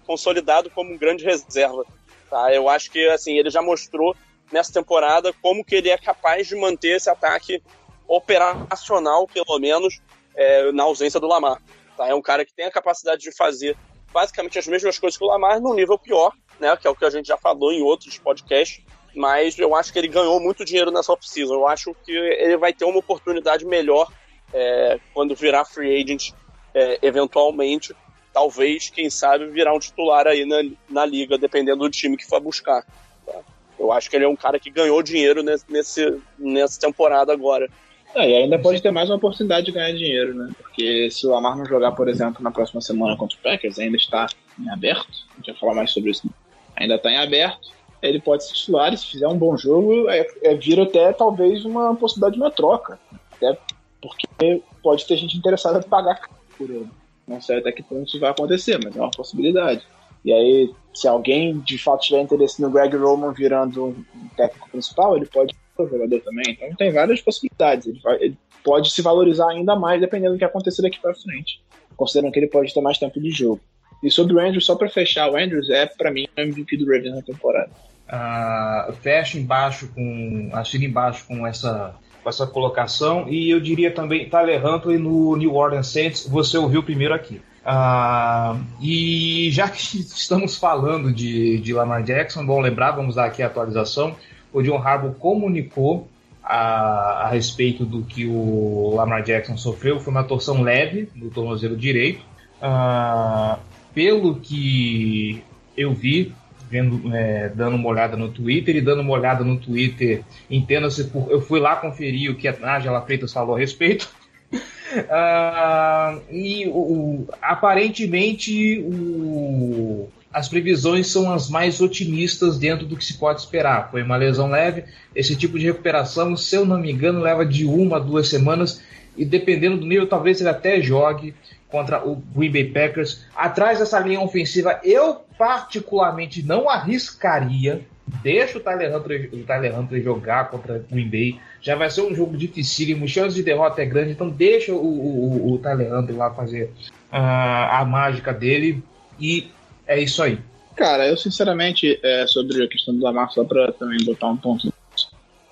consolidado 0.06 0.70
como 0.70 0.92
um 0.92 0.96
grande 0.96 1.24
reserva. 1.24 1.84
Tá? 2.30 2.54
Eu 2.54 2.68
acho 2.68 2.92
que 2.92 3.08
assim 3.08 3.36
ele 3.36 3.50
já 3.50 3.60
mostrou 3.60 4.14
nessa 4.52 4.72
temporada 4.72 5.32
como 5.42 5.64
que 5.64 5.74
ele 5.74 5.90
é 5.90 5.98
capaz 5.98 6.46
de 6.46 6.54
manter 6.54 6.96
esse 6.96 7.10
ataque 7.10 7.60
operacional, 8.06 9.26
pelo 9.26 9.58
menos, 9.58 10.00
é, 10.36 10.70
na 10.70 10.84
ausência 10.84 11.18
do 11.18 11.26
Lamar. 11.26 11.60
Tá? 11.96 12.06
É 12.06 12.14
um 12.14 12.22
cara 12.22 12.44
que 12.44 12.54
tem 12.54 12.66
a 12.66 12.70
capacidade 12.70 13.22
de 13.22 13.32
fazer 13.32 13.76
basicamente 14.12 14.60
as 14.60 14.68
mesmas 14.68 14.96
coisas 14.96 15.18
que 15.18 15.24
o 15.24 15.26
Lamar 15.26 15.60
num 15.60 15.74
nível 15.74 15.98
pior, 15.98 16.32
né? 16.60 16.76
que 16.76 16.86
é 16.86 16.90
o 16.90 16.94
que 16.94 17.04
a 17.04 17.10
gente 17.10 17.26
já 17.26 17.36
falou 17.36 17.72
em 17.72 17.82
outros 17.82 18.16
podcasts, 18.16 18.80
mas 19.12 19.58
eu 19.58 19.74
acho 19.74 19.92
que 19.92 19.98
ele 19.98 20.08
ganhou 20.08 20.38
muito 20.38 20.64
dinheiro 20.64 20.92
nessa 20.92 21.12
off-season. 21.12 21.54
Eu 21.54 21.66
acho 21.66 21.92
que 22.04 22.12
ele 22.12 22.56
vai 22.56 22.72
ter 22.72 22.84
uma 22.84 23.00
oportunidade 23.00 23.64
melhor 23.64 24.08
é, 24.54 25.00
quando 25.12 25.34
virar 25.34 25.64
free 25.64 26.00
agent, 26.00 26.30
é, 26.72 27.00
eventualmente, 27.02 27.92
talvez, 28.32 28.90
quem 28.90 29.10
sabe, 29.10 29.46
virar 29.46 29.74
um 29.74 29.78
titular 29.78 30.26
aí 30.26 30.44
na, 30.44 30.62
na 30.88 31.06
liga, 31.06 31.36
dependendo 31.36 31.84
do 31.84 31.90
time 31.90 32.16
que 32.16 32.26
for 32.26 32.40
buscar. 32.40 32.84
Tá? 33.26 33.40
Eu 33.78 33.92
acho 33.92 34.08
que 34.08 34.16
ele 34.16 34.24
é 34.24 34.28
um 34.28 34.36
cara 34.36 34.58
que 34.58 34.70
ganhou 34.70 35.02
dinheiro 35.02 35.42
nesse, 35.42 35.64
nesse 35.68 36.20
nessa 36.38 36.80
temporada 36.80 37.32
agora. 37.32 37.68
É, 38.14 38.28
e 38.28 38.34
ainda 38.34 38.58
pode 38.58 38.82
ter 38.82 38.90
mais 38.90 39.08
uma 39.08 39.16
oportunidade 39.16 39.66
de 39.66 39.72
ganhar 39.72 39.92
dinheiro, 39.92 40.34
né? 40.34 40.50
Porque 40.58 41.10
se 41.10 41.26
o 41.26 41.30
Lamar 41.30 41.56
não 41.56 41.64
jogar, 41.64 41.92
por 41.92 42.08
exemplo, 42.08 42.42
na 42.42 42.50
próxima 42.50 42.80
semana 42.80 43.16
contra 43.16 43.38
o 43.38 43.40
Packers, 43.40 43.78
ainda 43.78 43.96
está 43.96 44.26
em 44.58 44.68
aberto, 44.68 45.08
a 45.32 45.36
gente 45.36 45.46
vai 45.46 45.60
falar 45.60 45.74
mais 45.74 45.90
sobre 45.90 46.10
isso, 46.10 46.28
ainda 46.76 46.96
está 46.96 47.10
em 47.10 47.16
aberto, 47.16 47.72
ele 48.02 48.20
pode 48.20 48.44
se 48.44 48.52
titular 48.52 48.92
e 48.92 48.98
se 48.98 49.06
fizer 49.06 49.28
um 49.28 49.38
bom 49.38 49.56
jogo, 49.56 50.10
é, 50.10 50.26
é, 50.42 50.54
vira 50.54 50.82
até 50.82 51.12
talvez 51.12 51.64
uma 51.64 51.94
possibilidade 51.94 52.34
de 52.34 52.42
uma 52.42 52.50
troca. 52.50 52.98
Até 53.32 53.56
porque 54.00 54.62
pode 54.82 55.06
ter 55.06 55.16
gente 55.16 55.36
interessada 55.36 55.78
em 55.78 55.88
pagar 55.88 56.20
por 56.58 56.68
ele. 56.68 56.88
Não 57.26 57.40
sei 57.40 57.58
até 57.58 57.72
que 57.72 57.82
ponto 57.82 58.06
isso 58.06 58.20
vai 58.20 58.30
acontecer, 58.30 58.78
mas 58.82 58.96
é 58.96 59.00
uma 59.00 59.10
possibilidade. 59.10 59.86
E 60.24 60.32
aí, 60.32 60.70
se 60.94 61.08
alguém 61.08 61.58
de 61.60 61.78
fato 61.78 62.02
tiver 62.02 62.20
interesse 62.20 62.60
no 62.60 62.70
Greg 62.70 62.96
Roman 62.96 63.32
virando 63.32 63.86
um 63.86 64.28
técnico 64.36 64.70
principal, 64.70 65.16
ele 65.16 65.26
pode 65.26 65.54
ser 65.76 65.88
jogador 65.88 66.20
também. 66.20 66.44
Então 66.50 66.74
tem 66.76 66.92
várias 66.92 67.20
possibilidades. 67.20 67.86
Ele, 67.86 68.00
vai, 68.00 68.16
ele 68.16 68.38
pode 68.62 68.90
se 68.90 69.02
valorizar 69.02 69.50
ainda 69.50 69.74
mais 69.74 70.00
dependendo 70.00 70.34
do 70.34 70.38
que 70.38 70.44
acontecer 70.44 70.82
daqui 70.82 71.00
para 71.00 71.14
frente. 71.14 71.60
Considerando 71.96 72.32
que 72.32 72.38
ele 72.38 72.48
pode 72.48 72.72
ter 72.72 72.80
mais 72.80 72.98
tempo 72.98 73.20
de 73.20 73.30
jogo. 73.30 73.60
E 74.02 74.10
sobre 74.10 74.34
o 74.34 74.40
Andrews, 74.40 74.66
só 74.66 74.74
para 74.74 74.88
fechar, 74.88 75.30
o 75.30 75.36
Andrews 75.36 75.70
é 75.70 75.86
para 75.86 76.10
mim 76.10 76.26
o 76.36 76.40
MVP 76.40 76.76
do 76.76 76.86
Ravens 76.86 77.14
na 77.14 77.22
temporada. 77.22 77.70
Uh, 78.08 78.92
fecha 78.94 79.38
embaixo 79.38 79.90
com. 79.94 80.50
assina 80.52 80.84
embaixo 80.84 81.26
com 81.26 81.46
essa 81.46 81.94
com 82.22 82.28
essa 82.28 82.46
colocação. 82.46 83.28
E 83.28 83.50
eu 83.50 83.60
diria 83.60 83.90
também 83.90 84.28
Tyler 84.28 84.64
Huntley 84.64 84.98
no 84.98 85.36
New 85.36 85.54
Orleans 85.54 85.88
Saints, 85.88 86.26
você 86.26 86.56
ouviu 86.56 86.82
primeiro 86.82 87.14
aqui. 87.14 87.40
Uh, 87.64 88.60
e 88.80 89.48
já 89.52 89.68
que 89.68 89.78
estamos 90.00 90.56
falando 90.56 91.12
de, 91.12 91.58
de 91.58 91.72
Lamar 91.72 92.02
Jackson, 92.02 92.44
bom 92.44 92.60
lembrar, 92.60 92.92
vamos 92.92 93.14
dar 93.14 93.26
aqui 93.26 93.42
a 93.42 93.46
atualização. 93.46 94.16
O 94.52 94.62
John 94.62 94.76
Harbaugh 94.76 95.14
comunicou 95.14 96.08
a, 96.42 97.24
a, 97.24 97.28
respeito 97.28 97.84
do 97.84 98.02
que 98.02 98.26
o 98.26 98.94
Lamar 98.96 99.22
Jackson 99.22 99.56
sofreu. 99.56 100.00
Foi 100.00 100.10
uma 100.10 100.24
torção 100.24 100.62
leve 100.62 101.08
do 101.14 101.30
tornozelo 101.30 101.76
direito. 101.76 102.20
Uh, 102.60 103.58
pelo 103.94 104.36
que 104.36 105.42
eu 105.76 105.94
vi, 105.94 106.34
vendo, 106.72 107.14
é, 107.14 107.50
dando 107.50 107.76
uma 107.76 107.88
olhada 107.88 108.16
no 108.16 108.30
Twitter 108.30 108.74
e 108.74 108.80
dando 108.80 109.02
uma 109.02 109.12
olhada 109.12 109.44
no 109.44 109.58
Twitter, 109.58 110.22
entenda-se 110.50 111.04
por. 111.04 111.30
Eu 111.30 111.42
fui 111.42 111.60
lá 111.60 111.76
conferir 111.76 112.30
o 112.30 112.34
que 112.34 112.48
a 112.48 112.76
Angela 112.76 113.02
Freitas 113.02 113.30
falou 113.30 113.54
a 113.54 113.58
respeito. 113.58 114.08
Uh, 114.50 116.22
e 116.32 116.66
o, 116.68 117.28
aparentemente 117.42 118.80
o, 118.80 120.08
as 120.32 120.48
previsões 120.48 121.08
são 121.08 121.30
as 121.30 121.50
mais 121.50 121.78
otimistas 121.82 122.58
dentro 122.58 122.86
do 122.86 122.96
que 122.96 123.04
se 123.04 123.18
pode 123.18 123.40
esperar. 123.40 123.90
Foi 123.90 124.02
uma 124.02 124.16
lesão 124.16 124.50
leve, 124.50 124.84
esse 125.14 125.36
tipo 125.36 125.58
de 125.58 125.66
recuperação, 125.66 126.34
se 126.36 126.56
eu 126.56 126.64
não 126.64 126.78
me 126.78 126.90
engano, 126.90 127.20
leva 127.20 127.44
de 127.44 127.66
uma 127.66 127.98
a 127.98 128.00
duas 128.00 128.28
semanas 128.28 128.82
e 129.14 129.26
dependendo 129.26 129.76
do 129.76 129.86
nível, 129.86 130.06
talvez 130.06 130.40
ele 130.40 130.48
até 130.48 130.80
jogue 130.80 131.34
contra 131.72 132.06
o 132.06 132.16
Green 132.36 132.52
Bay 132.52 132.64
Packers. 132.66 133.24
Atrás 133.34 133.78
dessa 133.78 133.98
linha 133.98 134.20
ofensiva, 134.20 134.78
eu 134.84 135.24
particularmente 135.38 136.42
não 136.42 136.68
arriscaria. 136.68 137.80
Deixa 138.22 138.58
o 138.58 138.60
Tyler 138.60 138.94
Hunter, 138.94 139.30
o 139.32 139.38
Tyler 139.38 139.78
Hunter 139.78 140.02
jogar 140.02 140.50
contra 140.50 140.76
o 140.76 140.94
Green 140.94 141.08
Bay. 141.08 141.40
Já 141.62 141.74
vai 141.74 141.88
ser 141.88 142.02
um 142.02 142.14
jogo 142.14 142.36
dificílimo, 142.36 143.08
chance 143.08 143.34
de 143.34 143.42
derrota 143.42 143.80
é 143.80 143.86
grande, 143.86 144.10
então 144.10 144.28
deixa 144.28 144.72
o, 144.72 144.76
o, 144.76 145.54
o 145.54 145.58
Tyler 145.58 145.92
Hunter 145.94 146.16
lá 146.16 146.30
fazer 146.34 146.64
uh, 147.10 147.70
a 147.70 147.84
mágica 147.84 148.32
dele. 148.32 148.82
E 149.18 149.48
é 149.86 149.98
isso 149.98 150.22
aí. 150.22 150.38
Cara, 150.76 151.08
eu 151.08 151.16
sinceramente, 151.16 151.98
é, 152.02 152.26
sobre 152.26 152.62
a 152.62 152.68
questão 152.68 152.94
do 152.94 153.02
Lamar, 153.02 153.30
só 153.30 153.44
para 153.44 153.72
também 153.72 154.04
botar 154.04 154.28
um 154.28 154.36
ponto. 154.36 154.72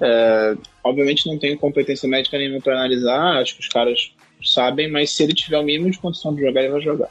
É, 0.02 0.56
obviamente 0.82 1.26
não 1.26 1.38
tenho 1.38 1.58
competência 1.58 2.08
médica 2.08 2.38
nenhuma 2.38 2.60
para 2.60 2.74
analisar, 2.74 3.38
acho 3.38 3.54
que 3.54 3.60
os 3.60 3.68
caras 3.68 4.12
sabem, 4.42 4.90
mas 4.90 5.10
se 5.10 5.22
ele 5.22 5.34
tiver 5.34 5.58
o 5.58 5.62
mínimo 5.62 5.90
de 5.90 5.98
condição 5.98 6.34
de 6.34 6.42
jogar, 6.42 6.62
ele 6.62 6.72
vai 6.72 6.80
jogar. 6.80 7.10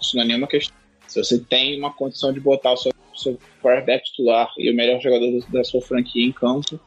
Isso 0.00 0.16
não 0.16 0.22
é 0.22 0.26
nenhuma 0.26 0.46
questão. 0.46 0.76
Se 1.06 1.22
você 1.22 1.38
tem 1.38 1.78
uma 1.78 1.92
condição 1.92 2.32
de 2.32 2.40
botar 2.40 2.72
o 2.72 2.76
seu, 2.76 2.92
seu 3.14 3.38
quarterback 3.62 4.04
titular 4.04 4.50
e 4.56 4.70
o 4.70 4.74
melhor 4.74 5.00
jogador 5.00 5.44
da 5.50 5.62
sua 5.62 5.82
franquia 5.82 6.26
em 6.26 6.32
campo, 6.32 6.80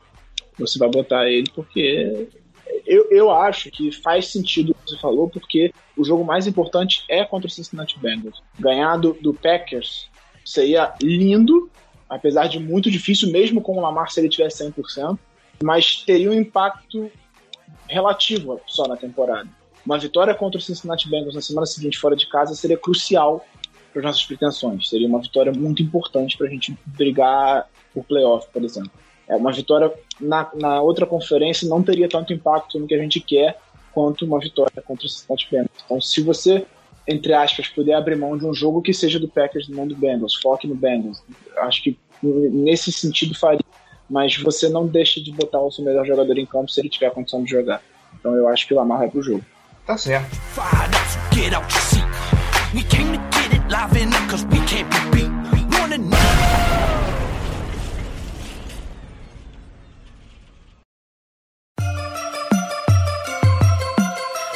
você 0.58 0.80
vai 0.80 0.89
botar 0.89 1.30
ele 1.30 1.49
porque 1.53 2.28
eu, 2.86 3.10
eu 3.12 3.32
acho 3.32 3.70
que 3.70 3.91
faz 3.91 4.28
sentido 4.28 4.72
o 4.72 4.76
que 4.76 4.91
você 4.91 4.97
falou, 4.97 5.30
porque 5.30 5.72
o 5.95 6.03
jogo 6.03 6.24
mais 6.24 6.47
importante 6.47 7.03
é 7.10 7.24
contra 7.24 7.47
o 7.47 7.51
Cincinnati 7.51 7.99
Bengals. 7.99 8.41
Ganhar 8.60 8.97
do, 8.97 9.14
do 9.14 9.34
Packers 9.34 10.08
seria 10.43 10.93
lindo, 11.01 11.70
apesar 12.10 12.47
de 12.47 12.60
muito 12.60 12.89
difícil, 12.89 13.32
mesmo 13.32 13.62
com 13.62 13.78
o 13.78 13.82
Lamar 13.82 14.12
se 14.12 14.20
ele 14.20 14.30
tivesse 14.30 14.64
100%, 14.64 15.18
mas 15.64 16.03
teria 16.03 16.30
um 16.30 16.34
impacto 16.34 17.12
relativo 17.88 18.59
só 18.67 18.88
na 18.88 18.97
temporada. 18.97 19.47
Uma 19.86 19.99
vitória 19.99 20.33
contra 20.33 20.57
o 20.57 20.61
Cincinnati 20.61 21.07
Bengals 21.09 21.36
na 21.36 21.41
semana 21.41 21.65
seguinte 21.65 21.97
fora 21.97 22.15
de 22.15 22.27
casa 22.27 22.55
seria 22.55 22.77
crucial 22.77 23.45
para 23.93 24.01
as 24.01 24.05
nossas 24.05 24.25
pretensões. 24.25 24.89
Seria 24.89 25.07
uma 25.07 25.21
vitória 25.21 25.51
muito 25.51 25.83
importante 25.83 26.38
para 26.38 26.47
a 26.47 26.49
gente 26.49 26.77
brigar 26.86 27.69
por 27.93 28.03
playoff, 28.03 28.47
por 28.51 28.63
exemplo. 28.63 28.91
É, 29.27 29.36
uma 29.36 29.51
vitória 29.51 29.91
na, 30.19 30.49
na 30.55 30.81
outra 30.81 31.05
conferência 31.05 31.67
não 31.67 31.81
teria 31.81 32.09
tanto 32.09 32.33
impacto 32.33 32.79
no 32.79 32.88
que 32.88 32.93
a 32.93 32.97
gente 32.97 33.19
quer 33.19 33.57
quanto 33.93 34.25
uma 34.25 34.39
vitória 34.39 34.81
contra 34.81 35.05
o 35.05 35.09
Cincinnati 35.09 35.47
Bengals. 35.49 35.71
Então, 35.86 36.01
se 36.01 36.21
você, 36.21 36.65
entre 37.07 37.33
aspas, 37.33 37.67
puder 37.67 37.93
abrir 37.93 38.17
mão 38.17 38.38
de 38.38 38.45
um 38.45 38.53
jogo 38.53 38.81
que 38.81 38.93
seja 38.93 39.19
do 39.19 39.29
Packers 39.29 39.69
não 39.69 39.88
do 39.88 39.95
Bengals, 39.95 40.36
foque 40.36 40.67
no 40.67 40.75
Bengals. 40.75 41.23
Acho 41.59 41.81
que 41.81 41.97
nesse 42.21 42.91
sentido 42.91 43.33
faria 43.33 43.63
mas 44.10 44.38
você 44.38 44.70
não 44.70 44.88
deixa 44.88 45.22
de 45.22 45.32
botar 45.32 45.60
o 45.60 45.72
seu 45.72 45.84
melhor 45.84 46.06
jogador 46.06 46.38
em 46.38 46.45
campo 46.45 46.72
se 46.72 46.80
ele 46.80 46.89
tiver 46.89 47.08
a 47.08 47.12
condição 47.12 47.43
de 47.43 47.49
jogar. 47.51 47.82
Então 48.20 48.36
eu 48.36 48.47
acho 48.47 48.68
que 48.68 48.74
o 48.74 48.78
Lamar 48.78 48.99
vai 48.99 49.10
pro 49.10 49.22
jogo. 49.22 49.43
Tá 49.86 49.97
certo. 49.97 50.36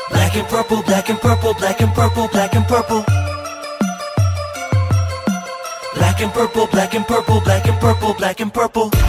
Black 0.09 0.37
and 0.37 0.45
purple, 0.45 0.83
black 0.83 1.09
and 1.09 1.17
purple, 1.17 1.53
black 1.53 1.81
and 1.81 1.91
purple, 1.93 2.27
black 2.27 2.55
and 2.55 2.63
purple. 2.67 3.05
Black 5.95 6.21
and 6.21 6.33
purple, 6.33 6.67
black 6.67 6.95
and 6.95 7.07
purple, 7.07 7.41
black 7.41 7.67
and 7.67 7.79
purple, 7.79 8.13
black 8.13 8.39
and 8.41 8.53
purple. 8.53 9.08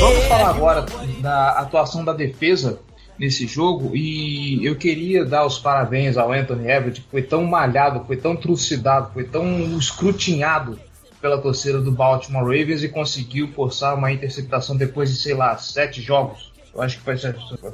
Vamos 0.00 0.24
falar 0.24 0.50
agora 0.50 0.86
da 1.20 1.50
atuação 1.58 2.04
da 2.04 2.12
defesa 2.12 2.80
nesse 3.18 3.46
jogo 3.46 3.94
e 3.94 4.64
eu 4.64 4.76
queria 4.76 5.24
dar 5.24 5.44
os 5.46 5.58
parabéns 5.58 6.16
ao 6.16 6.32
Anthony 6.32 6.70
Everett, 6.70 7.00
que 7.00 7.10
foi 7.10 7.22
tão 7.22 7.44
malhado, 7.44 8.04
foi 8.06 8.16
tão 8.16 8.34
trucidado, 8.34 9.12
foi 9.12 9.24
tão 9.24 9.78
escrutinhado 9.78 10.78
pela 11.20 11.38
torcida 11.38 11.80
do 11.80 11.90
Baltimore 11.90 12.42
Ravens 12.44 12.82
e 12.82 12.88
conseguiu 12.88 13.48
forçar 13.52 13.96
uma 13.96 14.12
interceptação 14.12 14.76
depois 14.76 15.10
de, 15.10 15.16
sei 15.16 15.34
lá, 15.34 15.56
sete 15.56 16.02
jogos. 16.02 16.52
Eu 16.74 16.82
acho 16.82 16.98
que 16.98 17.04
faz, 17.04 17.22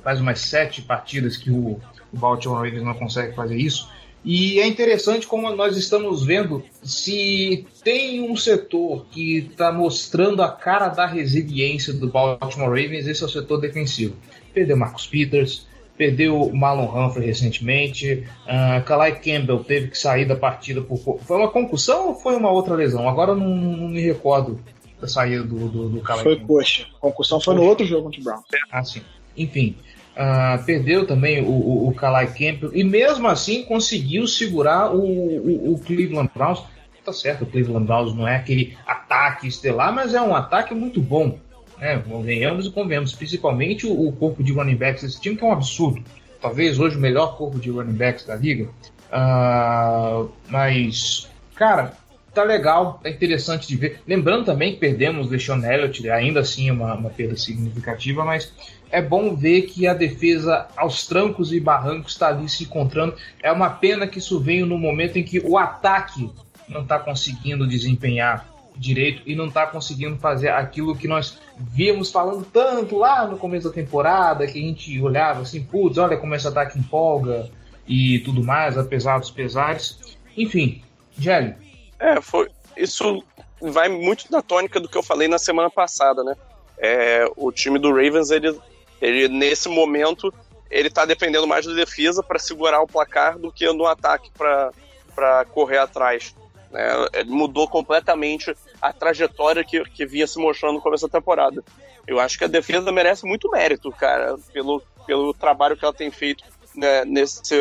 faz 0.02 0.20
umas 0.20 0.40
sete 0.40 0.82
partidas 0.82 1.36
que 1.36 1.50
o, 1.50 1.80
o 2.12 2.18
Baltimore 2.18 2.62
Ravens 2.62 2.84
não 2.84 2.94
consegue 2.94 3.34
fazer 3.34 3.56
isso. 3.56 3.88
E 4.24 4.60
é 4.60 4.66
interessante 4.66 5.26
como 5.26 5.50
nós 5.54 5.76
estamos 5.76 6.24
vendo 6.24 6.62
se 6.82 7.66
tem 7.82 8.20
um 8.20 8.36
setor 8.36 9.06
que 9.10 9.38
está 9.38 9.72
mostrando 9.72 10.42
a 10.42 10.50
cara 10.50 10.88
da 10.88 11.06
resiliência 11.06 11.92
do 11.92 12.08
Baltimore 12.08 12.68
Ravens, 12.68 13.06
esse 13.06 13.22
é 13.22 13.26
o 13.26 13.30
setor 13.30 13.58
defensivo. 13.58 14.14
Perdeu 14.52 14.76
Marcus 14.76 15.06
Peters, 15.06 15.66
perdeu 15.96 16.50
Marlon 16.52 16.88
Humphrey 16.88 17.26
recentemente, 17.26 18.26
uh, 18.46 18.82
Kalai 18.84 19.18
Campbell 19.20 19.64
teve 19.64 19.88
que 19.88 19.98
sair 19.98 20.26
da 20.26 20.36
partida 20.36 20.82
por. 20.82 20.98
Foi 20.98 21.36
uma 21.36 21.50
concussão 21.50 22.08
ou 22.08 22.14
foi 22.14 22.36
uma 22.36 22.50
outra 22.50 22.74
lesão? 22.74 23.08
Agora 23.08 23.32
eu 23.32 23.36
não, 23.36 23.48
não 23.48 23.88
me 23.88 24.00
recordo 24.00 24.60
da 25.00 25.08
saída 25.08 25.44
do, 25.44 25.68
do, 25.68 25.88
do 25.88 26.00
Kalai 26.00 26.24
Foi 26.24 26.36
Campbell. 26.36 26.56
coxa. 26.56 26.86
Concussão 27.00 27.40
foi 27.40 27.54
no 27.54 27.62
outro 27.62 27.86
jogo 27.86 28.04
contra 28.04 28.20
o 28.20 28.24
Brown. 28.24 28.40
Ah, 28.70 28.84
sim. 28.84 29.00
Enfim. 29.36 29.76
Uh, 30.10 30.62
perdeu 30.64 31.06
também 31.06 31.40
o, 31.42 31.48
o, 31.48 31.88
o 31.88 31.94
Kalai 31.94 32.26
Campbell 32.26 32.70
e 32.74 32.82
mesmo 32.82 33.28
assim 33.28 33.62
conseguiu 33.62 34.26
segurar 34.26 34.92
o, 34.92 35.00
o, 35.00 35.74
o, 35.74 35.78
Cleveland 35.78 36.30
Browns. 36.34 36.62
Tá 37.04 37.12
certo, 37.12 37.44
o 37.44 37.46
Cleveland 37.46 37.86
Browns 37.86 38.14
não 38.14 38.28
é 38.28 38.36
aquele 38.36 38.76
ataque 38.86 39.46
estelar, 39.46 39.94
mas 39.94 40.12
é 40.12 40.20
um 40.20 40.34
ataque 40.34 40.74
muito 40.74 41.00
bom. 41.00 41.38
Né? 41.78 42.02
Venhamos 42.22 42.66
e 42.66 42.70
convenhamos, 42.70 43.14
principalmente 43.14 43.86
o, 43.86 44.08
o, 44.08 44.12
corpo 44.12 44.42
de 44.42 44.52
running 44.52 44.76
backs 44.76 45.02
desse 45.02 45.20
time, 45.20 45.36
que 45.36 45.44
é 45.44 45.46
um 45.46 45.52
absurdo. 45.52 46.02
Talvez 46.40 46.78
hoje 46.78 46.96
o 46.96 47.00
melhor 47.00 47.36
corpo 47.36 47.58
de 47.58 47.70
running 47.70 47.94
backs 47.94 48.26
da 48.26 48.36
liga. 48.36 48.68
Uh, 49.10 50.30
mas, 50.48 51.28
cara, 51.54 51.94
tá 52.34 52.42
legal, 52.42 53.00
tá 53.02 53.10
interessante 53.10 53.66
de 53.66 53.76
ver. 53.76 54.00
Lembrando 54.06 54.44
também 54.44 54.72
que 54.72 54.78
perdemos 54.78 55.26
o 55.26 55.30
Deshaun 55.30 55.64
Elliott, 55.64 56.08
ainda 56.10 56.40
assim 56.40 56.68
é 56.68 56.72
uma, 56.72 56.94
uma 56.94 57.10
perda 57.10 57.36
significativa, 57.36 58.24
mas 58.24 58.52
é 58.90 59.00
bom 59.00 59.34
ver 59.34 59.62
que 59.62 59.86
a 59.86 59.94
defesa 59.94 60.66
aos 60.76 61.06
trancos 61.06 61.52
e 61.52 61.60
barrancos 61.60 62.12
está 62.12 62.28
ali 62.28 62.48
se 62.48 62.64
encontrando. 62.64 63.14
É 63.42 63.50
uma 63.52 63.70
pena 63.70 64.06
que 64.06 64.18
isso 64.18 64.40
veio 64.40 64.66
no 64.66 64.78
momento 64.78 65.18
em 65.18 65.22
que 65.22 65.38
o 65.40 65.56
ataque 65.56 66.30
não 66.68 66.82
está 66.82 66.98
conseguindo 66.98 67.66
desempenhar 67.66 68.48
direito 68.76 69.22
e 69.26 69.34
não 69.34 69.46
está 69.46 69.66
conseguindo 69.66 70.16
fazer 70.16 70.48
aquilo 70.48 70.96
que 70.96 71.06
nós 71.06 71.38
víamos 71.58 72.10
falando 72.10 72.44
tanto 72.44 72.96
lá 72.96 73.26
no 73.26 73.36
começo 73.36 73.68
da 73.68 73.74
temporada, 73.74 74.46
que 74.46 74.58
a 74.58 74.62
gente 74.62 75.00
olhava 75.00 75.42
assim, 75.42 75.62
putz, 75.62 75.98
olha 75.98 76.16
como 76.16 76.34
esse 76.34 76.48
ataque 76.48 76.78
empolga 76.78 77.50
e 77.86 78.20
tudo 78.20 78.42
mais, 78.42 78.78
apesar 78.78 79.18
dos 79.18 79.30
pesares. 79.30 80.16
Enfim, 80.36 80.82
Gelli. 81.18 81.54
É, 82.00 82.20
foi. 82.20 82.48
Isso 82.76 83.22
vai 83.60 83.88
muito 83.88 84.24
na 84.32 84.42
tônica 84.42 84.80
do 84.80 84.88
que 84.88 84.96
eu 84.96 85.02
falei 85.02 85.28
na 85.28 85.38
semana 85.38 85.70
passada, 85.70 86.24
né? 86.24 86.34
É, 86.78 87.30
o 87.36 87.52
time 87.52 87.78
do 87.78 87.90
Ravens 87.90 88.30
ele 88.30 88.58
ele, 89.00 89.28
nesse 89.28 89.68
momento, 89.68 90.32
ele 90.70 90.90
tá 90.90 91.04
dependendo 91.04 91.46
mais 91.46 91.64
da 91.64 91.72
defesa 91.72 92.22
para 92.22 92.38
segurar 92.38 92.80
o 92.82 92.86
placar 92.86 93.38
do 93.38 93.50
que 93.50 93.70
no 93.72 93.86
ataque 93.86 94.30
para 94.36 95.44
correr 95.46 95.78
atrás. 95.78 96.34
Né? 96.70 96.82
Ele 97.14 97.30
mudou 97.30 97.66
completamente 97.66 98.54
a 98.80 98.92
trajetória 98.92 99.64
que, 99.64 99.82
que 99.84 100.04
vinha 100.04 100.26
se 100.26 100.38
mostrando 100.38 100.74
no 100.74 100.82
começo 100.82 101.08
da 101.08 101.18
temporada. 101.18 101.64
Eu 102.06 102.20
acho 102.20 102.36
que 102.36 102.44
a 102.44 102.48
defesa 102.48 102.92
merece 102.92 103.24
muito 103.24 103.50
mérito, 103.50 103.90
cara, 103.90 104.36
pelo, 104.52 104.82
pelo 105.06 105.32
trabalho 105.32 105.76
que 105.76 105.84
ela 105.84 105.94
tem 105.94 106.10
feito 106.10 106.44
né, 106.74 107.04
nesse, 107.04 107.56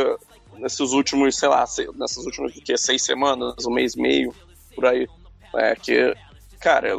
nesses 0.59 0.91
últimos, 0.91 1.35
sei 1.35 1.49
lá, 1.49 1.65
nessas 1.95 2.25
últimas 2.25 2.53
que, 2.53 2.77
seis 2.77 3.03
semanas, 3.03 3.65
um 3.65 3.71
mês 3.71 3.95
e 3.95 4.01
meio, 4.01 4.33
por 4.75 4.85
aí. 4.85 5.07
É, 5.55 5.75
que, 5.75 6.15
cara, 6.59 6.89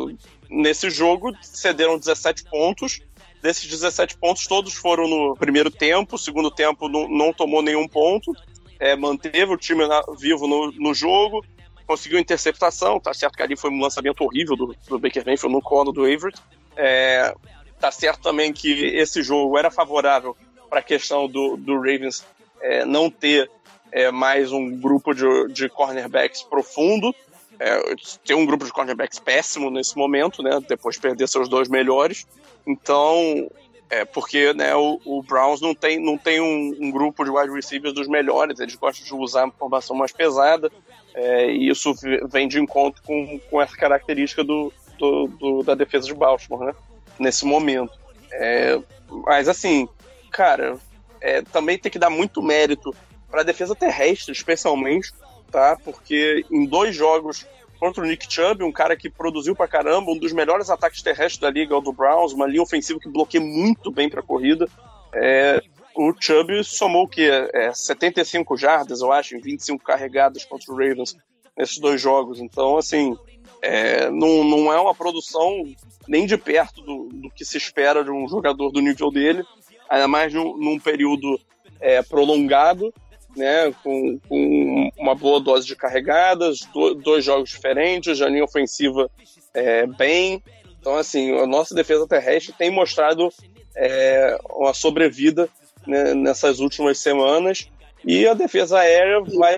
nesse 0.49 0.91
jogo 0.91 1.33
cederam 1.43 1.99
17 1.99 2.45
pontos 2.45 3.01
Desses 3.43 3.67
17 3.67 4.19
pontos, 4.19 4.47
todos 4.47 4.75
foram 4.75 5.09
no 5.09 5.35
primeiro 5.35 5.71
tempo. 5.71 6.19
Segundo 6.19 6.51
tempo 6.51 6.89
não, 6.89 7.09
não 7.09 7.33
tomou 7.33 7.63
nenhum 7.63 7.89
ponto. 7.89 8.33
é, 8.79 8.95
manteve 8.95 9.53
o 9.53 9.57
time 9.57 9.87
na, 9.87 10.03
vivo 10.19 10.47
no, 10.47 10.71
no 10.73 10.95
jogo, 10.95 11.45
conseguiu 11.87 12.19
interceptação, 12.19 13.01
tá 13.01 13.13
certo 13.13 13.37
que 13.37 13.43
ali 13.43 13.57
foi 13.57 13.71
um 13.71 13.81
lançamento 13.81 14.23
horrível 14.23 14.57
do, 14.57 14.75
do 14.89 14.99
Baker 14.99 15.25
Mayfield 15.25 15.55
no 15.55 15.63
colo 15.63 15.93
do 15.93 16.07
Everett. 16.07 16.41
É, 16.77 17.35
tá 17.79 17.91
certo 17.91 18.23
também 18.23 18.53
que 18.53 18.71
esse 18.71 19.23
jogo 19.23 19.59
era 19.59 19.71
favorável 19.71 20.37
para 20.69 20.81
a 20.81 20.83
questão 20.83 21.27
do, 21.27 21.57
do 21.57 21.77
Ravens 21.77 22.25
é, 22.61 22.85
não 22.85 23.11
ter 23.11 23.51
é, 23.93 24.11
mais 24.11 24.53
um 24.53 24.79
grupo 24.79 25.15
de, 25.15 25.53
de 25.53 25.69
cornerbacks 25.69 26.43
profundo. 26.43 27.15
É, 27.59 27.95
tem 28.25 28.37
um 28.37 28.47
grupo 28.47 28.65
de 28.65 28.73
cornerbacks 28.73 29.19
péssimo 29.19 29.71
nesse 29.71 29.97
momento, 29.97 30.43
né? 30.43 30.59
Depois 30.67 30.97
de 30.97 31.03
perder 31.03 31.29
seus 31.29 31.49
dois 31.49 31.69
melhores. 31.69 32.27
Então, 32.67 33.51
é 33.91 34.05
porque 34.05 34.53
né, 34.55 34.75
o, 34.75 35.01
o, 35.05 35.23
Browns 35.23 35.61
não 35.61 35.75
tem, 35.75 35.99
não 35.99 36.17
tem 36.17 36.41
um, 36.41 36.77
um, 36.81 36.91
grupo 36.91 37.25
de 37.25 37.31
wide 37.31 37.53
receivers 37.53 37.93
dos 37.93 38.07
melhores, 38.07 38.61
eles 38.61 38.77
gostam 38.77 39.05
de 39.05 39.15
usar 39.15 39.45
uma 39.45 39.53
formação 39.53 39.97
mais 39.97 40.13
pesada, 40.13 40.71
é, 41.13 41.51
e 41.51 41.69
isso 41.69 41.93
vem 42.31 42.47
de 42.47 42.61
encontro 42.61 43.03
com, 43.03 43.41
com 43.51 43.61
essa 43.61 43.77
característica 43.77 44.45
do, 44.45 44.73
do, 44.97 45.27
do 45.27 45.63
da 45.65 45.75
defesa 45.75 46.07
de 46.07 46.15
Baltimore, 46.15 46.67
né? 46.67 46.75
Nesse 47.19 47.45
momento. 47.45 47.93
É, 48.33 48.81
mas 49.27 49.49
assim, 49.49 49.89
cara, 50.31 50.79
é, 51.21 51.43
também 51.43 51.79
tem 51.79 51.91
que 51.91 51.99
dar 51.99 52.11
muito 52.11 52.43
mérito 52.43 52.95
para 53.31 53.43
a 53.43 53.45
defesa 53.45 53.75
terrestre, 53.75 54.33
especialmente, 54.33 55.13
tá? 55.51 55.77
Porque 55.85 56.45
em 56.51 56.67
dois 56.67 56.95
jogos 56.95 57.47
contra 57.79 58.03
o 58.03 58.07
Nick 58.07 58.31
Chubb, 58.33 58.63
um 58.63 58.73
cara 58.73 58.95
que 58.97 59.09
produziu 59.09 59.57
pra 59.57 59.67
caramba, 59.67 60.11
um 60.11 60.19
dos 60.19 60.33
melhores 60.33 60.69
ataques 60.69 61.01
terrestres 61.01 61.39
da 61.39 61.51
liga, 61.51 61.77
o 61.77 61.81
do 61.81 61.93
Browns, 61.93 62.33
uma 62.33 62.47
linha 62.47 62.63
ofensiva 62.63 63.01
que 63.01 63.09
bloqueia 63.09 63.43
muito 63.43 63.91
bem 63.91 64.09
pra 64.09 64.23
corrida. 64.23 64.69
É, 65.15 65.63
o 65.97 66.13
Chubb 66.19 66.63
somou 66.63 67.05
o 67.05 67.09
quê? 67.09 67.31
É, 67.55 67.73
75 67.73 68.57
jardas, 68.57 69.01
eu 69.01 69.11
acho, 69.11 69.35
em 69.35 69.41
25 69.41 69.83
carregadas 69.83 70.45
contra 70.45 70.73
o 70.73 70.77
Ravens 70.77 71.17
nesses 71.57 71.79
dois 71.79 72.01
jogos. 72.01 72.39
Então, 72.39 72.77
assim, 72.77 73.17
é, 73.63 74.11
não, 74.11 74.45
não 74.45 74.73
é 74.73 74.81
uma 74.81 74.95
produção 74.95 75.65
nem 76.09 76.27
de 76.27 76.37
perto 76.37 76.83
do, 76.83 77.09
do, 77.09 77.31
que 77.31 77.45
se 77.45 77.57
espera 77.57 78.03
de 78.05 78.11
um 78.11 78.29
jogador 78.29 78.71
do 78.71 78.81
nível 78.81 79.11
dele, 79.11 79.45
ainda 79.91 80.09
mais 80.09 80.33
num, 80.33 80.57
num 80.57 80.79
período 80.79 81.39
é, 81.81 82.01
prolongado 82.03 82.95
né, 83.37 83.73
com, 83.83 84.19
com 84.29 84.91
uma 84.99 85.15
boa 85.15 85.41
dose 85.41 85.67
de 85.67 85.77
carregadas, 85.77 86.61
do, 86.73 86.95
dois 86.95 87.25
jogos 87.25 87.51
diferentes, 87.51 88.21
a 88.21 88.29
linha 88.29 88.45
ofensiva 88.45 89.11
é, 89.53 89.87
bem. 89.87 90.43
Então, 90.81 90.97
assim, 90.97 91.37
a 91.39 91.47
nossa 91.47 91.75
defesa 91.75 92.07
terrestre 92.07 92.55
tem 92.57 92.71
mostrado 92.71 93.29
é, 93.77 94.39
uma 94.51 94.73
sobrevida 94.73 95.49
né, 95.87 96.15
nessas 96.15 96.61
últimas 96.61 96.99
semanas 96.99 97.69
e 98.05 98.27
a 98.27 98.35
defesa 98.35 98.79
aérea 98.79 99.21
vai. 99.21 99.57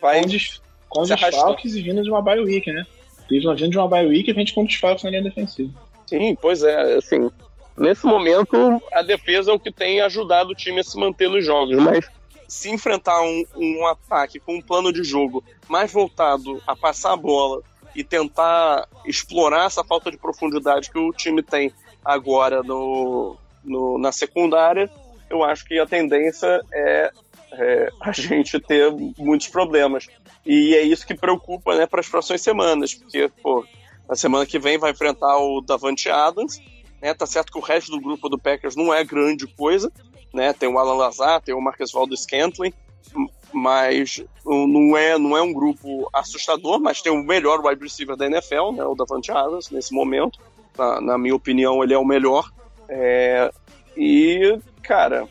vai 0.00 0.20
com, 0.20 0.26
des, 0.28 0.62
com 0.88 1.02
desfalques 1.02 1.74
e 1.74 1.82
vindo 1.82 2.02
de 2.02 2.10
uma 2.10 2.22
bye 2.22 2.40
week, 2.40 2.72
né? 2.72 2.86
Cleveland 3.26 3.62
vindo 3.62 3.72
de 3.72 3.78
uma 3.78 3.88
bye 3.88 4.06
week 4.06 4.28
e 4.28 4.32
a 4.32 4.34
gente 4.34 4.54
com 4.54 4.64
desfalques 4.64 5.02
na 5.02 5.10
linha 5.10 5.22
defensiva. 5.22 5.72
Sim, 6.06 6.36
pois 6.40 6.62
é, 6.62 6.96
assim. 6.96 7.30
Nesse 7.76 8.06
momento, 8.06 8.80
a 8.92 9.02
defesa 9.02 9.50
é 9.50 9.54
o 9.54 9.58
que 9.58 9.72
tem 9.72 10.00
ajudado 10.00 10.50
o 10.50 10.54
time 10.54 10.80
a 10.80 10.84
se 10.84 10.98
manter 10.98 11.28
nos 11.28 11.44
jogos, 11.44 11.76
mas 11.76 12.08
se 12.46 12.70
enfrentar 12.70 13.20
um, 13.22 13.44
um 13.56 13.86
ataque 13.86 14.38
com 14.38 14.56
um 14.56 14.62
plano 14.62 14.92
de 14.92 15.02
jogo 15.02 15.42
mais 15.68 15.92
voltado 15.92 16.62
a 16.66 16.76
passar 16.76 17.12
a 17.12 17.16
bola 17.16 17.62
e 17.94 18.04
tentar 18.04 18.88
explorar 19.04 19.66
essa 19.66 19.82
falta 19.84 20.10
de 20.10 20.16
profundidade 20.16 20.90
que 20.90 20.98
o 20.98 21.12
time 21.12 21.42
tem 21.42 21.72
agora 22.04 22.62
no, 22.62 23.36
no 23.64 23.98
na 23.98 24.12
secundária, 24.12 24.90
eu 25.30 25.42
acho 25.42 25.64
que 25.64 25.78
a 25.78 25.86
tendência 25.86 26.60
é, 26.72 27.10
é, 27.52 27.88
a 28.00 28.12
gente 28.12 28.60
ter 28.60 28.92
muitos 29.18 29.48
problemas. 29.48 30.06
E 30.44 30.74
é 30.74 30.82
isso 30.82 31.06
que 31.06 31.14
preocupa 31.14 31.74
né, 31.74 31.86
para 31.86 32.00
as 32.00 32.08
próximas 32.08 32.42
semanas, 32.42 32.94
porque 32.94 33.30
pô, 33.42 33.64
na 34.08 34.14
semana 34.14 34.44
que 34.44 34.58
vem 34.58 34.78
vai 34.78 34.90
enfrentar 34.90 35.38
o 35.38 35.60
Davante 35.60 36.10
Adams, 36.10 36.60
né, 37.04 37.12
tá 37.12 37.26
certo 37.26 37.52
que 37.52 37.58
o 37.58 37.60
resto 37.60 37.90
do 37.90 38.00
grupo 38.00 38.30
do 38.30 38.38
Packers 38.38 38.74
não 38.74 38.92
é 38.92 39.04
grande 39.04 39.46
coisa, 39.46 39.92
né? 40.32 40.54
Tem 40.54 40.66
o 40.66 40.78
Alan 40.78 40.94
Lazar, 40.94 41.42
tem 41.42 41.54
o 41.54 41.60
Marcus 41.60 41.92
Valdes 41.92 42.22
Scantling, 42.22 42.72
mas 43.52 44.24
não 44.42 44.96
é, 44.96 45.18
não 45.18 45.36
é 45.36 45.42
um 45.42 45.52
grupo 45.52 46.08
assustador, 46.14 46.80
mas 46.80 47.02
tem 47.02 47.12
o 47.12 47.22
melhor 47.22 47.60
wide 47.62 47.82
receiver 47.82 48.16
da 48.16 48.24
NFL, 48.24 48.72
né? 48.72 48.84
O 48.84 48.94
Davante 48.94 49.30
Adams, 49.30 49.70
nesse 49.70 49.92
momento. 49.92 50.40
Na, 50.78 50.98
na, 50.98 51.18
minha 51.18 51.34
opinião, 51.34 51.84
ele 51.84 51.92
é 51.92 51.98
o 51.98 52.06
melhor. 52.06 52.50
É, 52.88 53.52
e, 53.94 54.58
cara, 54.82 55.28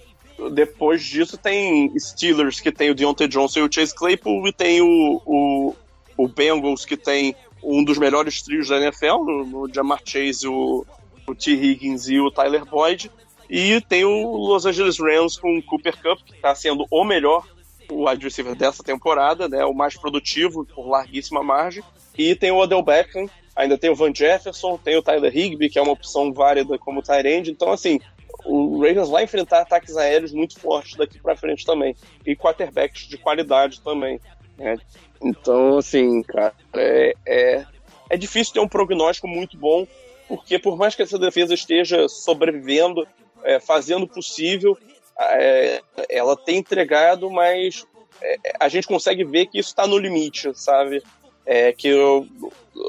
depois 0.51 1.03
disso 1.03 1.39
tem 1.39 1.91
Steelers, 1.97 2.59
que 2.59 2.71
tem 2.71 2.91
o 2.91 2.95
Deontay 2.95 3.27
Johnson 3.27 3.61
e 3.61 3.63
o 3.63 3.73
Chase 3.73 3.95
Claypool, 3.95 4.47
e 4.47 4.53
tem 4.53 4.79
o, 4.79 5.19
o, 5.25 5.75
o 6.15 6.27
Bengals, 6.27 6.85
que 6.85 6.95
tem 6.95 7.35
um 7.63 7.83
dos 7.83 7.97
melhores 7.97 8.43
trios 8.43 8.69
da 8.69 8.77
NFL, 8.77 9.23
no, 9.23 9.45
no 9.45 9.73
Jamar 9.73 10.01
Chase, 10.05 10.47
o, 10.47 10.85
o 11.27 11.35
T. 11.35 11.51
Higgins 11.51 12.07
e 12.07 12.19
o 12.19 12.31
Tyler 12.31 12.65
Boyd. 12.65 13.11
E 13.49 13.81
tem 13.81 14.03
o 14.05 14.35
Los 14.35 14.65
Angeles 14.65 14.97
Rams 14.99 15.37
com 15.37 15.57
o 15.57 15.63
Cooper 15.63 15.95
Cup, 16.01 16.19
que 16.25 16.33
está 16.33 16.55
sendo 16.55 16.85
o 16.89 17.03
melhor 17.03 17.45
wide 17.91 18.23
receiver 18.23 18.55
dessa 18.55 18.83
temporada, 18.83 19.47
né? 19.47 19.63
O 19.65 19.73
mais 19.73 19.97
produtivo 19.97 20.65
por 20.65 20.87
larguíssima 20.87 21.43
margem. 21.43 21.83
E 22.17 22.35
tem 22.35 22.51
o 22.51 22.57
Odell 22.57 22.81
Beckham, 22.81 23.29
ainda 23.55 23.77
tem 23.77 23.89
o 23.89 23.95
Van 23.95 24.13
Jefferson, 24.13 24.77
tem 24.77 24.97
o 24.97 25.01
Tyler 25.01 25.35
Higby, 25.35 25.69
que 25.69 25.77
é 25.77 25.81
uma 25.81 25.91
opção 25.91 26.31
válida 26.31 26.77
como 26.77 27.01
tight. 27.01 27.49
Então, 27.49 27.71
assim, 27.71 27.99
o 28.45 28.81
Ravens 28.81 29.09
vai 29.09 29.23
enfrentar 29.23 29.61
ataques 29.61 29.95
aéreos 29.97 30.31
muito 30.31 30.59
fortes 30.59 30.95
daqui 30.95 31.19
para 31.19 31.35
frente 31.35 31.65
também. 31.65 31.95
E 32.25 32.35
quarterbacks 32.35 33.07
de 33.07 33.17
qualidade 33.17 33.81
também. 33.81 34.19
Né? 34.57 34.77
Então, 35.21 35.77
assim, 35.77 36.21
cara, 36.23 36.53
é, 36.73 37.13
é, 37.25 37.65
é 38.09 38.17
difícil 38.17 38.53
ter 38.53 38.59
um 38.59 38.67
prognóstico 38.67 39.27
muito 39.27 39.57
bom, 39.57 39.87
porque 40.27 40.59
por 40.59 40.77
mais 40.77 40.95
que 40.95 41.01
essa 41.01 41.17
defesa 41.17 41.53
esteja 41.53 42.07
sobrevivendo 42.07 43.07
é, 43.43 43.59
fazendo 43.59 44.07
possível, 44.07 44.77
é, 45.19 45.81
ela 46.09 46.35
tem 46.35 46.57
entregado, 46.57 47.29
mas 47.29 47.85
é, 48.21 48.37
a 48.59 48.69
gente 48.69 48.87
consegue 48.87 49.23
ver 49.23 49.47
que 49.47 49.59
isso 49.59 49.69
está 49.69 49.85
no 49.85 49.97
limite, 49.97 50.51
sabe? 50.55 51.03
É, 51.45 51.73
que 51.73 51.89
eu, 51.89 52.25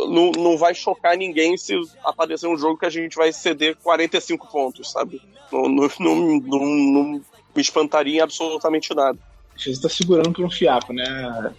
não, 0.09 0.31
não 0.31 0.57
vai 0.57 0.75
chocar 0.75 1.17
ninguém 1.17 1.57
se 1.57 1.75
aparecer 2.05 2.47
um 2.47 2.57
jogo 2.57 2.79
que 2.79 2.87
a 2.87 2.91
gente 2.91 3.17
vai 3.17 3.33
ceder 3.33 3.77
45 3.83 4.47
pontos, 4.51 4.91
sabe? 4.91 5.21
Não, 5.53 5.69
não, 5.69 5.89
não, 5.99 6.41
não, 6.41 7.05
me 7.55 7.63
espantaria 7.63 8.23
absolutamente 8.23 8.95
nada. 8.95 9.19
Você 9.57 9.71
está 9.71 9.89
segurando 9.89 10.33
por 10.33 10.45
um 10.45 10.51
fiapo, 10.51 10.93
né? 10.93 11.53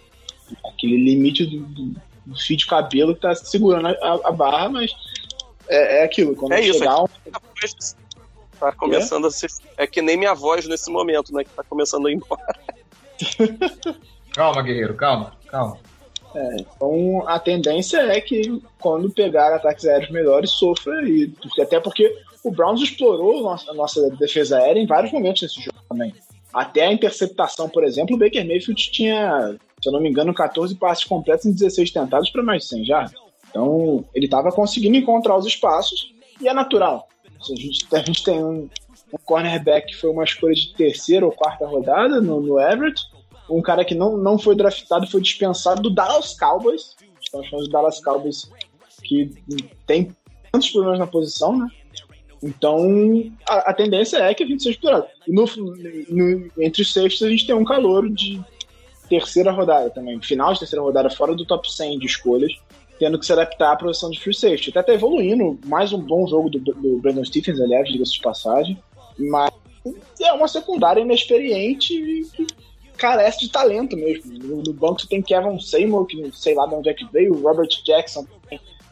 Aquele 0.64 0.96
limite 0.96 1.46
do, 1.46 1.94
do 2.26 2.38
fio 2.38 2.56
de 2.56 2.66
cabelo 2.66 3.14
que 3.14 3.26
está 3.26 3.34
segurando 3.34 3.86
a, 3.86 4.28
a, 4.28 4.32
barra, 4.32 4.68
mas 4.68 4.90
é, 5.68 6.00
é 6.00 6.04
aquilo. 6.04 6.34
Quando 6.34 6.52
é 6.52 6.60
isso, 6.60 6.78
chegar 6.78 7.02
um... 7.02 7.06
Tá 8.58 8.72
começando 8.72 9.24
é? 9.24 9.28
a 9.28 9.30
ser. 9.30 9.50
É 9.76 9.86
que 9.86 10.00
nem 10.00 10.16
minha 10.16 10.34
voz 10.34 10.66
nesse 10.66 10.90
momento, 10.90 11.32
né? 11.34 11.44
Que 11.44 11.50
tá 11.50 11.62
começando 11.62 12.06
a 12.06 12.10
ir 12.10 12.14
embora. 12.14 12.42
calma, 14.32 14.62
guerreiro, 14.62 14.94
calma, 14.94 15.32
calma. 15.46 15.78
É, 16.34 16.56
então 16.60 17.26
a 17.26 17.38
tendência 17.38 17.98
é 17.98 18.20
que 18.20 18.62
quando 18.78 19.10
pegar 19.10 19.54
ataques 19.54 19.86
aéreos 19.86 20.10
melhores, 20.10 20.50
sofra 20.50 21.02
e 21.08 21.28
porque, 21.28 21.62
até 21.62 21.80
porque 21.80 22.14
o 22.44 22.50
Browns 22.50 22.82
explorou 22.82 23.48
a 23.48 23.74
nossa 23.74 24.08
defesa 24.10 24.58
aérea 24.58 24.80
em 24.80 24.86
vários 24.86 25.12
momentos 25.12 25.42
nesse 25.42 25.62
jogo 25.62 25.78
também. 25.88 26.14
Até 26.52 26.86
a 26.86 26.92
interceptação, 26.92 27.68
por 27.68 27.84
exemplo, 27.84 28.16
o 28.16 28.18
Baker 28.18 28.46
Mayfield 28.46 28.90
tinha, 28.90 29.56
se 29.82 29.88
eu 29.88 29.92
não 29.92 30.00
me 30.00 30.08
engano, 30.08 30.32
14 30.32 30.74
passes 30.76 31.04
completos 31.04 31.46
em 31.46 31.52
16 31.52 31.90
tentados 31.90 32.30
para 32.30 32.42
mais 32.42 32.62
de 32.62 32.68
100 32.68 32.84
já. 32.84 33.10
Então 33.56 34.04
ele 34.14 34.26
estava 34.26 34.52
conseguindo 34.52 34.98
encontrar 34.98 35.34
os 35.34 35.46
espaços 35.46 36.12
e 36.38 36.46
é 36.46 36.52
natural. 36.52 37.08
A 37.40 37.54
gente, 37.54 37.86
a 37.90 37.98
gente 38.00 38.22
tem 38.22 38.44
um, 38.44 38.68
um 39.12 39.18
cornerback 39.24 39.86
que 39.88 39.96
foi 39.96 40.10
uma 40.10 40.24
escolha 40.24 40.54
de 40.54 40.74
terceira 40.74 41.24
ou 41.24 41.32
quarta 41.32 41.66
rodada 41.66 42.20
no, 42.20 42.38
no 42.40 42.60
Everett, 42.60 43.00
um 43.48 43.62
cara 43.62 43.82
que 43.84 43.94
não, 43.94 44.18
não 44.18 44.38
foi 44.38 44.54
draftado, 44.54 45.06
foi 45.06 45.22
dispensado 45.22 45.80
do 45.80 45.88
Dallas 45.88 46.38
Cowboys. 46.38 46.96
Estamos 47.22 47.48
falando 47.48 47.66
do 47.66 47.72
Dallas 47.72 48.00
Cowboys 48.00 48.50
que 49.02 49.30
tem 49.86 50.14
tantos 50.52 50.70
problemas 50.70 50.98
na 50.98 51.06
posição, 51.06 51.56
né? 51.56 51.68
Então, 52.42 53.32
a, 53.48 53.70
a 53.70 53.74
tendência 53.74 54.18
é 54.18 54.34
que 54.34 54.42
a 54.42 54.46
gente 54.46 54.62
seja 54.62 54.74
explorado. 54.74 55.06
E 55.26 55.32
no, 55.32 55.46
no, 55.46 56.50
entre 56.58 56.82
os 56.82 56.92
sextos, 56.92 57.26
a 57.26 57.30
gente 57.30 57.46
tem 57.46 57.54
um 57.54 57.64
calor 57.64 58.10
de 58.10 58.38
terceira 59.08 59.50
rodada 59.50 59.88
também, 59.90 60.20
final 60.20 60.52
de 60.52 60.58
terceira 60.58 60.82
rodada, 60.82 61.08
fora 61.08 61.34
do 61.34 61.46
top 61.46 61.72
100 61.72 62.00
de 62.00 62.06
escolhas, 62.06 62.52
tendo 62.98 63.18
que 63.18 63.26
se 63.26 63.32
adaptar 63.32 63.72
à 63.72 63.76
posição 63.76 64.10
de 64.10 64.20
free 64.20 64.34
safety. 64.34 64.70
Até 64.70 64.82
tá 64.82 64.94
evoluindo, 64.94 65.58
mais 65.66 65.92
um 65.92 65.98
bom 65.98 66.26
jogo 66.26 66.50
do, 66.50 66.58
do 66.58 66.98
Brandon 66.98 67.24
Stephens, 67.24 67.60
aliás, 67.60 67.88
diga-se 67.88 68.12
de 68.12 68.20
passagem, 68.20 68.78
mas 69.18 69.50
é 70.20 70.32
uma 70.32 70.48
secundária 70.48 71.00
inexperiente 71.00 71.94
e 71.94 72.24
que 72.24 72.46
carece 72.96 73.40
de 73.40 73.50
talento 73.50 73.96
mesmo. 73.96 74.32
No, 74.38 74.62
no, 74.62 74.72
banco 74.72 75.00
você 75.00 75.06
tem 75.06 75.22
Kevin 75.22 75.58
Seymour, 75.60 76.06
que 76.06 76.30
sei 76.32 76.54
lá 76.54 76.66
de 76.66 76.74
onde 76.74 76.88
é 76.88 76.94
que 76.94 77.04
veio, 77.12 77.34
o 77.34 77.42
Robert 77.42 77.68
Jackson, 77.84 78.26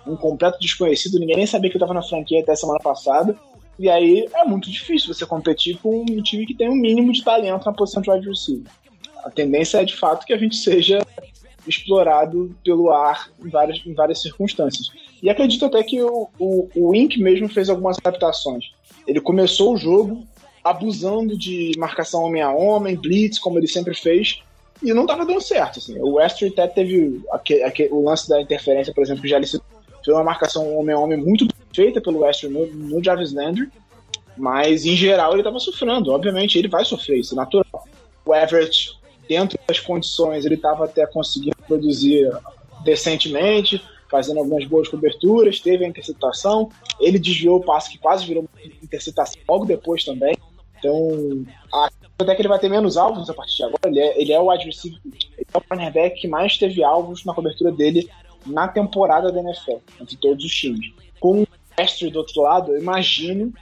um 0.06 0.16
completo 0.16 0.58
desconhecido, 0.60 1.18
ninguém 1.18 1.36
nem 1.36 1.46
sabia 1.46 1.70
que 1.70 1.76
estava 1.76 1.94
na 1.94 2.02
franquia 2.02 2.40
até 2.40 2.54
semana 2.54 2.78
passada. 2.80 3.36
E 3.78 3.88
aí 3.88 4.28
é 4.34 4.44
muito 4.44 4.70
difícil 4.70 5.12
você 5.12 5.26
competir 5.26 5.78
com 5.78 6.02
um 6.02 6.22
time 6.22 6.46
que 6.46 6.54
tem 6.54 6.68
um 6.68 6.76
mínimo 6.76 7.12
de 7.12 7.24
talento 7.24 7.64
na 7.64 7.72
posição 7.72 8.02
de 8.02 8.10
wide 8.10 8.28
receiver. 8.28 8.70
a 9.24 9.30
tendência 9.30 9.78
é 9.78 9.84
de 9.84 9.96
fato 9.96 10.24
que 10.24 10.32
a 10.32 10.38
gente 10.38 10.54
seja 10.56 11.00
explorado 11.66 12.54
pelo 12.64 12.90
ar 12.90 13.30
em 13.42 13.48
várias, 13.48 13.82
em 13.86 13.94
várias 13.94 14.20
circunstâncias. 14.20 14.90
E 15.22 15.30
acredito 15.30 15.64
até 15.64 15.82
que 15.82 16.02
o, 16.02 16.28
o, 16.38 16.68
o 16.74 16.94
Inc. 16.94 17.16
mesmo 17.18 17.48
fez 17.48 17.70
algumas 17.70 17.96
adaptações. 17.98 18.72
Ele 19.06 19.20
começou 19.20 19.74
o 19.74 19.76
jogo 19.76 20.26
abusando 20.62 21.36
de 21.36 21.72
marcação 21.78 22.22
homem 22.22 22.42
a 22.42 22.50
homem, 22.50 22.96
blitz, 22.96 23.38
como 23.38 23.58
ele 23.58 23.66
sempre 23.66 23.94
fez, 23.94 24.42
e 24.82 24.92
não 24.92 25.02
estava 25.02 25.26
dando 25.26 25.40
certo. 25.40 25.78
Assim. 25.78 25.98
O 26.00 26.14
Westry 26.14 26.48
até 26.48 26.66
teve 26.66 27.22
aquele, 27.30 27.62
aquele, 27.62 27.90
o 27.90 28.02
lance 28.02 28.28
da 28.28 28.40
interferência, 28.40 28.92
por 28.92 29.02
exemplo, 29.02 29.22
que 29.22 29.28
já 29.28 29.36
ele 29.36 29.46
foi 29.46 30.14
uma 30.14 30.24
marcação 30.24 30.76
homem 30.76 30.94
a 30.94 30.98
homem 30.98 31.18
muito 31.18 31.46
feita 31.74 32.00
pelo 32.00 32.20
Westry 32.20 32.48
no, 32.48 32.66
no 32.66 33.02
Jarvis 33.02 33.32
Landry, 33.32 33.68
mas 34.36 34.84
em 34.84 34.96
geral 34.96 35.32
ele 35.32 35.40
estava 35.40 35.58
sofrendo. 35.58 36.12
Obviamente 36.12 36.58
ele 36.58 36.68
vai 36.68 36.84
sofrer, 36.84 37.20
isso 37.20 37.34
é 37.34 37.36
natural. 37.36 37.86
O 38.24 38.34
Everett, 38.34 38.98
dentro 39.28 39.58
das 39.66 39.80
condições, 39.80 40.44
ele 40.44 40.54
estava 40.54 40.84
até 40.84 41.06
conseguindo 41.06 41.56
produzir 41.66 42.30
decentemente, 42.84 43.82
fazendo 44.10 44.38
algumas 44.38 44.64
boas 44.66 44.88
coberturas, 44.88 45.60
teve 45.60 45.84
a 45.84 45.88
interceptação, 45.88 46.68
ele 47.00 47.18
desviou 47.18 47.58
o 47.58 47.64
passe 47.64 47.90
que 47.90 47.98
quase 47.98 48.26
virou 48.26 48.44
interceptação 48.82 49.40
logo 49.48 49.64
depois 49.64 50.04
também. 50.04 50.36
Então, 50.78 51.44
até 52.18 52.34
que 52.34 52.42
ele 52.42 52.48
vai 52.48 52.58
ter 52.58 52.68
menos 52.68 52.96
alvos 52.96 53.28
a 53.28 53.34
partir 53.34 53.56
de 53.56 53.62
agora. 53.64 53.88
Ele 53.88 54.00
é, 54.00 54.20
ele 54.20 54.32
é 54.32 54.38
o 54.38 54.48
receiver, 54.50 55.00
ele 55.04 55.46
é 55.52 55.58
o 55.58 55.60
cornerback 55.60 56.20
que 56.20 56.28
mais 56.28 56.58
teve 56.58 56.84
alvos 56.84 57.24
na 57.24 57.34
cobertura 57.34 57.72
dele 57.72 58.08
na 58.46 58.68
temporada 58.68 59.32
da 59.32 59.40
NFL, 59.40 59.78
entre 60.00 60.16
todos 60.16 60.44
os 60.44 60.52
times. 60.52 60.92
Com 61.18 61.42
o 61.42 61.48
mestre 61.78 62.10
do 62.10 62.18
outro 62.18 62.42
lado, 62.42 62.72
eu 62.72 62.80
imagino 62.80 63.52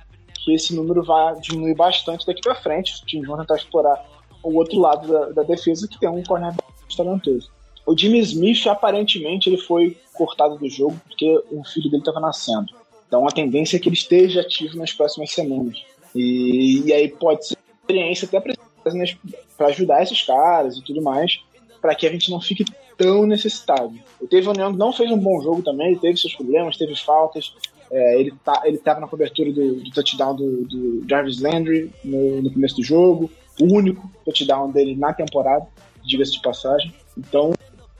que 0.44 0.52
esse 0.52 0.74
número 0.74 1.02
vai 1.04 1.38
diminuir 1.40 1.74
bastante 1.74 2.26
daqui 2.26 2.42
para 2.42 2.56
frente. 2.56 2.92
Os 2.92 3.00
times 3.00 3.28
vão 3.28 3.38
tentar 3.38 3.56
explorar 3.56 4.04
o 4.42 4.54
outro 4.54 4.78
lado 4.78 5.06
da, 5.06 5.26
da 5.30 5.42
defesa, 5.42 5.88
que 5.88 5.98
tem 5.98 6.08
um 6.08 6.22
cornerback 6.22 6.62
talentoso. 6.96 7.50
O 7.86 7.96
Jimmy 7.96 8.20
Smith, 8.20 8.66
aparentemente, 8.66 9.48
ele 9.48 9.56
foi 9.56 9.96
cortado 10.12 10.56
do 10.56 10.68
jogo 10.68 11.00
porque 11.08 11.42
o 11.50 11.64
filho 11.64 11.90
dele 11.90 12.02
estava 12.02 12.20
nascendo. 12.20 12.72
Então 13.06 13.26
a 13.26 13.30
tendência 13.30 13.76
é 13.76 13.80
que 13.80 13.88
ele 13.88 13.96
esteja 13.96 14.40
ativo 14.40 14.76
nas 14.76 14.92
próximas 14.92 15.30
semanas. 15.32 15.82
E, 16.14 16.82
e 16.86 16.92
aí 16.92 17.08
pode 17.08 17.46
ser 17.46 17.58
experiência 17.80 18.26
até 18.26 18.40
para 18.40 19.66
ajudar 19.66 20.02
esses 20.02 20.22
caras 20.22 20.76
e 20.76 20.82
tudo 20.82 21.02
mais, 21.02 21.40
para 21.80 21.94
que 21.94 22.06
a 22.06 22.10
gente 22.10 22.30
não 22.30 22.40
fique 22.40 22.64
tão 22.96 23.26
necessitado. 23.26 23.92
O 24.20 24.26
Tevon 24.26 24.54
Young 24.56 24.76
não 24.76 24.92
fez 24.92 25.10
um 25.10 25.18
bom 25.18 25.40
jogo 25.42 25.62
também, 25.62 25.98
teve 25.98 26.16
seus 26.16 26.34
problemas, 26.34 26.76
teve 26.76 26.94
faltas. 26.96 27.54
É, 27.90 28.20
ele 28.20 28.32
tá, 28.42 28.62
ele 28.64 28.80
na 28.86 29.06
cobertura 29.06 29.52
do, 29.52 29.74
do 29.74 29.90
touchdown 29.90 30.34
do, 30.34 30.64
do, 30.64 31.06
Jarvis 31.06 31.40
Landry 31.40 31.92
no, 32.02 32.40
no, 32.40 32.50
começo 32.50 32.76
do 32.76 32.82
jogo, 32.82 33.30
o 33.62 33.72
único 33.72 34.10
touchdown 34.24 34.70
dele 34.70 34.96
na 34.96 35.12
temporada, 35.12 35.66
diga-se 36.04 36.32
de 36.32 36.42
passagem. 36.42 36.92
Então, 37.16 37.52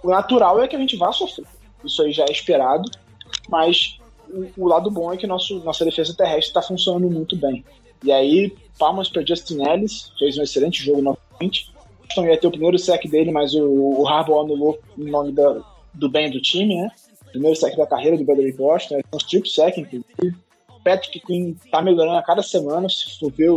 o 0.03 0.09
natural 0.09 0.61
é 0.61 0.67
que 0.67 0.75
a 0.75 0.79
gente 0.79 0.97
vá 0.97 1.13
sofrer. 1.13 1.47
Isso 1.85 2.03
aí 2.03 2.13
já 2.13 2.25
é 2.25 2.33
esperado, 2.33 2.91
mas 3.49 3.99
o, 4.29 4.65
o 4.65 4.69
lado 4.69 4.91
bom 4.91 5.13
é 5.13 5.17
que 5.17 5.27
nosso, 5.27 5.61
nossa 5.61 5.85
defesa 5.85 6.15
terrestre 6.15 6.49
está 6.49 6.63
funcionando 6.63 7.09
muito 7.11 7.37
bem. 7.37 7.65
E 8.05 8.11
aí, 8.11 8.53
palmas 8.79 9.09
para 9.09 9.25
Justin 9.25 9.63
Ellis, 9.65 10.13
fez 10.19 10.37
um 10.37 10.43
excelente 10.43 10.83
jogo 10.83 11.01
novamente. 11.01 11.73
Então 12.05 12.27
ia 12.27 12.37
ter 12.37 12.47
o 12.47 12.51
primeiro 12.51 12.79
sec 12.79 13.05
dele, 13.09 13.31
mas 13.31 13.55
o, 13.55 14.01
o 14.01 14.07
Harbaugh 14.07 14.41
anulou 14.41 14.79
em 14.99 15.11
nome 15.11 15.33
da, 15.33 15.63
do 15.95 16.11
bem 16.11 16.31
do 16.31 16.41
time, 16.41 16.77
né? 16.77 16.91
Primeiro 17.31 17.57
sec 17.57 17.77
da 17.77 17.87
carreira 17.87 18.19
do 18.19 18.25
Bader 18.25 18.55
Boston, 18.57 18.97
é 18.97 19.03
um 19.15 19.19
strip 19.19 19.49
sec, 19.49 19.79
inclusive. 19.79 20.37
Patrick 20.85 21.21
Quinn 21.21 21.55
tá 21.71 21.81
melhorando 21.81 22.19
a 22.19 22.23
cada 22.23 22.43
semana. 22.43 22.89
Se 22.89 23.19
for 23.19 23.31
ver 23.33 23.51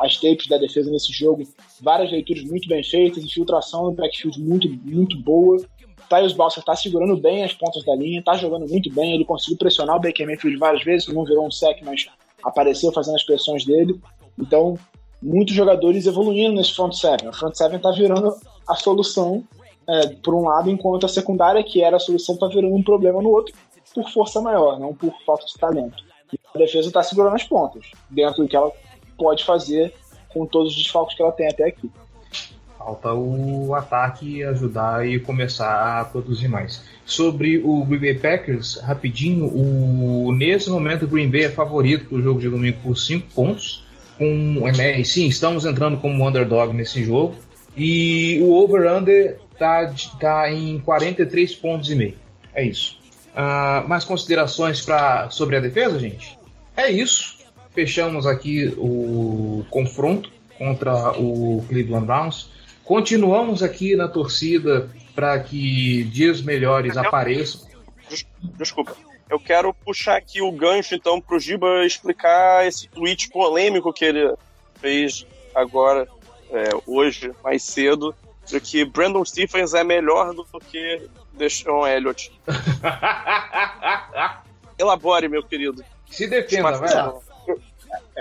as 0.00 0.16
tapes 0.16 0.46
da 0.46 0.58
defesa 0.58 0.90
nesse 0.90 1.12
jogo, 1.12 1.42
várias 1.80 2.10
leituras 2.10 2.44
muito 2.44 2.68
bem 2.68 2.82
feitas, 2.82 3.24
infiltração 3.24 3.84
no 3.84 3.92
backfield 3.92 4.40
muito, 4.40 4.68
muito 4.84 5.18
boa. 5.18 5.58
Tyus 6.08 6.32
Balser 6.32 6.64
tá 6.64 6.74
segurando 6.74 7.16
bem 7.16 7.44
as 7.44 7.52
pontas 7.52 7.84
da 7.84 7.94
linha, 7.94 8.22
tá 8.22 8.34
jogando 8.36 8.66
muito 8.68 8.90
bem. 8.92 9.14
Ele 9.14 9.24
conseguiu 9.24 9.58
pressionar 9.58 9.96
o 9.96 10.00
Baker 10.00 10.26
Mayfield 10.26 10.56
várias 10.56 10.82
vezes, 10.82 11.08
não 11.08 11.24
virou 11.24 11.46
um 11.46 11.50
sec, 11.50 11.82
mas 11.82 12.06
apareceu 12.42 12.90
fazendo 12.92 13.16
as 13.16 13.24
pressões 13.24 13.64
dele. 13.64 14.00
Então, 14.38 14.78
muitos 15.22 15.54
jogadores 15.54 16.06
evoluindo 16.06 16.54
nesse 16.54 16.72
front 16.74 16.94
seven. 16.94 17.28
O 17.28 17.32
front 17.32 17.54
seven 17.54 17.76
está 17.76 17.90
virando 17.90 18.34
a 18.66 18.74
solução 18.74 19.44
é, 19.86 20.06
por 20.06 20.34
um 20.34 20.42
lado, 20.42 20.70
enquanto 20.70 21.04
a 21.04 21.08
secundária, 21.08 21.62
que 21.62 21.82
era 21.82 21.96
a 21.96 22.00
solução, 22.00 22.34
está 22.34 22.46
virando 22.46 22.74
um 22.74 22.82
problema 22.82 23.20
no 23.20 23.30
outro 23.30 23.54
por 23.94 24.08
força 24.10 24.40
maior, 24.40 24.78
não 24.78 24.94
por 24.94 25.12
falta 25.24 25.44
de 25.46 25.54
talento. 25.54 26.07
E 26.32 26.38
a 26.54 26.58
defesa 26.58 26.88
está 26.88 27.02
segurando 27.02 27.36
as 27.36 27.44
pontas, 27.44 27.90
dentro 28.10 28.42
do 28.42 28.48
que 28.48 28.56
ela 28.56 28.72
pode 29.16 29.44
fazer 29.44 29.92
com 30.28 30.46
todos 30.46 30.72
os 30.72 30.82
desfalques 30.82 31.16
que 31.16 31.22
ela 31.22 31.32
tem 31.32 31.48
até 31.48 31.64
aqui. 31.66 31.90
Falta 32.78 33.12
o 33.12 33.74
ataque 33.74 34.42
ajudar 34.44 35.06
e 35.06 35.18
começar 35.18 36.00
a 36.00 36.04
produzir 36.04 36.48
mais. 36.48 36.82
Sobre 37.04 37.58
o 37.58 37.84
Green 37.84 38.00
Bay 38.00 38.14
Packers, 38.14 38.76
rapidinho, 38.76 39.46
o, 39.46 40.32
nesse 40.32 40.70
momento 40.70 41.04
o 41.04 41.08
Green 41.08 41.28
Bay 41.28 41.44
é 41.44 41.50
favorito 41.50 42.06
para 42.06 42.18
o 42.18 42.22
jogo 42.22 42.40
de 42.40 42.48
domingo 42.48 42.78
por 42.82 42.96
5 42.96 43.34
pontos. 43.34 43.84
Com, 44.16 44.62
sim, 45.04 45.26
estamos 45.26 45.64
entrando 45.64 45.98
como 45.98 46.26
underdog 46.26 46.72
nesse 46.72 47.04
jogo. 47.04 47.34
E 47.76 48.40
o 48.42 48.52
over-under 48.52 49.38
está 49.52 49.92
tá 50.18 50.52
em 50.52 50.78
43 50.80 51.54
pontos 51.56 51.90
e 51.90 51.94
meio. 51.94 52.14
É 52.54 52.64
isso. 52.64 52.98
Uh, 53.34 53.86
mais 53.88 54.04
considerações 54.04 54.80
pra, 54.80 55.30
sobre 55.30 55.56
a 55.56 55.60
defesa, 55.60 55.98
gente? 55.98 56.38
É 56.76 56.90
isso. 56.90 57.38
Fechamos 57.72 58.26
aqui 58.26 58.74
o 58.76 59.64
confronto 59.70 60.30
contra 60.56 61.12
o 61.12 61.64
Cleveland 61.68 62.06
Browns. 62.06 62.50
Continuamos 62.84 63.62
aqui 63.62 63.94
na 63.94 64.08
torcida 64.08 64.90
para 65.14 65.38
que 65.38 66.04
dias 66.04 66.40
melhores 66.40 66.96
apareçam. 66.96 67.68
Desculpa. 68.56 68.96
Eu 69.28 69.38
quero 69.38 69.74
puxar 69.74 70.16
aqui 70.16 70.40
o 70.40 70.50
gancho, 70.50 70.94
então, 70.94 71.20
para 71.20 71.36
o 71.36 71.40
Giba 71.40 71.84
explicar 71.84 72.66
esse 72.66 72.88
tweet 72.88 73.28
polêmico 73.28 73.92
que 73.92 74.06
ele 74.06 74.34
fez 74.80 75.26
agora, 75.54 76.08
é, 76.50 76.70
hoje, 76.86 77.30
mais 77.44 77.62
cedo, 77.62 78.14
de 78.46 78.58
que 78.58 78.84
Brandon 78.84 79.24
Stephens 79.24 79.74
é 79.74 79.84
melhor 79.84 80.32
do 80.32 80.46
que 80.70 81.02
Deshaun 81.38 81.86
Elliott. 81.86 82.30
Elabore, 84.78 85.28
meu 85.28 85.42
querido. 85.42 85.82
Se 86.10 86.26
defenda, 86.26 86.72
vai 86.72 86.94
lá. 86.94 87.14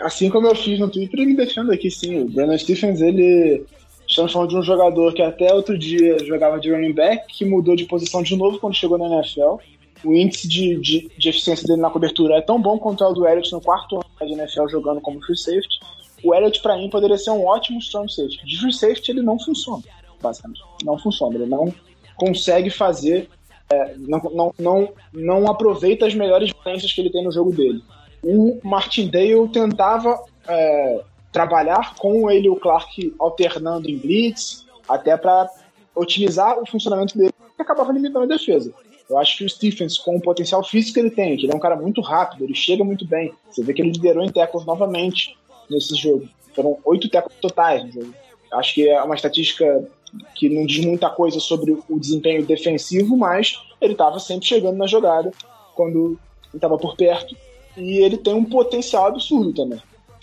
Assim 0.03 0.30
como 0.30 0.47
eu 0.47 0.55
fiz 0.55 0.80
no 0.80 0.89
Twitter, 0.89 1.20
ele 1.20 1.32
me 1.32 1.36
defendo 1.36 1.72
aqui, 1.72 1.91
sim. 1.91 2.22
O 2.22 2.30
Brandon 2.30 2.57
Stephens, 2.57 3.01
ele 3.01 3.65
Estamos 4.07 4.32
falando 4.32 4.49
de 4.49 4.57
um 4.57 4.63
jogador 4.63 5.13
que 5.13 5.22
até 5.22 5.53
outro 5.53 5.78
dia 5.78 6.18
jogava 6.26 6.59
de 6.59 6.72
running 6.72 6.93
back, 6.93 7.28
que 7.28 7.43
mudou 7.43 7.76
de 7.76 7.86
posição 7.86 8.24
de 8.24 8.36
novo 8.38 8.57
quando 8.57 8.74
chegou 8.74 8.97
na 8.97 9.05
NFL. 9.05 9.57
O 10.03 10.13
índice 10.13 10.47
de, 10.47 10.78
de, 10.78 11.11
de 11.18 11.30
eficiência 11.30 11.68
dele 11.68 11.82
na 11.82 11.89
cobertura 11.89 12.36
é 12.36 12.41
tão 12.41 12.61
bom 12.61 12.80
quanto 12.80 13.03
é 13.03 13.07
o 13.07 13.13
do 13.13 13.28
Elliott 13.28 13.51
no 13.51 13.59
quarto 13.59 13.95
ano 13.95 14.30
de 14.30 14.34
NFL 14.34 14.70
jogando 14.70 15.01
como 15.01 15.22
free 15.22 15.38
safety. 15.38 15.80
O 16.24 16.34
Elliott, 16.34 16.61
para 16.61 16.78
mim, 16.78 16.89
poderia 16.89 17.18
ser 17.18 17.32
um 17.32 17.45
ótimo 17.45 17.80
strong 17.80 18.11
safety. 18.11 18.45
De 18.45 18.59
free 18.59 18.72
safety, 18.72 19.11
ele 19.11 19.22
não 19.22 19.38
funciona, 19.38 19.84
basicamente. 20.22 20.61
Não 20.86 20.97
funciona. 20.97 21.36
Ele 21.36 21.45
não 21.45 21.74
consegue 22.18 22.70
fazer, 22.70 23.30
é, 23.70 23.95
não, 23.97 24.20
não, 24.34 24.53
não, 24.59 24.93
não 25.13 25.47
aproveita 25.47 26.05
as 26.05 26.15
melhores 26.15 26.51
valências 26.63 26.91
que 26.91 27.01
ele 27.01 27.11
tem 27.11 27.24
no 27.24 27.32
jogo 27.32 27.51
dele. 27.51 27.82
O 28.24 28.59
Martindale 28.63 29.47
tentava 29.49 30.20
é, 30.47 31.01
trabalhar 31.32 31.95
com 31.95 32.30
ele 32.30 32.47
e 32.47 32.49
o 32.49 32.55
Clark 32.55 33.13
alternando 33.20 33.89
em 33.89 33.97
blitz, 33.97 34.65
até 34.88 35.15
para 35.15 35.49
otimizar 35.95 36.59
o 36.59 36.65
funcionamento 36.65 37.18
dele, 37.18 37.34
que 37.55 37.61
acabava 37.61 37.93
limitando 37.93 38.26
a 38.26 38.38
defesa. 38.38 38.74
Eu 39.09 39.18
acho 39.18 39.38
que 39.38 39.45
o 39.45 39.49
Stephens, 39.49 39.97
com 39.97 40.18
o 40.18 40.22
potencial 40.22 40.63
físico 40.63 40.95
que 40.95 40.99
ele 40.99 41.11
tem, 41.11 41.38
que 41.38 41.45
ele 41.45 41.53
é 41.53 41.55
um 41.55 41.59
cara 41.59 41.76
muito 41.76 42.01
rápido, 42.01 42.43
ele 42.43 42.55
chega 42.55 42.84
muito 42.84 43.07
bem. 43.07 43.34
Você 43.49 43.63
vê 43.63 43.74
que 43.74 43.82
ele 43.82 43.91
liderou 43.91 44.24
em 44.24 44.32
tackles 44.32 44.65
novamente 44.65 45.38
nesse 45.70 45.95
jogo. 45.95 46.28
Foram 46.53 46.78
oito 46.84 47.09
tackles 47.09 47.38
totais 47.39 47.84
no 47.86 47.91
jogo. 47.91 48.13
Acho 48.51 48.74
que 48.74 48.89
é 48.89 49.01
uma 49.01 49.15
estatística 49.15 49.88
que 50.36 50.49
não 50.49 50.66
diz 50.66 50.86
muita 50.86 51.10
coisa 51.10 51.39
sobre 51.39 51.78
o 51.89 51.99
desempenho 51.99 52.45
defensivo, 52.45 53.18
mas 53.18 53.60
ele 53.82 53.93
estava 53.93 54.20
sempre 54.20 54.47
chegando 54.47 54.78
na 54.78 54.88
jogada 54.88 55.32
quando 55.76 56.18
estava 56.53 56.78
por 56.78 56.95
perto. 56.95 57.36
E 57.76 57.97
ele 57.97 58.18
tem 58.18 58.34
um 58.34 58.45
potencial 58.45 59.08
absurdo 59.08 59.53
também 59.53 59.80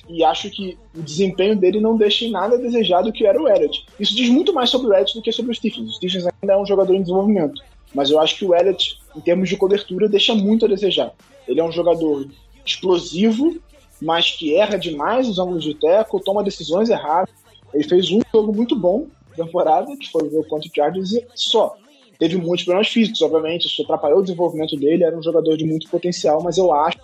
e 0.08 0.22
acho 0.22 0.50
que 0.50 0.76
o 0.94 1.02
desempenho 1.02 1.56
dele 1.56 1.80
não 1.80 1.96
deixa 1.96 2.24
em 2.24 2.30
nada 2.30 2.56
a 2.56 2.58
desejar 2.58 3.02
do 3.02 3.12
que 3.12 3.26
era 3.26 3.40
o 3.40 3.48
Elliott. 3.48 3.86
Isso 3.98 4.14
diz 4.14 4.28
muito 4.28 4.52
mais 4.52 4.70
sobre 4.70 4.88
o 4.88 4.92
Elliott 4.92 5.14
do 5.14 5.22
que 5.22 5.32
sobre 5.32 5.52
o 5.52 5.54
Stephens. 5.54 5.88
O 5.88 5.92
Stephens 5.92 6.26
ainda 6.26 6.54
é 6.54 6.56
um 6.56 6.66
jogador 6.66 6.94
em 6.94 7.00
desenvolvimento, 7.00 7.62
mas 7.94 8.10
eu 8.10 8.20
acho 8.20 8.36
que 8.36 8.44
o 8.44 8.54
Elliott, 8.54 8.98
em 9.16 9.20
termos 9.20 9.48
de 9.48 9.56
cobertura, 9.56 10.08
deixa 10.08 10.34
muito 10.34 10.66
a 10.66 10.68
desejar. 10.68 11.12
Ele 11.48 11.60
é 11.60 11.64
um 11.64 11.72
jogador 11.72 12.26
explosivo, 12.64 13.56
mas 14.00 14.30
que 14.30 14.54
erra 14.54 14.76
demais 14.76 15.28
os 15.28 15.38
ângulos 15.38 15.64
de 15.64 15.74
teco, 15.74 16.20
toma 16.20 16.42
decisões 16.42 16.90
erradas. 16.90 17.34
Ele 17.72 17.84
fez 17.84 18.10
um 18.10 18.20
jogo 18.32 18.54
muito 18.54 18.76
bom 18.76 19.06
temporada, 19.34 19.96
que 19.96 20.10
foi 20.10 20.22
o 20.22 20.44
contra 20.44 20.68
o 20.68 20.72
Chargers, 20.74 21.12
e 21.12 21.26
só. 21.34 21.76
Teve 22.18 22.36
muitos 22.36 22.64
problemas 22.64 22.88
físicos, 22.88 23.22
obviamente, 23.22 23.66
isso 23.66 23.82
atrapalhou 23.82 24.20
o 24.20 24.22
desenvolvimento 24.22 24.76
dele, 24.76 25.04
era 25.04 25.16
um 25.16 25.22
jogador 25.22 25.56
de 25.56 25.64
muito 25.64 25.88
potencial, 25.88 26.42
mas 26.42 26.56
eu 26.58 26.72
acho 26.72 26.98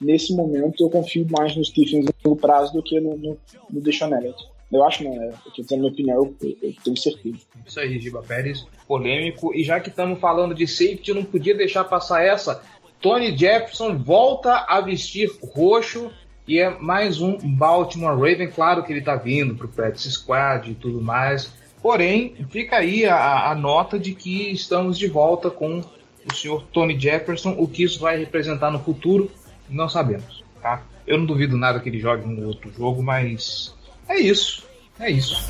nesse 0.00 0.34
momento 0.34 0.84
eu 0.84 0.90
confio 0.90 1.26
mais 1.30 1.56
no 1.56 1.64
Stephens 1.64 2.04
no 2.04 2.12
longo 2.24 2.40
prazo 2.40 2.72
do 2.72 2.82
que 2.82 3.00
no, 3.00 3.16
no, 3.16 3.38
no 3.70 3.80
Deshaun 3.80 4.14
Elliott. 4.14 4.46
Eu 4.70 4.84
acho, 4.84 5.02
não, 5.02 5.12
é, 5.14 5.28
eu 5.28 5.52
dizendo 5.62 5.80
minha 5.80 5.92
opinião, 5.92 6.34
eu, 6.42 6.56
eu 6.62 6.74
tenho 6.84 6.96
certeza. 6.96 7.38
Isso 7.66 7.80
aí, 7.80 7.98
Giba 7.98 8.22
Pérez, 8.22 8.66
polêmico. 8.86 9.54
E 9.54 9.64
já 9.64 9.80
que 9.80 9.88
estamos 9.88 10.20
falando 10.20 10.54
de 10.54 10.66
safety, 10.66 11.08
eu 11.08 11.14
não 11.14 11.24
podia 11.24 11.56
deixar 11.56 11.84
passar 11.84 12.22
essa. 12.22 12.62
Tony 13.00 13.36
Jefferson 13.36 13.96
volta 13.96 14.66
a 14.68 14.80
vestir 14.80 15.30
roxo 15.54 16.10
e 16.48 16.58
é 16.58 16.70
mais 16.80 17.20
um 17.20 17.36
Baltimore 17.36 18.18
Raven. 18.18 18.48
Claro 18.48 18.82
que 18.82 18.90
ele 18.90 19.00
está 19.00 19.14
vindo 19.14 19.54
para 19.54 19.66
o 19.66 19.68
practice 19.68 20.10
squad 20.10 20.70
e 20.70 20.74
tudo 20.74 21.00
mais. 21.02 21.52
Porém, 21.82 22.34
fica 22.48 22.76
aí 22.76 23.04
a, 23.04 23.50
a, 23.50 23.54
nota 23.54 23.98
de 23.98 24.14
que 24.14 24.50
estamos 24.50 24.98
de 24.98 25.06
volta 25.06 25.50
com 25.50 25.80
o 25.80 26.34
senhor 26.34 26.64
Tony 26.72 26.98
Jefferson. 26.98 27.54
O 27.58 27.68
que 27.68 27.84
isso 27.84 28.00
vai 28.00 28.18
representar 28.18 28.70
no 28.70 28.80
futuro, 28.80 29.30
não 29.68 29.90
sabemos. 29.90 30.42
Tá? 30.60 30.82
Eu 31.06 31.18
não 31.18 31.26
duvido 31.26 31.56
nada 31.56 31.78
que 31.80 31.88
ele 31.90 32.00
jogue 32.00 32.26
no 32.26 32.46
outro 32.48 32.72
jogo, 32.72 33.02
mas 33.02 33.74
é 34.08 34.18
isso. 34.18 34.66
É 34.98 35.10
isso. 35.10 35.48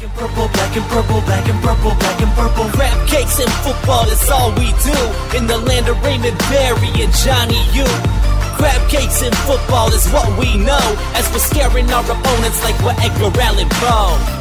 Crab 8.59 8.91
cakes 8.91 9.23
in 9.23 9.33
football 9.47 9.89
is 9.95 10.09
what 10.09 10.29
we 10.37 10.57
know, 10.59 10.83
as 11.15 11.31
we're 11.31 11.39
scaring 11.39 11.89
our 11.93 12.03
opponents 12.03 12.61
like 12.65 12.77
we're 12.83 12.97
Edgar 12.99 13.41
Allan 13.41 13.69
Poe. 13.71 14.38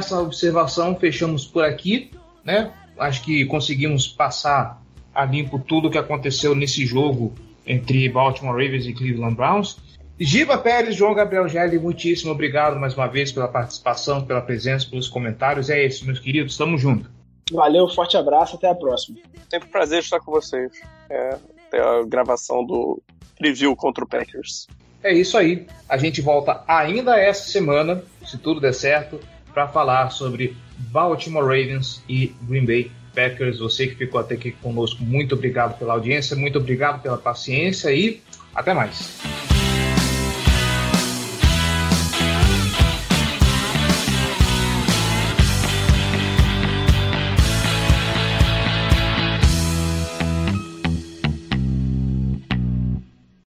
Essa 0.00 0.18
observação 0.18 0.96
fechamos 0.96 1.46
por 1.46 1.64
aqui, 1.64 2.10
né? 2.44 2.72
Acho 2.98 3.22
que 3.22 3.44
conseguimos 3.46 4.08
passar 4.08 4.82
a 5.14 5.24
limpo 5.24 5.58
tudo 5.58 5.88
o 5.88 5.90
que 5.90 5.98
aconteceu 5.98 6.54
nesse 6.54 6.84
jogo 6.84 7.34
entre 7.66 8.08
Baltimore 8.08 8.52
Ravens 8.52 8.86
e 8.86 8.92
Cleveland 8.92 9.36
Browns. 9.36 9.78
Giba 10.18 10.58
Pérez, 10.58 10.96
João 10.96 11.14
Gabriel 11.14 11.48
Gelli, 11.48 11.78
muitíssimo 11.78 12.32
obrigado 12.32 12.78
mais 12.78 12.94
uma 12.94 13.06
vez 13.06 13.32
pela 13.32 13.48
participação, 13.48 14.24
pela 14.24 14.42
presença, 14.42 14.88
pelos 14.88 15.08
comentários. 15.08 15.70
É 15.70 15.84
isso, 15.84 16.04
meus 16.04 16.18
queridos, 16.18 16.56
tamo 16.56 16.76
junto. 16.76 17.10
Valeu, 17.50 17.88
forte 17.88 18.16
abraço, 18.16 18.56
até 18.56 18.68
a 18.68 18.74
próxima. 18.74 19.18
Sempre 19.50 19.68
um 19.68 19.72
prazer 19.72 20.00
estar 20.00 20.20
com 20.20 20.30
vocês. 20.30 20.70
É, 21.08 21.38
a 21.72 22.04
gravação 22.06 22.64
do 22.64 23.02
preview 23.38 23.74
contra 23.74 24.04
o 24.04 24.06
Packers. 24.06 24.66
É 25.02 25.12
isso 25.12 25.38
aí. 25.38 25.66
A 25.88 25.96
gente 25.96 26.20
volta 26.20 26.62
ainda 26.68 27.18
essa 27.18 27.50
semana, 27.50 28.02
se 28.26 28.36
tudo 28.36 28.60
der 28.60 28.74
certo, 28.74 29.18
para 29.60 29.68
falar 29.68 30.10
sobre 30.10 30.56
Baltimore 30.90 31.44
Ravens 31.44 32.02
e 32.08 32.34
Green 32.42 32.64
Bay 32.64 32.90
Packers. 33.14 33.58
Você 33.58 33.86
que 33.88 33.94
ficou 33.94 34.20
até 34.20 34.34
aqui 34.34 34.52
conosco, 34.52 35.02
muito 35.02 35.34
obrigado 35.34 35.78
pela 35.78 35.92
audiência, 35.94 36.34
muito 36.34 36.58
obrigado 36.58 37.02
pela 37.02 37.18
paciência 37.18 37.92
e 37.92 38.22
até 38.54 38.72
mais. 38.72 39.20